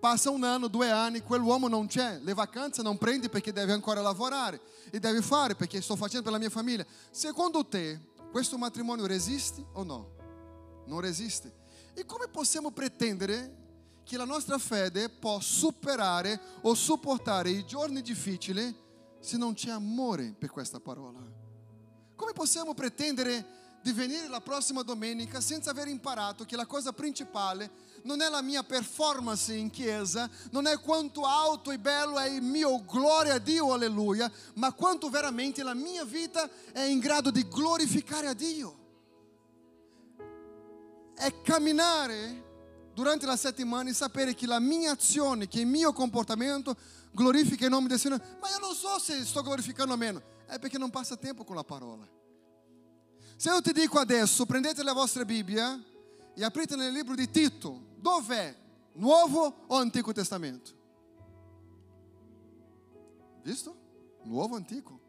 Passa 0.00 0.30
un 0.30 0.42
anno, 0.44 0.68
due 0.68 0.90
anni, 0.90 1.20
quell'uomo 1.20 1.68
non 1.68 1.86
c'è, 1.86 2.18
le 2.22 2.32
vacanze 2.32 2.80
non 2.80 2.96
prende 2.96 3.28
perché 3.28 3.52
deve 3.52 3.72
ancora 3.72 4.00
lavorare 4.00 4.58
e 4.90 4.98
deve 4.98 5.20
fare 5.20 5.54
perché 5.54 5.82
sto 5.82 5.96
facendo 5.96 6.22
per 6.22 6.32
la 6.32 6.38
mia 6.38 6.48
famiglia. 6.48 6.86
Secondo 7.10 7.66
te, 7.66 8.00
questo 8.30 8.56
matrimonio 8.56 9.06
resiste 9.06 9.62
o 9.74 9.82
no? 9.82 10.12
Non 10.86 11.00
resiste. 11.00 11.52
E 11.92 12.06
come 12.06 12.28
possiamo 12.28 12.70
pretendere 12.70 13.56
che 14.04 14.16
la 14.16 14.24
nostra 14.24 14.56
fede 14.56 15.10
possa 15.10 15.58
superare 15.58 16.40
o 16.62 16.72
supportare 16.72 17.50
i 17.50 17.66
giorni 17.66 18.00
difficili 18.00 18.74
se 19.20 19.36
non 19.36 19.54
c'è 19.54 19.70
amore 19.70 20.34
per 20.36 20.50
questa 20.50 20.80
parola? 20.80 21.20
Come 22.16 22.32
possiamo 22.32 22.74
pretendere 22.74 23.58
di 23.82 23.92
venire 23.92 24.28
la 24.28 24.40
prossima 24.40 24.82
domenica 24.82 25.40
senza 25.40 25.70
aver 25.70 25.88
imparato 25.88 26.44
che 26.44 26.56
la 26.56 26.66
cosa 26.66 26.92
principale 26.92 27.88
non 28.02 28.20
è 28.20 28.28
la 28.28 28.42
mia 28.42 28.62
performance 28.62 29.54
in 29.54 29.70
chiesa, 29.70 30.28
non 30.50 30.66
è 30.66 30.78
quanto 30.80 31.24
alto 31.24 31.70
e 31.70 31.78
bello 31.78 32.18
è 32.18 32.28
il 32.28 32.42
mio 32.42 32.82
gloria 32.84 33.34
a 33.34 33.38
Dio, 33.38 33.72
alleluia, 33.72 34.30
ma 34.54 34.72
quanto 34.72 35.08
veramente 35.08 35.62
la 35.62 35.74
mia 35.74 36.04
vita 36.04 36.48
è 36.72 36.82
in 36.82 36.98
grado 36.98 37.30
di 37.30 37.46
glorificare 37.48 38.26
a 38.26 38.34
Dio. 38.34 38.78
È 41.14 41.42
camminare 41.42 42.48
durante 42.94 43.26
la 43.26 43.36
settimana 43.36 43.90
e 43.90 43.94
sapere 43.94 44.34
che 44.34 44.46
la 44.46 44.60
mia 44.60 44.92
azione, 44.92 45.48
che 45.48 45.60
il 45.60 45.66
mio 45.66 45.92
comportamento 45.92 46.76
glorifica 47.12 47.64
il 47.64 47.70
nome 47.70 47.88
del 47.88 47.98
Signore. 47.98 48.38
Ma 48.40 48.48
io 48.48 48.58
non 48.58 48.74
so 48.74 48.98
se 48.98 49.24
sto 49.24 49.42
glorificando 49.42 49.94
o 49.94 49.96
meno, 49.96 50.22
è 50.46 50.58
perché 50.58 50.78
non 50.78 50.90
passa 50.90 51.16
tempo 51.16 51.44
con 51.44 51.56
la 51.56 51.64
parola. 51.64 52.08
Se 53.36 53.48
io 53.48 53.60
ti 53.62 53.72
dico 53.72 53.98
adesso, 53.98 54.44
prendete 54.46 54.82
la 54.82 54.92
vostra 54.92 55.24
Bibbia 55.24 55.82
e 56.34 56.44
aprite 56.44 56.76
nel 56.76 56.92
libro 56.92 57.14
di 57.14 57.30
Tito, 57.30 57.86
dov'è? 57.96 58.56
Nuovo 58.94 59.64
o 59.66 59.76
Antico 59.76 60.12
Testamento? 60.12 60.78
Visto? 63.42 63.76
Nuovo 64.24 64.54
o 64.54 64.56
antico? 64.58 65.00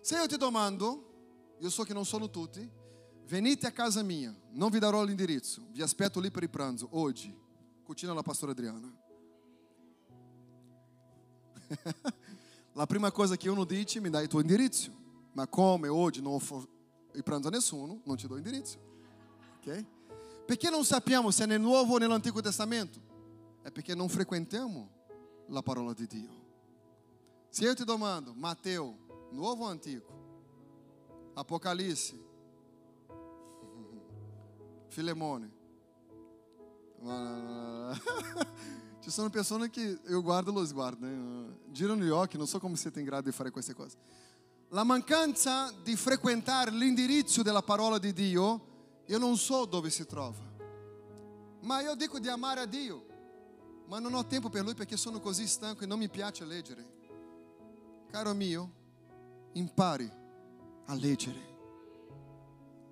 Se 0.00 0.16
io 0.16 0.26
ti 0.26 0.36
domando, 0.36 1.56
io 1.58 1.70
so 1.70 1.82
che 1.82 1.92
non 1.92 2.06
sono 2.06 2.30
tutti, 2.30 2.68
venite 3.26 3.66
a 3.66 3.72
casa 3.72 4.02
mia, 4.02 4.34
non 4.50 4.70
vi 4.70 4.78
darò 4.78 5.02
l'indirizzo, 5.02 5.66
vi 5.70 5.82
aspetto 5.82 6.20
lì 6.20 6.30
per 6.30 6.42
il 6.42 6.50
pranzo, 6.50 6.88
oggi, 6.92 7.36
cucina 7.82 8.14
la 8.14 8.22
pastora 8.22 8.52
Adriana. 8.52 8.99
La 12.72 12.86
prima 12.86 13.10
cosa 13.10 13.36
che 13.36 13.48
uno 13.48 13.64
dice, 13.64 14.00
mi 14.00 14.10
dai 14.10 14.22
il 14.24 14.28
tuo 14.28 14.40
indirizzo, 14.40 14.92
ma 15.32 15.46
come 15.46 15.88
oggi 15.88 16.20
non 16.20 16.34
offro 16.34 16.66
il 17.12 17.22
pranzo 17.22 17.48
a 17.48 17.50
nessuno, 17.50 18.00
non 18.04 18.16
ti 18.16 18.26
do 18.26 18.36
indirizzo. 18.36 18.78
Ok? 19.58 19.84
Perché 20.46 20.70
non 20.70 20.84
sappiamo 20.84 21.30
se 21.30 21.44
è 21.44 21.46
nel 21.46 21.60
Nuovo 21.60 21.94
o 21.94 21.98
nell'Antico 21.98 22.40
Testamento? 22.40 23.00
È 23.62 23.70
perché 23.70 23.94
non 23.94 24.08
frequentiamo 24.08 24.90
la 25.48 25.62
parola 25.62 25.92
di 25.92 26.06
Dio. 26.06 26.48
Se 27.48 27.64
io 27.64 27.74
ti 27.74 27.84
domando, 27.84 28.32
Matteo, 28.34 29.28
Nuovo 29.30 29.64
o 29.64 29.68
Antico? 29.68 30.18
Apocalisse, 31.34 32.18
Filemone. 34.88 35.58
Ci 39.00 39.10
sono 39.10 39.30
persone 39.30 39.70
che 39.70 39.98
eu 40.04 40.22
guardo 40.22 40.52
lo 40.52 40.64
sguardo, 40.66 41.06
né? 41.06 41.58
girano 41.70 42.02
gli 42.04 42.10
occhi, 42.10 42.36
non 42.36 42.46
so 42.46 42.58
come 42.58 42.76
siete 42.76 42.98
in 42.98 43.06
grado 43.06 43.30
di 43.30 43.32
fare 43.32 43.50
queste 43.50 43.72
cose. 43.72 43.96
La 44.68 44.84
mancanza 44.84 45.72
di 45.82 45.96
frequentare 45.96 46.70
l'indirizzo 46.70 47.42
della 47.42 47.62
parola 47.62 47.98
di 47.98 48.12
Dio, 48.12 49.02
io 49.06 49.18
non 49.18 49.38
so 49.38 49.64
dove 49.64 49.88
si 49.88 50.04
trova. 50.04 50.48
Ma 51.62 51.80
io 51.80 51.94
dico 51.94 52.18
di 52.18 52.28
amare 52.28 52.60
a 52.60 52.66
Dio, 52.66 53.06
ma 53.86 53.98
non 53.98 54.12
ho 54.12 54.26
tempo 54.26 54.50
per 54.50 54.62
Lui 54.62 54.74
perché 54.74 54.98
sono 54.98 55.18
così 55.18 55.46
stanco 55.46 55.82
e 55.82 55.86
non 55.86 55.98
mi 55.98 56.08
piace 56.10 56.44
leggere. 56.44 56.86
Caro 58.10 58.34
mio, 58.34 58.70
impari 59.52 60.10
a 60.86 60.94
leggere. 60.94 61.48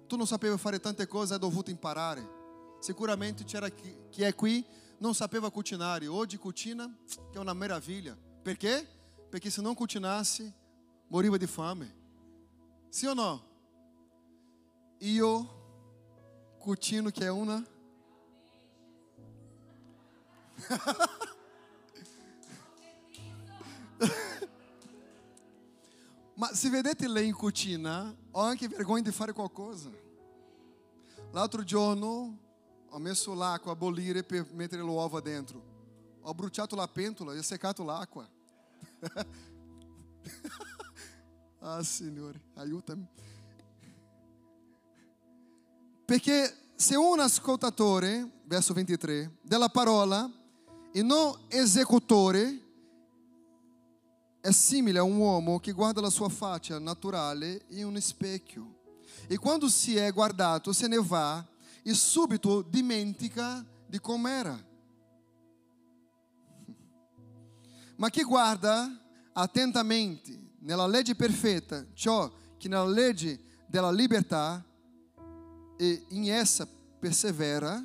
Tu 0.07 0.17
non 0.17 0.27
sapevi 0.27 0.57
fare 0.57 0.81
tante 0.81 1.07
cose, 1.07 1.35
hai 1.35 1.39
dovuto 1.39 1.71
imparare. 1.71 2.37
Sicuramente 2.81 3.45
c'era 3.45 3.69
chi, 3.69 3.95
chi 4.09 4.23
è 4.23 4.35
qui 4.35 4.65
non 4.99 5.15
sapeva 5.15 5.51
cucinare, 5.51 6.07
oggi 6.07 6.37
cucina, 6.37 6.93
che 7.07 7.37
è 7.37 7.39
una 7.39 7.55
meraviglia. 7.55 8.17
Perché? 8.43 8.87
Perché 9.29 9.51
se 9.51 9.61
non 9.61 9.75
cucinasse, 9.75 10.53
moriva 11.09 11.37
di 11.37 11.47
fame. 11.47 11.97
Sì 12.89 13.07
o 13.07 13.15
no? 13.15 13.47
Io 14.99 15.57
cucino 16.59 17.11
che 17.11 17.25
è 17.25 17.31
una 17.31 17.65
Ma 26.35 26.53
se 26.53 26.69
vedete 26.69 27.09
lei 27.09 27.27
in 27.27 27.35
cucina, 27.35 28.15
ho 28.31 28.41
anche 28.41 28.69
vergogna 28.69 29.03
di 29.03 29.11
fare 29.11 29.33
qualcosa. 29.33 29.91
L'altro 31.33 31.65
giorno 31.65 32.39
ho 32.91 32.99
messo 32.99 33.35
l'acqua 33.35 33.73
a 33.73 33.77
bollire 33.77 34.23
per 34.23 34.47
mettere 34.53 34.83
l'uovo 34.83 35.21
dentro. 35.21 35.77
Ho 36.23 36.35
bruciato 36.35 36.75
la 36.77 36.89
pentola 36.89 37.35
e 37.35 37.39
ho 37.39 37.43
seccato 37.43 37.85
l'acqua. 37.85 38.29
ah, 41.61 41.83
Signore, 41.83 42.41
aiutami. 42.55 43.07
Perché 46.05 46.71
se 46.75 46.97
un 46.97 47.21
ascoltatore, 47.21 48.43
verso 48.45 48.73
23, 48.73 49.39
della 49.43 49.69
parola 49.69 50.31
e 50.93 51.03
non 51.03 51.37
esecutore, 51.49 52.65
è 54.41 54.51
simile 54.53 54.99
a 54.99 55.03
un 55.03 55.17
uomo 55.17 55.59
che 55.59 55.73
guarda 55.73 56.01
la 56.01 56.09
sua 56.09 56.29
faccia 56.29 56.79
naturale 56.79 57.65
in 57.69 57.85
un 57.85 58.01
specchio. 58.01 58.77
E 59.27 59.37
quando 59.37 59.69
si 59.69 59.97
è 59.97 60.11
guardato, 60.13 60.73
se 60.73 60.87
ne 60.87 60.99
va 60.99 61.45
e 61.89 61.95
subito 61.95 62.61
dimentica 62.61 63.65
di 63.87 63.99
com'era. 63.99 64.53
Ma 67.97 68.11
chi 68.11 68.23
guarda 68.25 68.95
attentamente 69.33 70.39
nella 70.59 70.87
legge 70.87 71.15
perfetta 71.15 71.87
ciò 71.95 72.31
che 72.59 72.69
nella 72.69 72.85
legge 72.85 73.41
della 73.67 73.91
libertà 73.91 74.63
e 75.79 76.05
in 76.09 76.31
essa 76.31 76.69
persevera, 76.99 77.83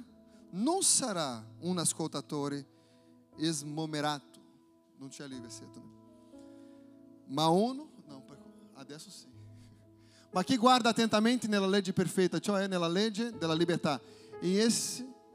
non 0.50 0.82
sarà 0.82 1.42
un 1.60 1.78
ascoltatore 1.78 2.68
esmomerato. 3.38 4.42
Non 4.98 5.08
c'è 5.08 5.26
lì 5.28 5.36
il 5.36 5.42
versetto. 5.42 5.82
Ma 7.28 7.48
uno, 7.48 7.90
não, 8.06 8.22
adesso 8.74 9.10
sì. 9.10 9.33
Ma 10.34 10.44
chi 10.44 10.58
guarda 10.58 10.90
attentamente 10.90 11.48
nella 11.48 11.68
legge 11.68 11.94
perfetta, 11.94 12.40
cioè 12.40 12.68
nella 12.68 12.88
legge 12.88 13.38
della 13.38 13.54
libertà, 13.54 14.02
e 14.42 14.68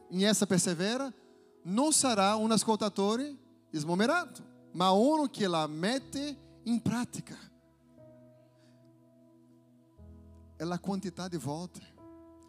in 0.09 0.25
essa 0.27 0.45
persevera, 0.45 1.13
non 1.63 1.93
sarà 1.93 2.35
un 2.35 2.51
ascoltatore 2.51 3.37
esmomerato, 3.71 4.43
ma 4.73 4.91
uno 4.91 5.27
che 5.27 5.47
la 5.47 5.67
mette 5.67 6.37
in 6.65 6.83
pratica. 6.83 7.37
È 10.57 10.65
la 10.65 10.79
quantità 10.81 11.29
di 11.29 11.37
volte. 11.37 11.81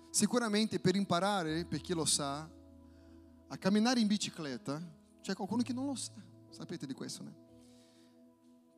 Sicuramente 0.09 0.79
per 0.79 0.95
imparare, 0.95 1.65
per 1.65 1.81
chi 1.81 1.93
lo 1.93 2.05
sa, 2.05 2.49
a 3.47 3.57
camminare 3.57 3.99
in 3.99 4.07
bicicletta, 4.07 4.81
c'è 5.21 5.35
qualcuno 5.35 5.61
che 5.61 5.73
non 5.73 5.85
lo 5.85 5.95
sa. 5.95 6.13
Sapete 6.49 6.87
di 6.87 6.93
questo, 6.93 7.21
né? 7.21 7.35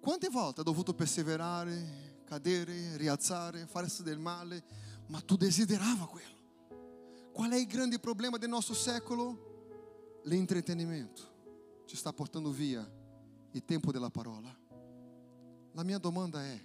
Quante 0.01 0.27
volte 0.27 0.59
ha 0.59 0.63
dovuto 0.63 0.93
perseverare, 0.93 2.10
cadere, 2.31 2.95
rialzare, 2.95 3.67
farsi 3.67 4.03
del 4.03 4.17
male, 4.17 4.63
ma 5.07 5.19
tu 5.19 5.35
desiderava 5.35 6.05
quello. 6.05 7.29
Qual 7.33 7.51
è 7.51 7.57
il 7.57 7.67
grande 7.67 7.99
problema 7.99 8.37
del 8.37 8.47
nostro 8.47 8.73
secolo? 8.73 10.21
L'intrattenimento 10.23 11.83
ci 11.85 11.97
sta 11.97 12.13
portando 12.13 12.49
via 12.51 12.89
il 13.51 13.65
tempo 13.65 13.91
della 13.91 14.09
parola. 14.09 14.47
La 15.73 15.83
mia 15.83 15.97
domanda 15.97 16.41
è, 16.41 16.57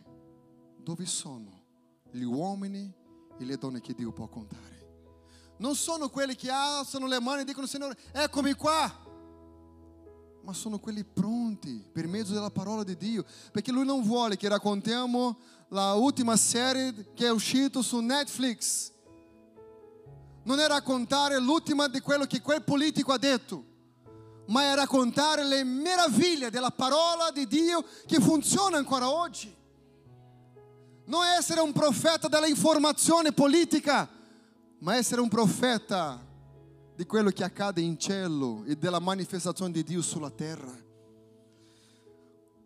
dove 0.76 1.04
sono 1.04 1.64
gli 2.12 2.22
uomini 2.22 2.94
e 3.36 3.44
le 3.44 3.56
donne 3.56 3.80
che 3.80 3.92
Dio 3.92 4.12
può 4.12 4.28
contare? 4.28 5.54
Non 5.56 5.74
sono 5.74 6.08
quelli 6.10 6.36
che 6.36 6.48
alzano 6.48 7.08
le 7.08 7.18
mani 7.18 7.40
e 7.40 7.44
dicono, 7.44 7.66
Signore, 7.66 7.98
eccomi 8.12 8.54
qua. 8.54 9.04
Ma 10.46 10.52
sono 10.52 10.78
quelli 10.78 11.02
pronti 11.02 11.84
per 11.92 12.06
mezzo 12.06 12.32
della 12.32 12.52
parola 12.52 12.84
di 12.84 12.96
Dio, 12.96 13.24
perché 13.50 13.72
lui 13.72 13.84
non 13.84 14.02
vuole 14.02 14.36
che 14.36 14.46
raccontiamo 14.46 15.38
la 15.70 15.94
ultima 15.94 16.36
serie 16.36 17.10
che 17.14 17.26
è 17.26 17.32
uscita 17.32 17.82
su 17.82 17.98
Netflix. 17.98 18.92
Non 20.44 20.60
è 20.60 20.68
raccontare 20.68 21.40
l'ultima 21.40 21.88
di 21.88 21.98
quello 21.98 22.26
che 22.26 22.40
quel 22.42 22.62
politico 22.62 23.12
ha 23.12 23.18
detto, 23.18 23.64
ma 24.46 24.70
è 24.70 24.74
raccontare 24.76 25.42
le 25.42 25.64
meraviglie 25.64 26.48
della 26.48 26.70
parola 26.70 27.32
di 27.32 27.48
Dio 27.48 27.84
che 28.06 28.20
funziona 28.20 28.76
ancora 28.76 29.10
oggi. 29.10 29.52
Non 31.06 31.24
essere 31.24 31.58
un 31.58 31.72
profeta 31.72 32.28
della 32.28 32.46
informazione 32.46 33.32
politica, 33.32 34.08
ma 34.78 34.94
essere 34.94 35.20
un 35.20 35.28
profeta 35.28 36.24
di 36.96 37.04
quello 37.04 37.30
che 37.30 37.44
accade 37.44 37.82
in 37.82 37.98
cielo 37.98 38.64
e 38.64 38.74
della 38.74 38.98
manifestazione 38.98 39.70
di 39.70 39.84
Dio 39.84 40.00
sulla 40.00 40.30
terra. 40.30 40.84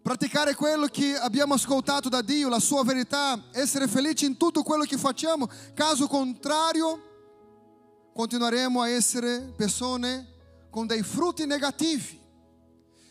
Praticare 0.02 0.54
quello 0.54 0.86
che 0.86 1.16
abbiamo 1.16 1.54
ascoltato 1.54 2.08
da 2.08 2.22
Dio, 2.22 2.48
la 2.48 2.60
sua 2.60 2.84
verità, 2.84 3.48
essere 3.50 3.88
felici 3.88 4.24
in 4.24 4.36
tutto 4.36 4.62
quello 4.62 4.84
che 4.84 4.96
facciamo, 4.96 5.48
caso 5.74 6.06
contrario 6.06 7.08
continueremo 8.14 8.80
a 8.80 8.88
essere 8.88 9.52
persone 9.56 10.68
con 10.70 10.86
dei 10.86 11.02
frutti 11.02 11.44
negativi. 11.44 12.18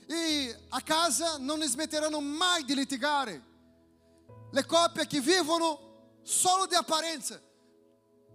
E 0.07 0.55
a 0.69 0.81
casa 0.81 1.37
non 1.37 1.61
smetteranno 1.61 2.19
mai 2.21 2.63
di 2.63 2.73
litigare. 2.73 3.43
Le 4.51 4.65
coppie 4.65 5.05
che 5.05 5.19
vivono 5.19 6.17
solo 6.23 6.65
di 6.65 6.75
apparenza. 6.75 7.39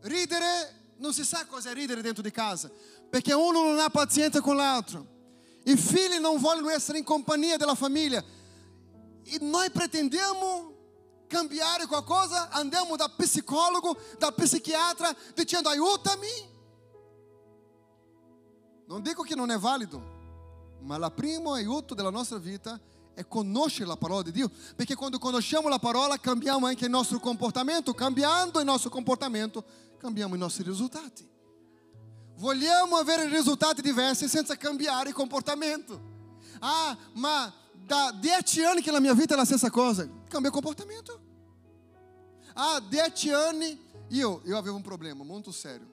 Ridere 0.02 0.83
non 0.96 1.12
si 1.12 1.24
sa 1.24 1.46
cosa 1.46 1.70
è 1.70 1.74
ridere 1.74 2.02
dentro 2.02 2.22
di 2.22 2.30
casa, 2.30 2.70
perché 3.08 3.32
uno 3.32 3.62
non 3.62 3.78
ha 3.78 3.90
pazienza 3.90 4.40
con 4.40 4.56
l'altro. 4.56 5.12
I 5.64 5.76
figli 5.76 6.18
non 6.20 6.38
vogliono 6.38 6.70
essere 6.70 6.98
in 6.98 7.04
compagnia 7.04 7.56
della 7.56 7.74
famiglia. 7.74 8.22
E 9.24 9.38
noi 9.40 9.70
pretendiamo 9.70 10.72
cambiare 11.26 11.86
qualcosa, 11.86 12.50
andiamo 12.50 12.96
da 12.96 13.08
psicologo, 13.08 13.96
da 14.18 14.30
psichiatra, 14.32 15.14
dicendo 15.34 15.68
aiutami. 15.68 16.28
Non 18.86 19.02
dico 19.02 19.22
che 19.22 19.34
non 19.34 19.50
è 19.50 19.58
valido, 19.58 20.78
ma 20.80 20.96
il 20.96 21.12
primo 21.14 21.54
aiuto 21.54 21.94
della 21.94 22.10
nostra 22.10 22.36
vita 22.36 22.74
è 22.74 22.93
conoscere 23.28 23.86
la 23.86 23.96
parola 23.96 24.22
di 24.22 24.32
Dio, 24.32 24.50
perché 24.74 24.96
quando 24.96 25.18
conosciamo 25.18 25.68
la 25.68 25.78
parola 25.78 26.18
cambiamo 26.18 26.66
anche 26.66 26.86
il 26.86 26.90
nostro 26.90 27.20
comportamento, 27.20 27.94
cambiando 27.94 28.58
il 28.58 28.64
nostro 28.64 28.90
comportamento 28.90 29.64
cambiamo 29.98 30.34
i 30.34 30.38
nostri 30.38 30.64
risultati. 30.64 31.26
Vogliamo 32.36 32.96
avere 32.96 33.28
risultati 33.28 33.80
diversi 33.80 34.28
senza 34.28 34.56
cambiare 34.56 35.10
il 35.10 35.14
comportamento. 35.14 36.12
Ah, 36.58 36.96
ma 37.14 37.52
da 37.72 38.12
dieci 38.18 38.62
anni 38.62 38.82
che 38.82 38.90
la 38.90 39.00
mia 39.00 39.14
vita 39.14 39.34
è 39.34 39.36
la 39.36 39.44
stessa 39.44 39.70
cosa, 39.70 40.08
cambia 40.28 40.50
comportamento. 40.50 41.20
Ah, 42.54 42.80
dieci 42.80 43.30
anni 43.30 43.78
io, 44.08 44.42
io 44.44 44.58
avevo 44.58 44.76
un 44.76 44.82
problema 44.82 45.24
molto 45.24 45.52
sério. 45.52 45.90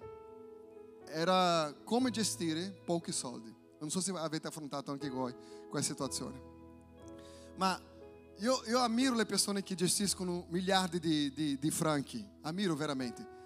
Era 1.06 1.74
come 1.84 2.10
gestire 2.10 2.82
pochi 2.86 3.12
soldi. 3.12 3.54
Non 3.80 3.90
so 3.90 4.02
se 4.02 4.12
avete 4.12 4.48
affrontato 4.48 4.92
anche 4.92 5.10
voi 5.10 5.34
questa 5.70 5.94
situazione. 5.94 6.51
Ma 7.56 7.80
io, 8.38 8.64
io 8.68 8.80
ammiro 8.80 9.16
le 9.16 9.26
persone 9.26 9.64
che 9.64 9.76
gestiscono 9.76 10.46
miliardi 10.50 11.00
di, 11.00 11.32
di, 11.34 11.60
di 11.60 11.72
franchi. 11.72 12.26
Ammiro 12.42 12.76
veramente 12.76 13.40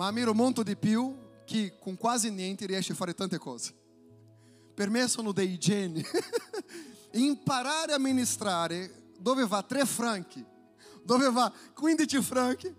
ma 0.00 0.06
ammiro 0.06 0.32
molto 0.32 0.62
di 0.62 0.76
più 0.76 1.14
chi 1.44 1.72
con 1.78 1.96
quasi 1.96 2.30
niente 2.30 2.64
riesce 2.64 2.92
a 2.92 2.94
fare 2.94 3.14
tante 3.14 3.36
cose. 3.36 3.74
Per 4.72 4.88
me 4.88 5.06
sono 5.08 5.32
dei 5.32 5.58
geni. 5.58 6.02
Imparare 7.12 7.92
a 7.92 7.96
amministrare 7.96 9.10
dove 9.18 9.46
va 9.46 9.62
3 9.62 9.84
franchi, 9.84 10.42
dove 11.02 11.30
va 11.30 11.52
15 11.74 12.22
franchi, 12.22 12.74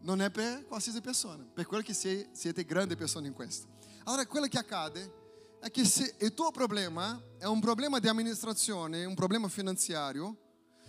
non 0.00 0.20
è 0.20 0.30
per 0.30 0.66
qualsiasi 0.66 1.00
persona, 1.00 1.44
per 1.44 1.66
quello 1.66 1.82
che 1.82 1.94
siete 1.94 2.64
grandi 2.64 2.94
persone 2.94 3.28
in 3.28 3.32
questo. 3.32 3.68
Allora, 4.04 4.26
quello 4.26 4.46
che 4.48 4.58
accade 4.58 5.24
è 5.66 5.70
che 5.70 5.84
se 5.84 6.14
il 6.20 6.34
tuo 6.34 6.50
problema 6.50 7.20
è 7.38 7.46
un 7.46 7.60
problema 7.60 7.98
di 7.98 8.08
amministrazione, 8.08 9.04
un 9.04 9.14
problema 9.14 9.48
finanziario, 9.48 10.36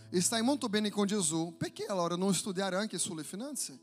e 0.10 0.22
stai 0.22 0.42
molto 0.42 0.70
bene 0.70 0.90
con 0.90 1.06
Gesù, 1.06 1.56
perché 1.58 1.86
allora 1.86 2.16
non 2.16 2.34
studiare 2.34 2.78
anche 2.78 2.98
sulle 2.98 3.24
finanze? 3.24 3.80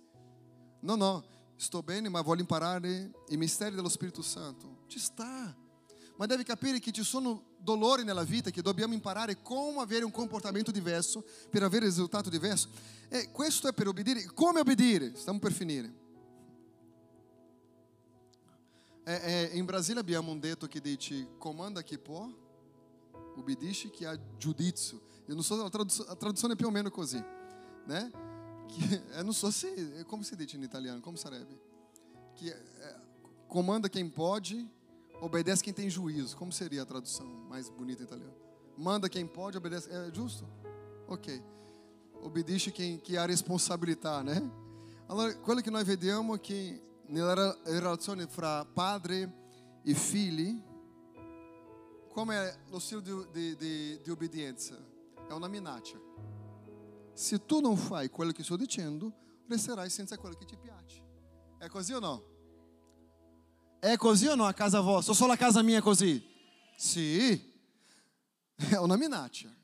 No, 0.81 0.95
no, 0.95 1.25
Estou 1.57 1.83
bene, 1.83 2.09
ma 2.09 2.21
voglio 2.21 2.41
imparare 2.41 3.11
i 3.29 3.37
misteri 3.37 3.75
dello 3.75 3.89
Spirito 3.89 4.23
Santo. 4.23 4.85
Ci 4.89 4.99
sta. 4.99 5.57
Ma 6.17 6.27
deve 6.27 6.45
capire 6.45 6.79
che 6.79 6.93
ci 6.93 7.03
sono 7.03 7.55
dolori 7.59 8.05
nella 8.05 8.23
vita 8.23 8.51
che 8.51 8.63
dobbiamo 8.63 8.95
imparare 8.95 9.41
come 9.41 9.81
avere 9.81 10.05
un 10.05 10.11
comportamento 10.11 10.71
diverso 10.71 11.25
per 11.51 11.63
avere 11.63 11.87
risultato 11.87 12.29
diverso. 12.29 12.69
E 13.09 13.31
questo 13.31 13.69
è 13.69 13.73
per 13.73 13.89
obbedire. 13.89 14.25
Come 14.35 14.61
obbedire? 14.61 15.15
Stiamo 15.17 15.39
per 15.39 15.53
finire. 15.53 16.04
É, 19.07 19.53
é, 19.53 19.59
in 19.59 19.65
Brasile 19.67 20.01
abbiamo 20.01 20.33
un 20.33 20.41
detto 20.41 20.67
che 20.67 20.81
dice 20.81 21.29
comanda 21.39 21.83
chi 21.83 21.99
può, 21.99 22.29
obbedisce 23.37 23.91
chi 23.91 24.05
ha 24.05 24.19
giudizio. 24.39 25.01
Eu 25.27 25.35
não 25.35 25.43
sou 25.43 25.65
a 25.65 25.71
traduzione, 25.71 26.11
a 26.11 26.17
traduzione 26.17 26.55
è 26.55 26.57
più 26.57 26.69
o 26.69 26.71
meno 26.71 26.91
così, 26.91 27.23
né? 27.87 28.11
que 28.69 29.03
eu 29.17 29.25
não 29.25 29.33
sou 29.33 29.53
se 29.53 29.69
como 30.09 30.25
se 30.25 30.37
diz 30.37 30.53
em 30.55 30.63
italiano, 30.63 31.01
como 31.01 31.17
sarebbe? 31.17 31.59
Que 32.37 32.51
é, 32.51 32.97
comanda 33.49 33.89
quem 33.89 34.09
pode, 34.09 34.69
obedece 35.21 35.63
quem 35.63 35.73
tem 35.73 35.89
juízo. 35.89 36.37
Como 36.37 36.53
seria 36.53 36.83
a 36.83 36.87
tradução 36.87 37.27
mais 37.49 37.69
bonita 37.69 38.03
em 38.03 38.07
italiano? 38.07 38.35
Manda 38.77 39.09
quem 39.09 39.27
pode, 39.27 39.57
obedece. 39.57 39.89
É 39.91 40.11
justo? 40.13 40.47
Ok. 41.07 41.43
Obedisce 42.23 42.73
quem 42.73 42.99
que 42.99 43.17
ha 43.17 43.27
responsabilità, 43.27 44.23
né? 44.23 44.43
Allora, 45.07 45.35
quello 45.35 45.61
che 45.61 45.71
noi 45.71 45.85
vediamo 45.85 46.39
nella 47.07 47.59
relazione 47.65 48.27
fra 48.27 48.65
padre 48.65 49.43
e 49.83 49.95
figli, 49.95 50.63
come 52.11 52.65
lo 52.69 52.79
stile 52.79 53.03
di, 53.03 53.13
di, 53.33 53.57
di, 53.57 54.01
di 54.03 54.11
obbedienza? 54.11 54.77
È 55.29 55.33
una 55.33 55.49
minaccia. 55.49 55.99
Se 57.13 57.45
tu 57.45 57.61
non 57.61 57.77
fai 57.77 58.09
quello 58.09 58.33
che 58.33 58.43
sto 58.43 58.57
dicendo, 58.57 59.13
resterai 59.49 59.91
senza 59.91 60.17
quello 60.17 60.37
che 60.37 60.45
ti 60.45 60.57
piace. 60.57 61.03
È 61.59 61.69
così 61.69 61.93
o 61.93 61.99
no? 61.99 62.33
È 63.79 63.97
così 63.97 64.27
o 64.27 64.35
no 64.35 64.47
a 64.47 64.53
casa 64.53 64.81
vostra? 64.81 65.13
O 65.13 65.15
solo 65.15 65.33
a 65.33 65.37
casa 65.37 65.63
mia 65.63 65.79
è 65.79 65.83
così? 65.83 66.25
Sì. 66.77 67.53
È 68.55 68.77
una 68.77 68.97
minaccia. 68.97 69.55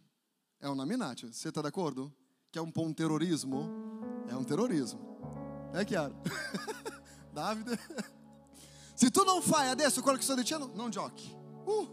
È 0.58 0.66
una 0.66 0.84
minaccia. 0.84 1.28
Siete 1.30 1.60
d'accordo? 1.60 2.14
Che 2.50 2.58
è 2.58 2.62
un 2.62 2.72
po' 2.72 2.82
un 2.82 2.94
terrorismo? 2.94 4.24
È 4.26 4.32
un 4.32 4.44
terrorismo. 4.44 5.70
È 5.72 5.84
chiaro? 5.84 6.20
Davide? 7.32 7.78
Se 8.94 9.10
tu 9.10 9.24
non 9.24 9.40
fai 9.40 9.68
adesso 9.68 10.02
quello 10.02 10.18
che 10.18 10.24
sto 10.24 10.34
dicendo, 10.34 10.70
non 10.74 10.90
giochi. 10.90 11.34
Uh, 11.64 11.88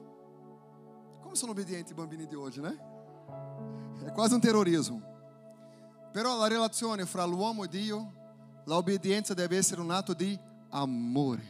come 1.21 1.35
sono 1.35 1.51
obbedienti 1.51 1.91
i 1.91 1.95
bambini 1.95 2.25
di 2.27 2.35
oggi, 2.35 2.59
né? 2.59 2.77
È 4.03 4.11
quasi 4.11 4.33
un 4.33 4.41
terrorismo. 4.41 5.15
Però 6.11 6.37
la 6.37 6.47
relazione 6.47 7.05
fra 7.05 7.25
l'uomo 7.25 7.63
e 7.63 7.67
Dio, 7.67 8.13
l'obbedienza 8.65 9.33
deve 9.33 9.57
essere 9.57 9.81
un 9.81 9.91
atto 9.91 10.13
di 10.13 10.37
amore, 10.69 11.45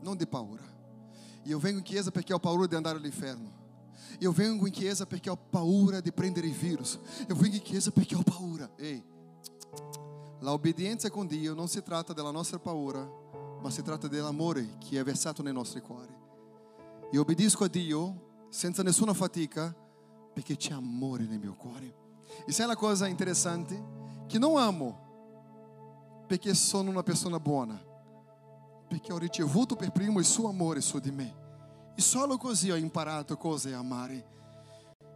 non 0.00 0.16
di 0.16 0.26
paura. 0.26 0.62
Io 1.44 1.58
vengo 1.58 1.78
in 1.78 1.84
chiesa 1.84 2.10
perché 2.10 2.32
ho 2.32 2.38
paura 2.38 2.66
di 2.66 2.74
andare 2.74 2.98
all'inferno. 2.98 3.64
Io 4.20 4.32
vengo 4.32 4.66
in 4.66 4.72
chiesa 4.72 5.06
perché 5.06 5.30
ho 5.30 5.36
paura 5.36 6.00
di 6.00 6.12
prendere 6.12 6.46
il 6.46 6.54
virus. 6.54 6.98
Io 7.28 7.34
vengo 7.34 7.56
in 7.56 7.62
chiesa 7.62 7.90
perché 7.90 8.14
ho 8.14 8.22
paura. 8.22 8.68
Ehi, 8.76 9.02
la 10.40 10.52
obbedienza 10.52 11.10
con 11.10 11.26
Dio 11.26 11.54
non 11.54 11.68
si 11.68 11.82
tratta 11.82 12.12
della 12.12 12.30
nostra 12.30 12.58
paura, 12.58 13.08
ma 13.60 13.70
si 13.70 13.82
tratta 13.82 14.06
dell'amore 14.08 14.76
che 14.78 15.00
è 15.00 15.04
versato 15.04 15.42
nei 15.42 15.52
nostri 15.52 15.80
cuori. 15.80 16.14
Io 17.12 17.20
obbedisco 17.20 17.64
a 17.64 17.68
Dio 17.68 18.44
senza 18.50 18.82
nessuna 18.82 19.14
fatica 19.14 19.74
perché 20.32 20.56
c'è 20.56 20.72
amore 20.72 21.24
nel 21.24 21.38
mio 21.38 21.54
cuore. 21.54 21.94
Isso 22.46 22.62
é 22.62 22.66
uma 22.66 22.76
coisa 22.76 23.08
interessante 23.08 23.74
que 24.28 24.38
não 24.38 24.58
amo 24.58 25.04
perché 26.26 26.54
sono 26.54 26.90
una 26.90 27.02
persona 27.02 27.38
buona, 27.38 27.80
perché 28.88 29.12
ho 29.12 29.18
ricevuto 29.18 29.76
per 29.76 29.92
primo 29.92 30.18
il 30.18 30.24
suo 30.24 30.48
amore 30.48 30.80
su 30.80 30.98
di 30.98 31.10
me. 31.10 31.44
E 31.94 32.00
solo 32.00 32.36
così 32.36 32.70
ho 32.70 32.76
imparato 32.76 33.36
cosa 33.36 33.70
è 33.70 33.72
amare. 33.72 34.34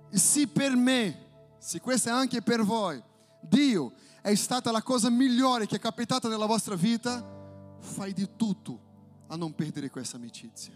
E 0.08 0.18
se 0.18 0.46
per 0.46 0.74
me, 0.74 1.28
se 1.58 1.80
questo 1.80 2.08
è 2.08 2.12
anche 2.12 2.40
per 2.40 2.62
voi, 2.62 3.02
Dio 3.40 3.92
è 4.22 4.34
stata 4.34 4.70
la 4.70 4.82
cosa 4.82 5.08
migliore 5.08 5.66
che 5.66 5.76
è 5.76 5.78
capitata 5.78 6.28
nella 6.28 6.46
vostra 6.46 6.74
vita, 6.74 7.24
fai 7.78 8.12
di 8.12 8.28
tutto 8.36 8.88
a 9.28 9.36
non 9.36 9.54
perdere 9.54 9.90
questa 9.90 10.16
amicizia. 10.16 10.74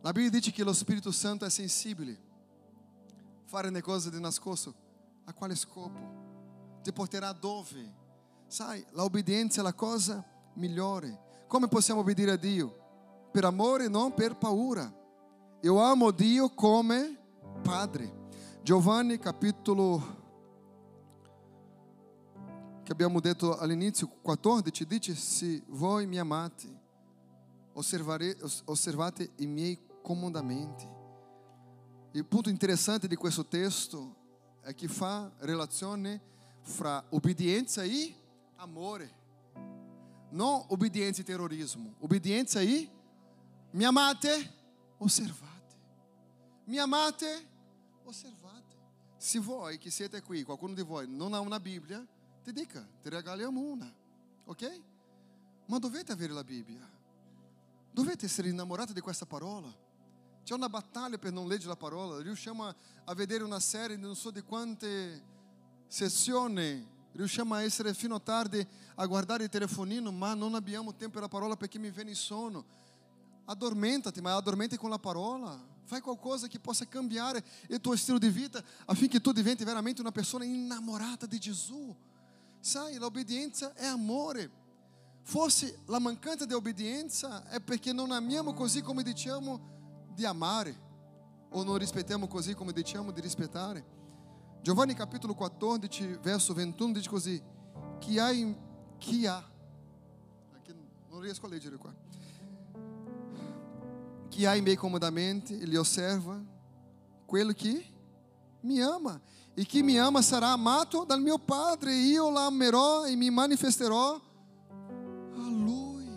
La 0.00 0.12
Bibbia 0.12 0.30
dice 0.30 0.50
che 0.50 0.62
lo 0.62 0.72
Spirito 0.72 1.10
Santo 1.10 1.44
è 1.44 1.50
sensibile. 1.50 2.26
Fare 3.44 3.70
le 3.70 3.80
cose 3.80 4.10
di 4.10 4.20
nascosto 4.20 4.74
a 5.24 5.32
quale 5.32 5.54
scopo? 5.54 6.26
Ti 6.82 6.92
porterà 6.92 7.32
dove? 7.32 7.94
Sai, 8.46 8.84
l'obbedienza 8.90 9.60
è 9.60 9.64
la 9.64 9.72
cosa 9.72 10.24
migliore. 10.54 11.44
Come 11.46 11.68
possiamo 11.68 12.00
obbedire 12.00 12.32
a 12.32 12.36
Dio? 12.36 13.28
Per 13.32 13.44
amore, 13.44 13.88
non 13.88 14.12
per 14.12 14.36
paura. 14.36 14.92
Eu 15.60 15.78
amo 15.78 16.10
Dio 16.10 16.50
come 16.50 17.18
Padre. 17.62 18.26
Giovanni 18.62 19.18
capitolo 19.18 20.17
che 22.88 22.94
abbiamo 22.94 23.20
detto 23.20 23.58
all'inizio 23.58 24.08
14 24.08 24.86
dice 24.86 25.14
se 25.14 25.62
voi 25.66 26.06
mi 26.06 26.18
amate 26.18 26.80
osservate 27.74 29.32
i 29.36 29.46
miei 29.46 29.78
comandamenti. 30.00 30.88
Il 32.12 32.24
punto 32.24 32.48
interessante 32.48 33.06
di 33.06 33.14
questo 33.14 33.44
testo 33.44 34.16
è 34.62 34.74
che 34.74 34.88
fa 34.88 35.30
relazione 35.40 36.18
fra 36.62 37.04
obbedienza 37.10 37.82
e 37.82 38.14
amore. 38.56 39.12
Non 40.30 40.64
obbedienza 40.68 41.20
e 41.20 41.24
terrorismo, 41.24 41.94
obbedienza 41.98 42.62
e 42.62 42.88
mi 43.72 43.84
amate? 43.84 44.54
Osservate. 44.96 45.76
Mi 46.64 46.78
amate? 46.78 47.48
Osservate. 48.04 48.76
Se 49.18 49.38
voi 49.40 49.76
che 49.76 49.90
siete 49.90 50.22
qui, 50.22 50.42
qualcuno 50.42 50.72
di 50.72 50.82
voi 50.82 51.06
non 51.06 51.34
ha 51.34 51.40
una 51.40 51.60
Bibbia, 51.60 52.02
ti 52.48 52.60
dica, 52.60 52.86
ti 53.02 53.10
regaliamo 53.10 53.60
una, 53.60 53.92
ok? 54.46 54.80
Ma 55.66 55.78
dovete 55.78 56.12
avere 56.12 56.32
la 56.32 56.42
Bibbia. 56.42 56.88
Dovete 57.90 58.24
essere 58.24 58.48
innamorati 58.48 58.94
di 58.94 59.00
questa 59.00 59.26
parola. 59.26 59.68
C'è 60.44 60.54
una 60.54 60.70
battaglia 60.70 61.18
per 61.18 61.30
non 61.30 61.46
leggere 61.46 61.68
la 61.68 61.76
parola. 61.76 62.22
Riusciamo 62.22 62.64
a, 62.64 62.74
a 63.04 63.14
vedere 63.14 63.44
una 63.44 63.60
serie 63.60 63.96
di 63.96 64.02
non 64.02 64.16
so 64.16 64.30
di 64.30 64.40
quante 64.40 65.22
sessioni. 65.88 66.86
Riusciamo 67.12 67.54
a 67.54 67.62
essere 67.62 67.92
fino 67.92 68.14
a 68.14 68.20
tardi 68.20 68.66
a 68.94 69.06
guardare 69.06 69.44
il 69.44 69.50
telefonino, 69.50 70.10
ma 70.10 70.32
non 70.32 70.54
abbiamo 70.54 70.94
tempo 70.94 71.14
per 71.14 71.22
la 71.22 71.28
parola 71.28 71.54
perché 71.54 71.78
mi 71.78 71.90
viene 71.90 72.10
il 72.10 72.16
sonno. 72.16 72.64
Addormentati, 73.44 74.22
ma 74.22 74.34
addormenti 74.34 74.78
con 74.78 74.88
la 74.88 74.98
parola. 74.98 75.60
Fai 75.84 76.00
qualcosa 76.00 76.46
che 76.46 76.58
possa 76.58 76.86
cambiare 76.86 77.44
il 77.68 77.80
tuo 77.80 77.94
stile 77.94 78.18
di 78.18 78.30
vita 78.30 78.62
affinché 78.86 79.20
tu 79.20 79.32
diventi 79.32 79.64
veramente 79.64 80.00
una 80.00 80.12
persona 80.12 80.44
innamorata 80.44 81.26
di 81.26 81.38
Gesù. 81.38 81.94
Sai, 82.68 82.98
l'obbedienza 82.98 83.72
è 83.72 83.86
amore. 83.86 84.50
Forse 85.22 85.78
la 85.86 85.98
mancanza 85.98 86.44
di 86.44 86.52
obbedienza 86.52 87.48
è 87.48 87.62
perché 87.62 87.94
non 87.94 88.10
amiamo 88.12 88.52
così 88.52 88.82
come 88.82 89.02
diciamo 89.02 90.10
di 90.12 90.26
amare 90.26 90.78
o 91.48 91.62
non 91.62 91.78
rispettiamo 91.78 92.26
così 92.26 92.52
come 92.52 92.74
diciamo 92.74 93.10
di 93.10 93.22
rispettare. 93.22 93.82
Giovanni 94.60 94.92
capitolo 94.92 95.32
14, 95.32 96.18
verso 96.20 96.52
21 96.52 96.92
dice 96.92 97.08
così: 97.08 97.42
Chi 98.00 98.18
ha, 98.18 98.30
in, 98.32 98.54
chi 98.98 99.24
ha 99.24 99.42
non 101.08 101.20
riesco 101.20 101.46
a 101.46 101.48
leggere 101.48 101.78
qua. 101.78 101.94
Chi 104.28 104.44
ha 104.44 104.54
i 104.54 104.60
miei 104.60 104.76
comandamenti 104.76 105.58
e 105.58 105.64
li 105.64 105.76
osserva, 105.76 106.38
quello 107.24 107.52
che 107.54 107.82
mi 108.60 108.82
ama. 108.82 109.18
E 109.58 109.64
chi 109.64 109.82
mi 109.82 109.98
ama 109.98 110.22
sarà 110.22 110.50
amato 110.50 111.02
dal 111.02 111.20
mio 111.20 111.36
Padre, 111.36 111.90
e 111.90 111.96
io 111.96 112.30
la 112.30 112.44
amerò 112.44 113.04
e 113.06 113.16
mi 113.16 113.28
manifesterò 113.28 114.14
a 114.14 115.48
Lui. 115.48 116.08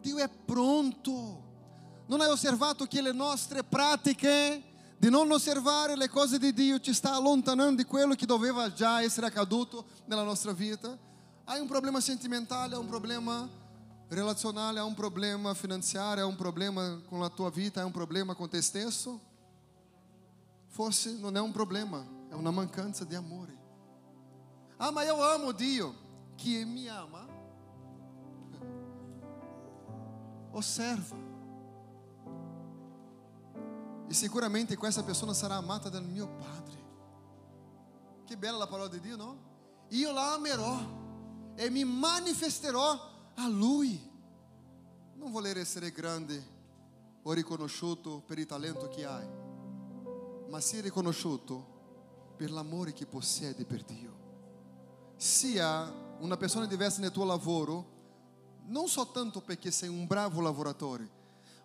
Dio 0.00 0.16
è 0.18 0.28
pronto. 0.28 1.42
Non 2.06 2.20
hai 2.20 2.28
osservato 2.28 2.86
che 2.86 3.02
le 3.02 3.10
nostre 3.10 3.64
pratiche 3.64 4.62
di 4.96 5.10
non 5.10 5.28
osservare 5.32 5.96
le 5.96 6.08
cose 6.08 6.38
di 6.38 6.52
Dio 6.52 6.78
ci 6.78 6.94
sta 6.94 7.14
allontanando 7.14 7.82
di 7.82 7.84
quello 7.84 8.14
che 8.14 8.26
doveva 8.26 8.72
già 8.72 9.02
essere 9.02 9.26
accaduto 9.26 9.86
nella 10.04 10.22
nostra 10.22 10.52
vita? 10.52 10.96
Hai 11.46 11.58
un 11.60 11.66
problema 11.66 11.98
sentimentale, 11.98 12.76
hai 12.76 12.80
un 12.80 12.86
problema 12.86 13.50
relazionale, 14.06 14.78
hai 14.78 14.86
un 14.86 14.94
problema 14.94 15.52
finanziario, 15.52 16.22
hai 16.22 16.30
un 16.30 16.36
problema 16.36 17.00
con 17.08 17.18
la 17.18 17.28
tua 17.28 17.50
vita, 17.50 17.80
hai 17.80 17.86
un 17.86 17.92
problema 17.92 18.36
con 18.36 18.48
te 18.48 18.62
stesso? 18.62 19.30
Forse 20.72 21.16
non 21.18 21.36
è 21.36 21.40
un 21.40 21.52
problema, 21.52 22.02
è 22.30 22.32
una 22.32 22.50
mancanza 22.50 23.04
di 23.04 23.14
amore. 23.14 23.60
Ah, 24.78 24.90
ma 24.90 25.04
eu 25.04 25.20
amo 25.20 25.52
Dio. 25.52 25.94
Chi 26.34 26.64
mi 26.64 26.88
ama, 26.88 27.28
osserva. 30.52 31.14
E 34.08 34.14
sicuramente 34.14 34.74
questa 34.76 35.02
persona 35.02 35.34
sarà 35.34 35.56
amata 35.56 35.90
dal 35.90 36.06
mio 36.06 36.36
Padre. 36.38 36.80
Che 38.24 38.38
bella 38.38 38.56
la 38.56 38.66
parola 38.66 38.88
di 38.88 39.00
Dio, 39.00 39.16
no? 39.16 39.50
Io 39.88 40.10
la 40.10 40.32
amerò 40.32 40.78
e 41.54 41.68
mi 41.68 41.84
manifesterò 41.84 42.98
a 43.34 43.46
Lui. 43.46 44.10
Non 45.16 45.30
voler 45.30 45.58
essere 45.58 45.92
grande 45.92 46.42
o 47.24 47.32
riconosciuto 47.32 48.22
per 48.22 48.38
il 48.38 48.46
talento 48.46 48.88
che 48.88 49.04
hai, 49.04 49.41
ma 50.48 50.60
sii 50.60 50.80
riconosciuto 50.80 52.34
per 52.36 52.50
l'amore 52.50 52.92
che 52.92 53.06
possiedi 53.06 53.64
per 53.64 53.84
Dio. 53.84 54.20
Sia 55.16 55.92
una 56.18 56.36
persona 56.36 56.66
diversa 56.66 57.00
nel 57.00 57.10
tuo 57.10 57.24
lavoro, 57.24 57.90
non 58.66 58.88
soltanto 58.88 59.40
perché 59.40 59.70
sei 59.70 59.88
un 59.88 60.06
bravo 60.06 60.40
lavoratore, 60.40 61.08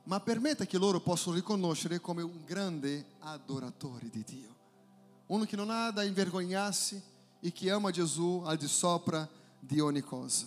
ma 0.03 0.19
permetta 0.19 0.65
che 0.65 0.77
loro 0.77 0.99
possano 0.99 1.35
riconoscere 1.35 1.99
come 1.99 2.21
un 2.21 2.43
grande 2.45 3.05
adoratore 3.19 4.09
di 4.09 4.23
Dio. 4.23 4.55
Uno 5.27 5.45
che 5.45 5.55
non 5.55 5.69
ha 5.69 5.91
da 5.91 6.03
invergognarsi 6.03 7.01
e 7.39 7.51
che 7.51 7.69
ama 7.69 7.91
Gesù 7.91 8.41
al 8.45 8.57
di 8.57 8.67
sopra 8.67 9.27
di 9.59 9.79
ogni 9.79 10.01
cosa. 10.01 10.45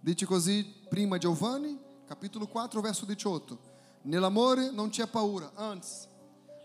Dice 0.00 0.24
così 0.24 0.64
prima 0.88 1.18
Giovanni, 1.18 1.78
capitolo 2.06 2.46
4, 2.46 2.80
verso 2.80 3.04
18. 3.04 3.58
Nell'amore 4.02 4.70
non 4.70 4.88
c'è 4.90 5.08
paura, 5.08 5.50
anzi, 5.54 6.06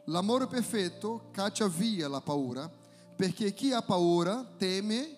l'amore 0.05 0.47
perfetto 0.47 1.29
caccia 1.31 1.67
via 1.67 2.07
la 2.07 2.21
paura, 2.21 2.69
perché 3.15 3.53
chi 3.53 3.71
ha 3.71 3.81
paura 3.81 4.43
teme. 4.57 5.17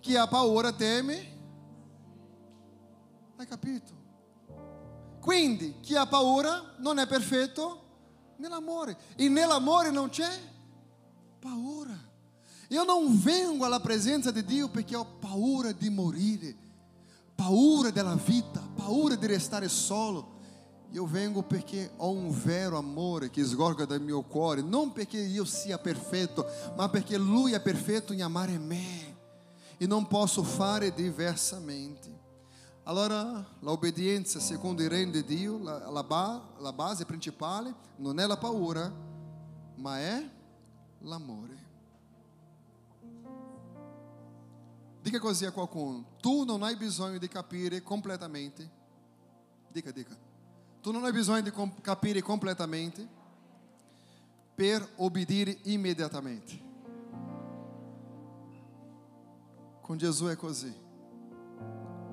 Chi 0.00 0.16
ha 0.16 0.26
paura 0.26 0.72
teme. 0.72 1.38
Hai 3.36 3.46
capito? 3.46 3.98
Quindi 5.20 5.80
chi 5.80 5.94
ha 5.94 6.06
paura 6.06 6.74
non 6.78 6.98
è 6.98 7.06
perfetto 7.06 7.84
nell'amore. 8.36 8.96
E 9.16 9.28
nell'amore 9.28 9.90
non 9.90 10.08
c'è 10.08 10.30
paura. 11.38 12.08
Io 12.68 12.84
non 12.84 13.18
vengo 13.18 13.64
alla 13.64 13.80
presenza 13.80 14.30
di 14.30 14.44
Dio 14.44 14.68
perché 14.68 14.94
ho 14.94 15.04
paura 15.18 15.72
di 15.72 15.90
morire, 15.90 16.56
paura 17.34 17.90
della 17.90 18.14
vita, 18.14 18.60
paura 18.74 19.16
di 19.16 19.26
restare 19.26 19.68
solo. 19.68 20.29
Io 20.92 21.06
vengo 21.06 21.42
perché 21.42 21.92
ho 21.96 22.10
un 22.10 22.30
vero 22.30 22.76
amore 22.76 23.30
che 23.30 23.44
sgorga 23.44 23.84
dal 23.84 24.00
mio 24.00 24.22
cuore, 24.22 24.60
non 24.60 24.92
perché 24.92 25.18
io 25.18 25.44
sia 25.44 25.78
perfetto, 25.78 26.44
ma 26.74 26.88
perché 26.88 27.16
Lui 27.16 27.52
è 27.52 27.60
perfetto 27.60 28.12
in 28.12 28.22
amare 28.22 28.58
me 28.58 29.16
e 29.76 29.86
non 29.86 30.08
posso 30.08 30.42
fare 30.42 30.92
diversamente. 30.92 32.18
Allora 32.84 33.46
l'obbedienza 33.60 34.40
secondo 34.40 34.82
il 34.82 34.88
regno 34.88 35.12
di 35.12 35.24
Dio, 35.24 35.62
la, 35.62 35.90
la, 35.90 36.02
ba, 36.02 36.42
base 36.74 37.04
principale 37.04 37.72
non 37.96 38.18
è 38.18 38.26
la 38.26 38.36
paura, 38.36 38.92
ma 39.76 40.00
è 40.00 40.28
l'amore. 41.02 41.68
Dica 45.02 45.20
così 45.20 45.44
a 45.44 45.52
qualcuno: 45.52 46.04
tu 46.20 46.42
non 46.44 46.64
hai 46.64 46.74
bisogno 46.74 47.18
di 47.18 47.28
capire 47.28 47.80
completamente. 47.80 48.68
Dica, 49.70 49.92
dica. 49.92 50.28
Tu 50.80 50.90
non 50.90 51.04
hai 51.04 51.12
bisogno 51.12 51.42
di 51.42 51.50
com- 51.50 51.80
capire 51.80 52.22
completamente 52.22 53.06
per 54.54 54.86
obbedire 54.96 55.58
immediatamente. 55.64 56.68
Com 59.82 59.96
Gesù 59.96 60.26
è 60.26 60.36
così. 60.36 60.72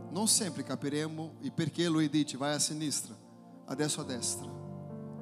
Non 0.09 0.27
sempre 0.27 0.63
capiremo 0.63 1.35
il 1.41 1.51
perché 1.51 1.87
lui 1.87 2.09
dice 2.09 2.37
vai 2.37 2.53
a 2.53 2.59
sinistra, 2.59 3.15
adesso 3.65 4.01
a 4.01 4.03
destra. 4.03 4.49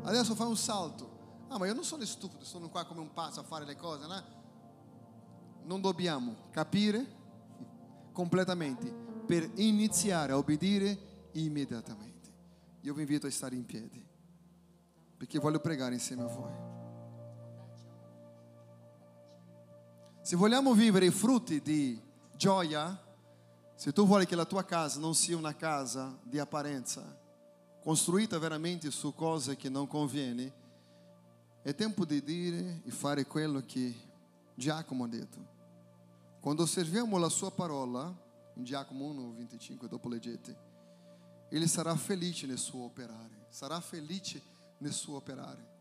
Adesso 0.04 0.36
fai 0.36 0.48
un 0.48 0.58
salto. 0.58 1.14
Ah, 1.48 1.58
ma 1.58 1.68
io 1.68 1.74
non 1.74 1.84
sono 1.84 2.04
stupido, 2.06 2.44
sono 2.44 2.70
qua 2.70 2.86
come 2.86 3.02
un 3.02 3.14
pazzo 3.14 3.40
a 3.40 3.44
fare 3.44 3.66
le 3.66 3.76
cose, 3.76 4.08
né? 4.08 4.24
Non 5.64 5.82
dobbiamo 5.82 6.36
capire 6.52 7.06
completamente 8.12 8.92
per 9.26 9.50
iniziare 9.56 10.32
a 10.32 10.38
obbedire 10.38 11.30
immediatamente. 11.34 12.15
Io 12.86 12.94
vi 12.94 13.02
invito 13.02 13.26
a 13.26 13.32
stare 13.32 13.56
in 13.56 13.66
piedi, 13.66 14.06
perché 15.18 15.40
voglio 15.40 15.60
pregare 15.60 15.96
insieme 15.96 16.22
a 16.22 16.28
voi. 16.28 16.54
Se 20.22 20.36
vogliamo 20.36 20.72
vivere 20.74 21.08
i 21.08 21.12
frutti 21.12 21.64
di 21.64 22.00
gioia, 22.36 22.96
se 23.74 23.92
tu 23.92 24.06
vuoi 24.06 24.28
che 24.28 24.36
la 24.36 24.46
tua 24.46 24.64
casa 24.66 25.00
non 25.00 25.16
sia 25.16 25.36
una 25.36 25.56
casa 25.56 26.16
di 26.22 26.38
apparenza, 26.38 27.20
costruita 27.82 28.38
veramente 28.38 28.92
su 28.92 29.16
cose 29.16 29.56
che 29.56 29.68
non 29.68 29.88
conviene, 29.88 30.54
è 31.64 31.74
tempo 31.74 32.06
di 32.06 32.22
dire 32.22 32.84
e 32.86 32.92
fare 32.92 33.26
quello 33.26 33.64
che 33.66 33.96
Giacomo 34.54 35.06
ha 35.06 35.08
detto. 35.08 35.54
Quando 36.40 36.62
osserviamo 36.62 37.18
la 37.18 37.30
sua 37.30 37.50
parola, 37.50 38.16
in 38.54 38.64
Giacomo 38.64 39.06
1, 39.06 39.34
25, 39.38 39.88
dopo 39.88 40.08
leggete, 40.08 40.65
ele 41.56 41.68
sarà 41.68 41.96
felice 41.96 42.46
nel 42.48 42.58
suo 42.58 42.84
operare, 42.84 43.48
sarà 43.50 43.80
felice 43.80 44.42
nel 44.80 44.92
suo 44.92 45.16
operare. 45.16 45.74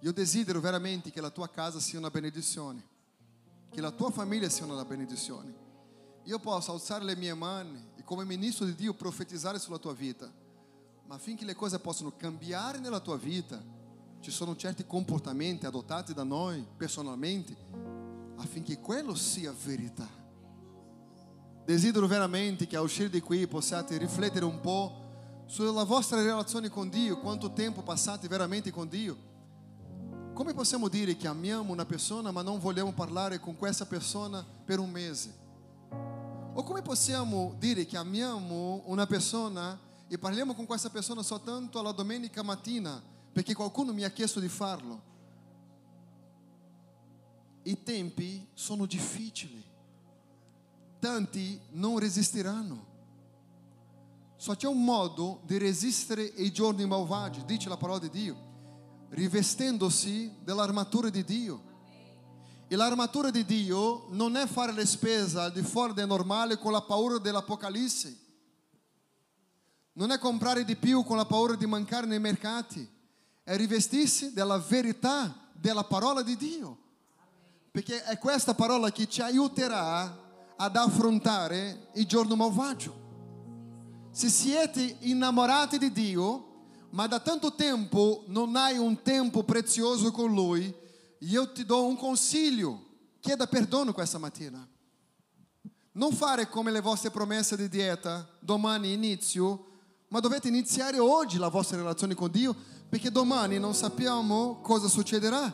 Io 0.00 0.12
desidero 0.12 0.58
veramente 0.58 1.12
che 1.12 1.20
la 1.20 1.30
tua 1.30 1.48
casa 1.48 1.78
sia 1.78 2.00
una 2.00 2.10
benedizione, 2.10 2.84
che 3.70 3.80
la 3.80 3.92
tua 3.92 4.10
famiglia 4.10 4.48
sia 4.48 4.64
una 4.64 4.84
benedizione. 4.84 5.62
Io 6.24 6.38
posso 6.40 6.72
alzare 6.72 7.04
le 7.04 7.14
mie 7.14 7.32
mani 7.32 7.92
e 7.94 8.02
come 8.02 8.24
ministro 8.24 8.66
di 8.66 8.74
Dio 8.74 8.92
profetizzare 8.92 9.60
sulla 9.60 9.78
tua 9.78 9.94
vita, 9.94 10.28
ma 11.06 11.14
affinché 11.14 11.44
le 11.44 11.54
cose 11.54 11.78
possano 11.78 12.16
cambiare 12.16 12.80
nella 12.80 12.98
tua 12.98 13.16
vita, 13.16 13.62
ci 14.18 14.32
sono 14.32 14.56
certi 14.56 14.84
comportamenti 14.84 15.64
adottati 15.64 16.12
da 16.12 16.24
noi 16.24 16.66
personalmente 16.76 17.54
affinché 18.36 18.80
quello 18.80 19.14
sia 19.14 19.54
verità. 19.64 20.08
Desidero 21.64 22.08
veramente 22.08 22.66
che 22.66 22.74
ao 22.74 22.84
uscire 22.84 23.08
di 23.08 23.20
qui 23.20 23.46
possiate 23.46 23.96
riflettere 23.96 24.44
un 24.44 24.60
po' 24.60 25.02
sulla 25.46 25.84
vostra 25.84 26.22
relazione 26.22 26.68
con 26.68 26.88
Dio, 26.88 27.20
quanto 27.20 27.52
tempo 27.52 27.82
passate 27.82 28.28
veramente 28.28 28.70
con 28.70 28.88
Dio. 28.88 29.32
Come 30.32 30.52
possiamo 30.52 30.88
dire 30.88 31.16
che 31.16 31.28
amiamo 31.28 31.72
una 31.72 31.84
persona 31.84 32.32
ma 32.32 32.42
non 32.42 32.58
vogliamo 32.58 32.92
parlare 32.92 33.38
con 33.38 33.56
questa 33.56 33.86
persona 33.86 34.44
per 34.64 34.80
un 34.80 34.90
mese? 34.90 35.42
O 36.56 36.62
come 36.62 36.82
possiamo 36.82 37.54
dire 37.58 37.86
che 37.86 37.96
amiamo 37.96 38.82
una 38.86 39.06
persona 39.06 39.78
e 40.08 40.18
parliamo 40.18 40.54
con 40.54 40.66
questa 40.66 40.90
persona 40.90 41.22
soltanto 41.22 41.78
alla 41.78 41.92
domenica 41.92 42.42
mattina 42.42 43.02
perché 43.32 43.54
qualcuno 43.54 43.92
mi 43.92 44.04
ha 44.04 44.10
chiesto 44.10 44.40
di 44.40 44.48
farlo? 44.48 45.12
I 47.62 47.82
tempi 47.82 48.46
sono 48.54 48.86
difficili, 48.86 49.62
tanti 51.00 51.60
non 51.70 51.98
resisteranno. 51.98 52.92
Só 54.44 54.54
c'è 54.54 54.66
un 54.66 54.84
modo 54.84 55.40
di 55.46 55.56
resistere 55.56 56.30
ai 56.36 56.52
giorni 56.52 56.84
malvagi, 56.84 57.46
dice 57.46 57.70
la 57.70 57.78
parola 57.78 57.98
di 57.98 58.10
Dio, 58.10 58.36
rivestendosi 59.08 60.30
dell'armatura 60.42 61.08
di 61.08 61.24
Dio. 61.24 61.62
E 62.68 62.76
l'armatura 62.76 63.30
di 63.30 63.46
Dio 63.46 64.04
non 64.10 64.36
è 64.36 64.46
fare 64.46 64.72
le 64.72 64.84
spese 64.84 65.38
al 65.38 65.50
di 65.50 65.62
fuori 65.62 65.94
del 65.94 66.06
normale 66.06 66.58
con 66.58 66.72
la 66.72 66.82
paura 66.82 67.16
dell'Apocalisse. 67.16 68.18
Non 69.94 70.10
è 70.10 70.18
comprare 70.18 70.66
di 70.66 70.76
più 70.76 71.04
con 71.04 71.16
la 71.16 71.24
paura 71.24 71.54
di 71.54 71.64
mancare 71.64 72.04
nei 72.04 72.20
mercati. 72.20 72.86
È 73.42 73.56
rivestirsi 73.56 74.34
della 74.34 74.58
verità 74.58 75.48
della 75.54 75.84
parola 75.84 76.20
di 76.20 76.36
Dio. 76.36 76.78
Perché 77.70 78.02
è 78.02 78.18
questa 78.18 78.52
parola 78.52 78.92
che 78.92 79.08
ci 79.08 79.22
aiuterà 79.22 80.54
ad 80.54 80.76
affrontare 80.76 81.88
il 81.94 82.04
giorno 82.04 82.36
malvagio. 82.36 83.03
Se 84.14 84.28
siete 84.28 84.98
innamorati 85.00 85.76
di 85.76 85.90
Dio, 85.90 86.44
ma 86.90 87.08
da 87.08 87.18
tanto 87.18 87.52
tempo 87.56 88.22
non 88.28 88.54
hai 88.54 88.78
un 88.78 89.02
tempo 89.02 89.42
prezioso 89.42 90.12
con 90.12 90.32
Lui, 90.32 90.72
io 91.18 91.50
ti 91.50 91.64
do 91.64 91.84
un 91.84 91.96
consiglio. 91.96 92.80
Chieda 93.18 93.48
perdono 93.48 93.92
questa 93.92 94.18
mattina. 94.18 94.64
Non 95.94 96.12
fare 96.12 96.48
come 96.48 96.70
le 96.70 96.80
vostre 96.80 97.10
promesse 97.10 97.56
di 97.56 97.68
dieta, 97.68 98.24
domani 98.38 98.92
inizio, 98.92 99.64
ma 100.10 100.20
dovete 100.20 100.46
iniziare 100.46 101.00
oggi 101.00 101.36
la 101.36 101.48
vostra 101.48 101.78
relazione 101.78 102.14
con 102.14 102.30
Dio, 102.30 102.54
perché 102.88 103.10
domani 103.10 103.58
non 103.58 103.74
sappiamo 103.74 104.60
cosa 104.60 104.86
succederà. 104.86 105.52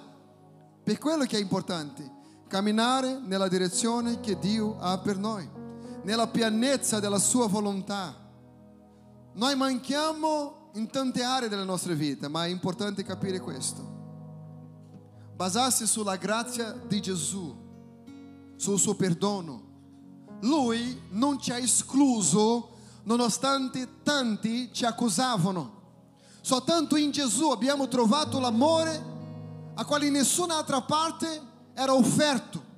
Per 0.84 0.98
quello 0.98 1.24
che 1.24 1.38
è 1.38 1.40
importante, 1.40 2.12
camminare 2.46 3.20
nella 3.20 3.48
direzione 3.48 4.20
che 4.20 4.38
Dio 4.38 4.78
ha 4.78 4.98
per 4.98 5.16
noi, 5.16 5.48
nella 6.02 6.26
pienezza 6.26 7.00
della 7.00 7.18
sua 7.18 7.46
volontà. 7.46 8.19
Noi 9.33 9.55
manchiamo 9.55 10.70
in 10.74 10.91
tante 10.91 11.22
aree 11.22 11.49
delle 11.49 11.64
nostre 11.64 11.95
vite, 11.95 12.28
ma 12.28 12.45
è 12.45 12.49
importante 12.49 13.05
capire 13.05 13.41
questo. 13.41 13.99
Basarsi 15.35 15.87
sulla 15.87 16.16
grazia 16.16 16.72
di 16.72 17.01
Gesù, 17.01 17.57
sul 18.57 18.78
suo 18.78 18.95
perdono. 18.95 19.68
Lui 20.41 21.01
non 21.11 21.41
ci 21.41 21.53
ha 21.53 21.59
escluso 21.59 22.76
nonostante 23.05 24.03
tanti 24.03 24.70
ci 24.72 24.85
accusavano. 24.85 25.78
Soltanto 26.41 26.97
in 26.97 27.11
Gesù 27.11 27.51
abbiamo 27.51 27.89
trovato 27.89 28.39
l'amore 28.39 29.09
a 29.74 29.85
quale 29.85 30.07
in 30.07 30.12
nessun'altra 30.12 30.83
parte 30.83 31.41
era 31.74 31.95
offerto. 31.95 32.68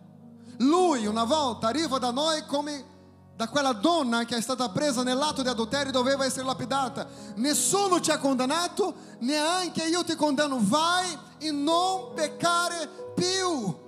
Lui 0.59 1.07
una 1.07 1.25
volta 1.25 1.69
arriva 1.69 1.99
da 1.99 2.11
noi 2.11 2.45
come 2.47 2.85
da 3.43 3.49
quella 3.49 3.73
donna 3.73 4.25
che 4.25 4.37
è 4.37 4.41
stata 4.41 4.69
presa 4.69 5.03
nell'atto 5.03 5.43
di 5.43 5.49
adulterio 5.49 5.91
doveva 5.91 6.25
essere 6.25 6.45
lapidata. 6.45 7.09
Nessuno 7.37 7.99
ci 7.99 8.13
ha 8.13 8.19
condannato, 8.19 8.95
neanche 9.19 9.83
io 9.83 10.05
ti 10.05 10.15
condanno. 10.15 10.59
Vai 10.61 11.19
e 11.39 11.51
non 11.51 12.15
peccare 12.15 12.89
più. 13.17 13.81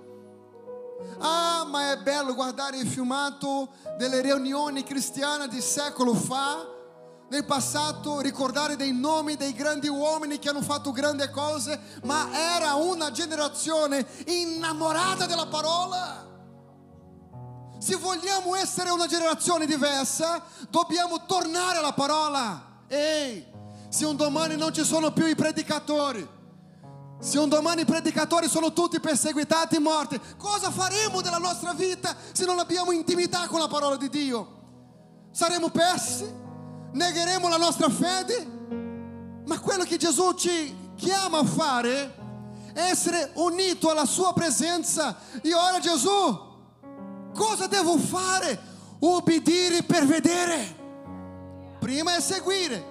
Ah, 1.18 1.64
ma 1.68 1.92
è 1.92 1.98
bello 1.98 2.34
guardare 2.34 2.78
il 2.78 2.88
filmato 2.88 3.68
delle 3.96 4.20
riunioni 4.22 4.82
cristiane 4.82 5.46
di 5.46 5.61
secolo 5.61 6.14
fa. 6.14 6.72
Nel 7.28 7.44
passato 7.44 8.18
ricordare 8.18 8.74
dei 8.74 8.92
nomi 8.92 9.36
dei 9.36 9.52
grandi 9.52 9.86
uomini 9.86 10.40
che 10.40 10.48
hanno 10.48 10.62
fatto 10.62 10.90
grandi 10.90 11.30
cose, 11.30 11.78
ma 12.02 12.28
era 12.57 12.74
una 12.74 13.12
generazione 13.12 14.05
innamorata 14.26 15.26
della 15.26 15.46
parola. 15.46 16.24
Se 17.85 17.97
vogliamo 17.97 18.55
essere 18.55 18.89
una 18.89 19.07
generazione 19.07 19.66
diversa, 19.66 20.43
dobbiamo 20.70 21.26
tornare 21.26 21.76
alla 21.76 21.93
parola. 21.93 22.78
Ehi, 22.89 23.45
se 23.91 24.07
un 24.07 24.16
domani 24.16 24.57
non 24.57 24.72
ci 24.72 24.82
sono 24.85 25.12
più 25.12 25.26
i 25.26 25.35
predicatori, 25.35 26.26
se 27.20 27.39
un 27.39 27.51
domani 27.51 27.82
i 27.82 27.85
predicatori 27.85 28.49
sono 28.49 28.72
tutti 28.72 28.99
perseguitati 29.01 29.76
e 29.76 29.80
morti, 29.80 30.18
cosa 30.39 30.70
faremo 30.70 31.20
della 31.20 31.37
nostra 31.37 31.74
vita 31.74 32.16
se 32.32 32.47
non 32.47 32.59
abbiamo 32.59 32.91
intimità 32.91 33.47
con 33.49 33.61
la 33.61 33.68
parola 33.68 33.97
di 33.97 34.09
Dio? 34.09 34.62
Saremo 35.30 35.68
persi? 35.68 36.26
Negheremo 36.91 37.49
la 37.49 37.59
nostra 37.59 37.91
fede? 37.91 39.43
Ma 39.45 39.61
quello 39.61 39.85
che 39.85 39.99
Gesù 39.99 40.32
ci 40.32 40.74
chiama 40.97 41.41
a 41.41 41.45
fare 41.45 42.14
è 42.72 42.80
essere 42.80 43.32
unito 43.35 43.91
alla 43.91 44.07
sua 44.07 44.32
presenza. 44.32 45.18
E 45.43 45.53
ora 45.55 45.78
Gesù, 45.80 46.53
cosa 47.35 47.66
devo 47.66 47.99
fare? 47.99 48.72
Obbedire 49.01 49.82
per 49.82 50.07
vedere. 50.07 50.82
Prima 51.78 52.16
è 52.16 52.20
seguire, 52.20 52.82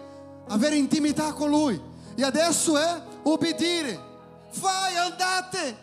avere 0.50 0.76
intimità 0.76 1.34
con 1.34 1.50
Lui. 1.50 1.82
E 2.16 2.24
adesso 2.24 2.78
è 2.78 3.02
obbedire. 3.24 4.12
Vai, 4.60 4.96
andate, 4.98 5.78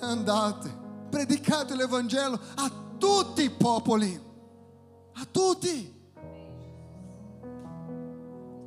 andate, 0.00 0.74
predicate 1.10 1.76
l'Evangelo 1.76 2.40
a 2.54 2.70
tutti 2.96 3.42
i 3.42 3.50
popoli, 3.50 4.18
a 5.14 5.26
tutti, 5.30 6.00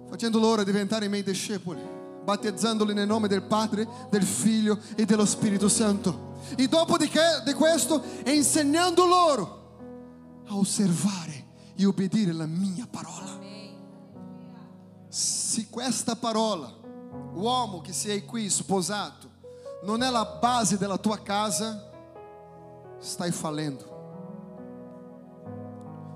facendo 0.08 0.38
loro 0.38 0.64
diventare 0.64 1.06
i 1.06 1.10
miei 1.10 1.24
discepoli, 1.24 1.82
battezzandoli 2.26 2.94
nel 2.94 3.08
nome 3.08 3.30
del 3.30 3.44
Padre, 3.44 3.88
del 4.10 4.24
Figlio 4.24 4.78
e 4.96 5.06
dello 5.06 5.26
Spirito 5.26 5.70
Santo. 5.70 6.34
E 6.58 6.68
dopo 6.68 6.98
di, 6.98 7.10
questo, 7.56 8.04
insegnando 8.26 9.06
loro 9.06 10.44
a 10.48 10.58
osservare 10.58 11.46
e 11.76 11.86
obbedire 11.86 12.34
la 12.34 12.46
mia 12.46 12.88
parola. 12.90 13.40
Se 15.08 15.68
questa 15.70 16.18
parola 16.18 16.70
uomo 17.34 17.80
che 17.82 17.94
sei 17.94 18.26
qui 18.26 18.50
sposato 18.50 19.32
non 19.84 20.04
è 20.04 20.10
la 20.10 20.26
base 20.26 20.78
della 20.78 20.98
tua 20.98 21.22
casa, 21.22 21.92
stai 23.00 23.32
fallendo. 23.32 23.94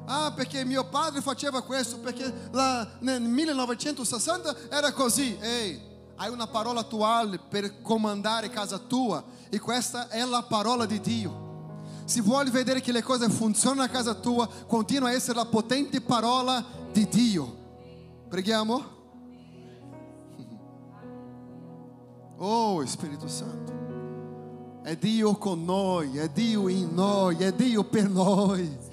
Ah, 0.05 0.33
perché 0.35 0.65
mio 0.65 0.85
padre 0.85 1.21
faceva 1.21 1.61
questo, 1.61 1.99
perché 1.99 2.49
là 2.51 2.87
nel 2.99 3.21
1960 3.21 4.55
era 4.69 4.91
così. 4.91 5.37
Ehi, 5.39 5.79
hai 6.21 6.29
una 6.29 6.47
parola 6.47 6.81
attuale 6.81 7.39
per 7.39 7.81
comandare 7.81 8.49
casa 8.49 8.77
tua 8.77 9.23
e 9.49 9.57
questa 9.57 10.09
è 10.09 10.23
la 10.25 10.43
parola 10.43 10.85
di 10.85 10.99
Dio. 10.99 11.47
Se 12.03 12.19
vuoi 12.19 12.49
vedere 12.49 12.81
che 12.81 12.91
le 12.91 13.01
cose 13.01 13.29
funzionano 13.29 13.83
a 13.83 13.87
casa 13.87 14.13
tua, 14.15 14.47
continua 14.67 15.09
a 15.09 15.13
essere 15.13 15.37
la 15.37 15.45
potente 15.45 16.01
parola 16.01 16.63
di 16.91 17.07
Dio. 17.07 17.55
Preghiamo? 18.27 18.97
Oh 22.35 22.85
Spirito 22.85 23.27
Santo, 23.29 24.81
è 24.83 24.97
Dio 24.97 25.37
con 25.37 25.63
noi, 25.63 26.17
è 26.17 26.27
Dio 26.29 26.67
in 26.67 26.93
noi, 26.93 27.37
è 27.37 27.53
Dio 27.53 27.85
per 27.85 28.09
noi. 28.09 28.88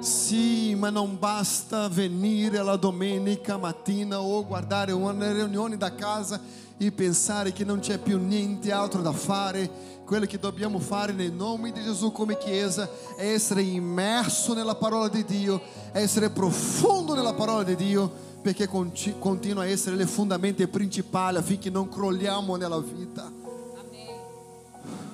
Sì, 0.00 0.74
ma 0.76 0.88
non 0.88 1.18
basta 1.18 1.86
venire 1.88 2.56
alla 2.56 2.76
domenica 2.76 3.58
mattina 3.58 4.18
o 4.22 4.46
guardare 4.46 4.92
una 4.92 5.30
riunione 5.30 5.76
da 5.76 5.94
casa 5.94 6.40
e 6.78 6.90
pensare 6.90 7.52
che 7.52 7.64
non 7.64 7.80
c'è 7.80 7.98
più 7.98 8.18
niente 8.18 8.72
altro 8.72 9.02
da 9.02 9.12
fare. 9.12 9.98
Quello 10.06 10.24
che 10.24 10.38
dobbiamo 10.38 10.78
fare 10.78 11.12
nel 11.12 11.32
nome 11.32 11.70
di 11.70 11.82
Gesù 11.82 12.12
come 12.12 12.38
Chiesa 12.38 12.88
è 13.14 13.30
essere 13.30 13.60
immerso 13.60 14.54
nella 14.54 14.74
parola 14.74 15.08
di 15.08 15.22
Dio, 15.22 15.60
essere 15.92 16.30
profondo 16.30 17.14
nella 17.14 17.34
parola 17.34 17.62
di 17.62 17.76
Dio 17.76 18.10
perché 18.40 18.66
conti- 18.66 19.14
continua 19.18 19.64
a 19.64 19.66
essere 19.66 19.96
le 19.96 20.06
fondamenta 20.06 20.66
principali 20.66 21.36
affinché 21.36 21.68
non 21.68 21.90
crolliamo 21.90 22.56
nella 22.56 22.80
vita. 22.80 23.30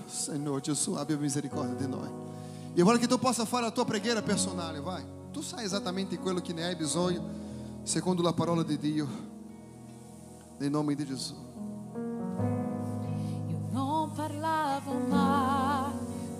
Senhor 0.07 0.61
Gesù, 0.61 0.93
abbia 0.93 1.17
misericórdia 1.17 1.75
di 1.75 1.89
noi. 1.89 2.26
E 2.77 2.83
agora 2.83 2.99
che 2.99 3.07
tu 3.07 3.19
possa 3.19 3.47
fare 3.47 3.63
la 3.63 3.71
tua 3.71 3.87
preghiera 3.87 4.21
personale, 4.21 4.81
vai. 4.81 5.03
Tu 5.33 5.41
sai 5.41 5.65
esattamente 5.65 6.19
quello 6.19 6.43
che 6.43 6.53
ne 6.53 6.67
hai 6.67 6.77
bisogno, 6.77 7.23
secondo 7.85 8.21
la 8.21 8.35
parola 8.35 8.63
di 8.63 8.79
Dio. 8.79 9.09
Nel 10.59 10.71
nome 10.71 10.95
di 10.95 11.07
Gesù. 11.07 11.35
Io 13.49 13.59
non 13.71 14.13
parlavo 14.13 14.93
ma 15.09 15.91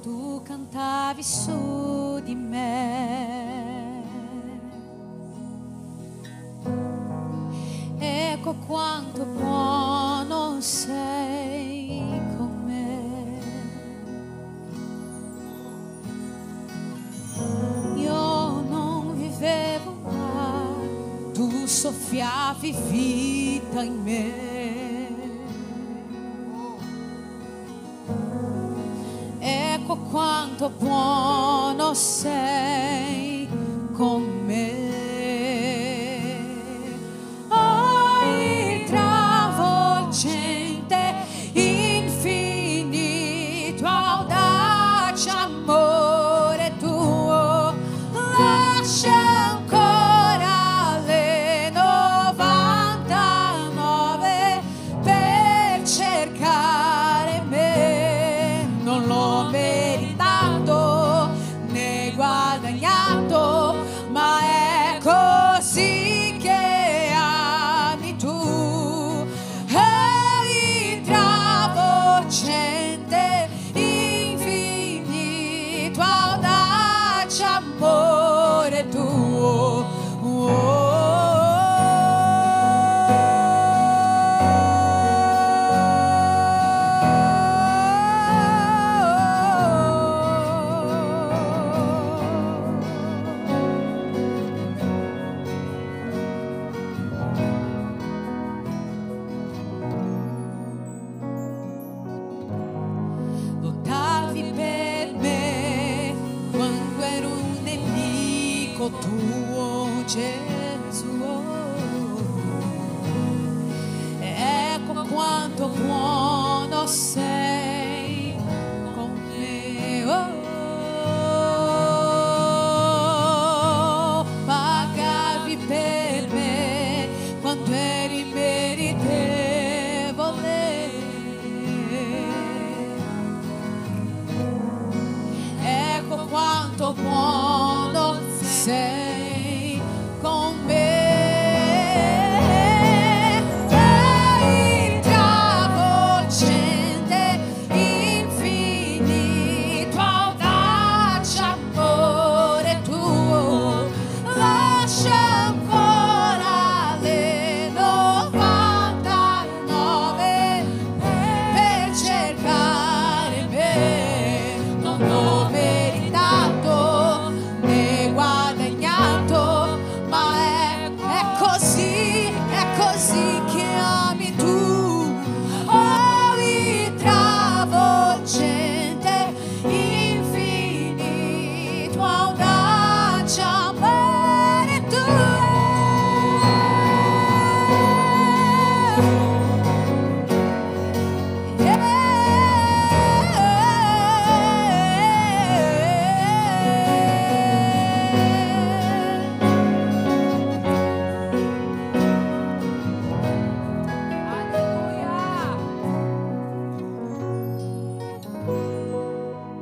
tu 0.03 0.43
cantavi 0.45 1.23
su 1.23 2.21
di 2.23 2.35
me. 2.35 4.05
Ecco 7.99 8.57
quanto 8.67 9.25
buono 9.25 10.61
sei 10.61 11.76
soffiavi 21.87 22.75
vita 22.89 23.81
in 23.81 24.03
me. 24.03 24.55
Ecco 29.39 29.97
quanto 30.11 30.69
buono 30.71 31.95
sei 31.95 33.49
con 33.93 34.23
me. 34.45 34.86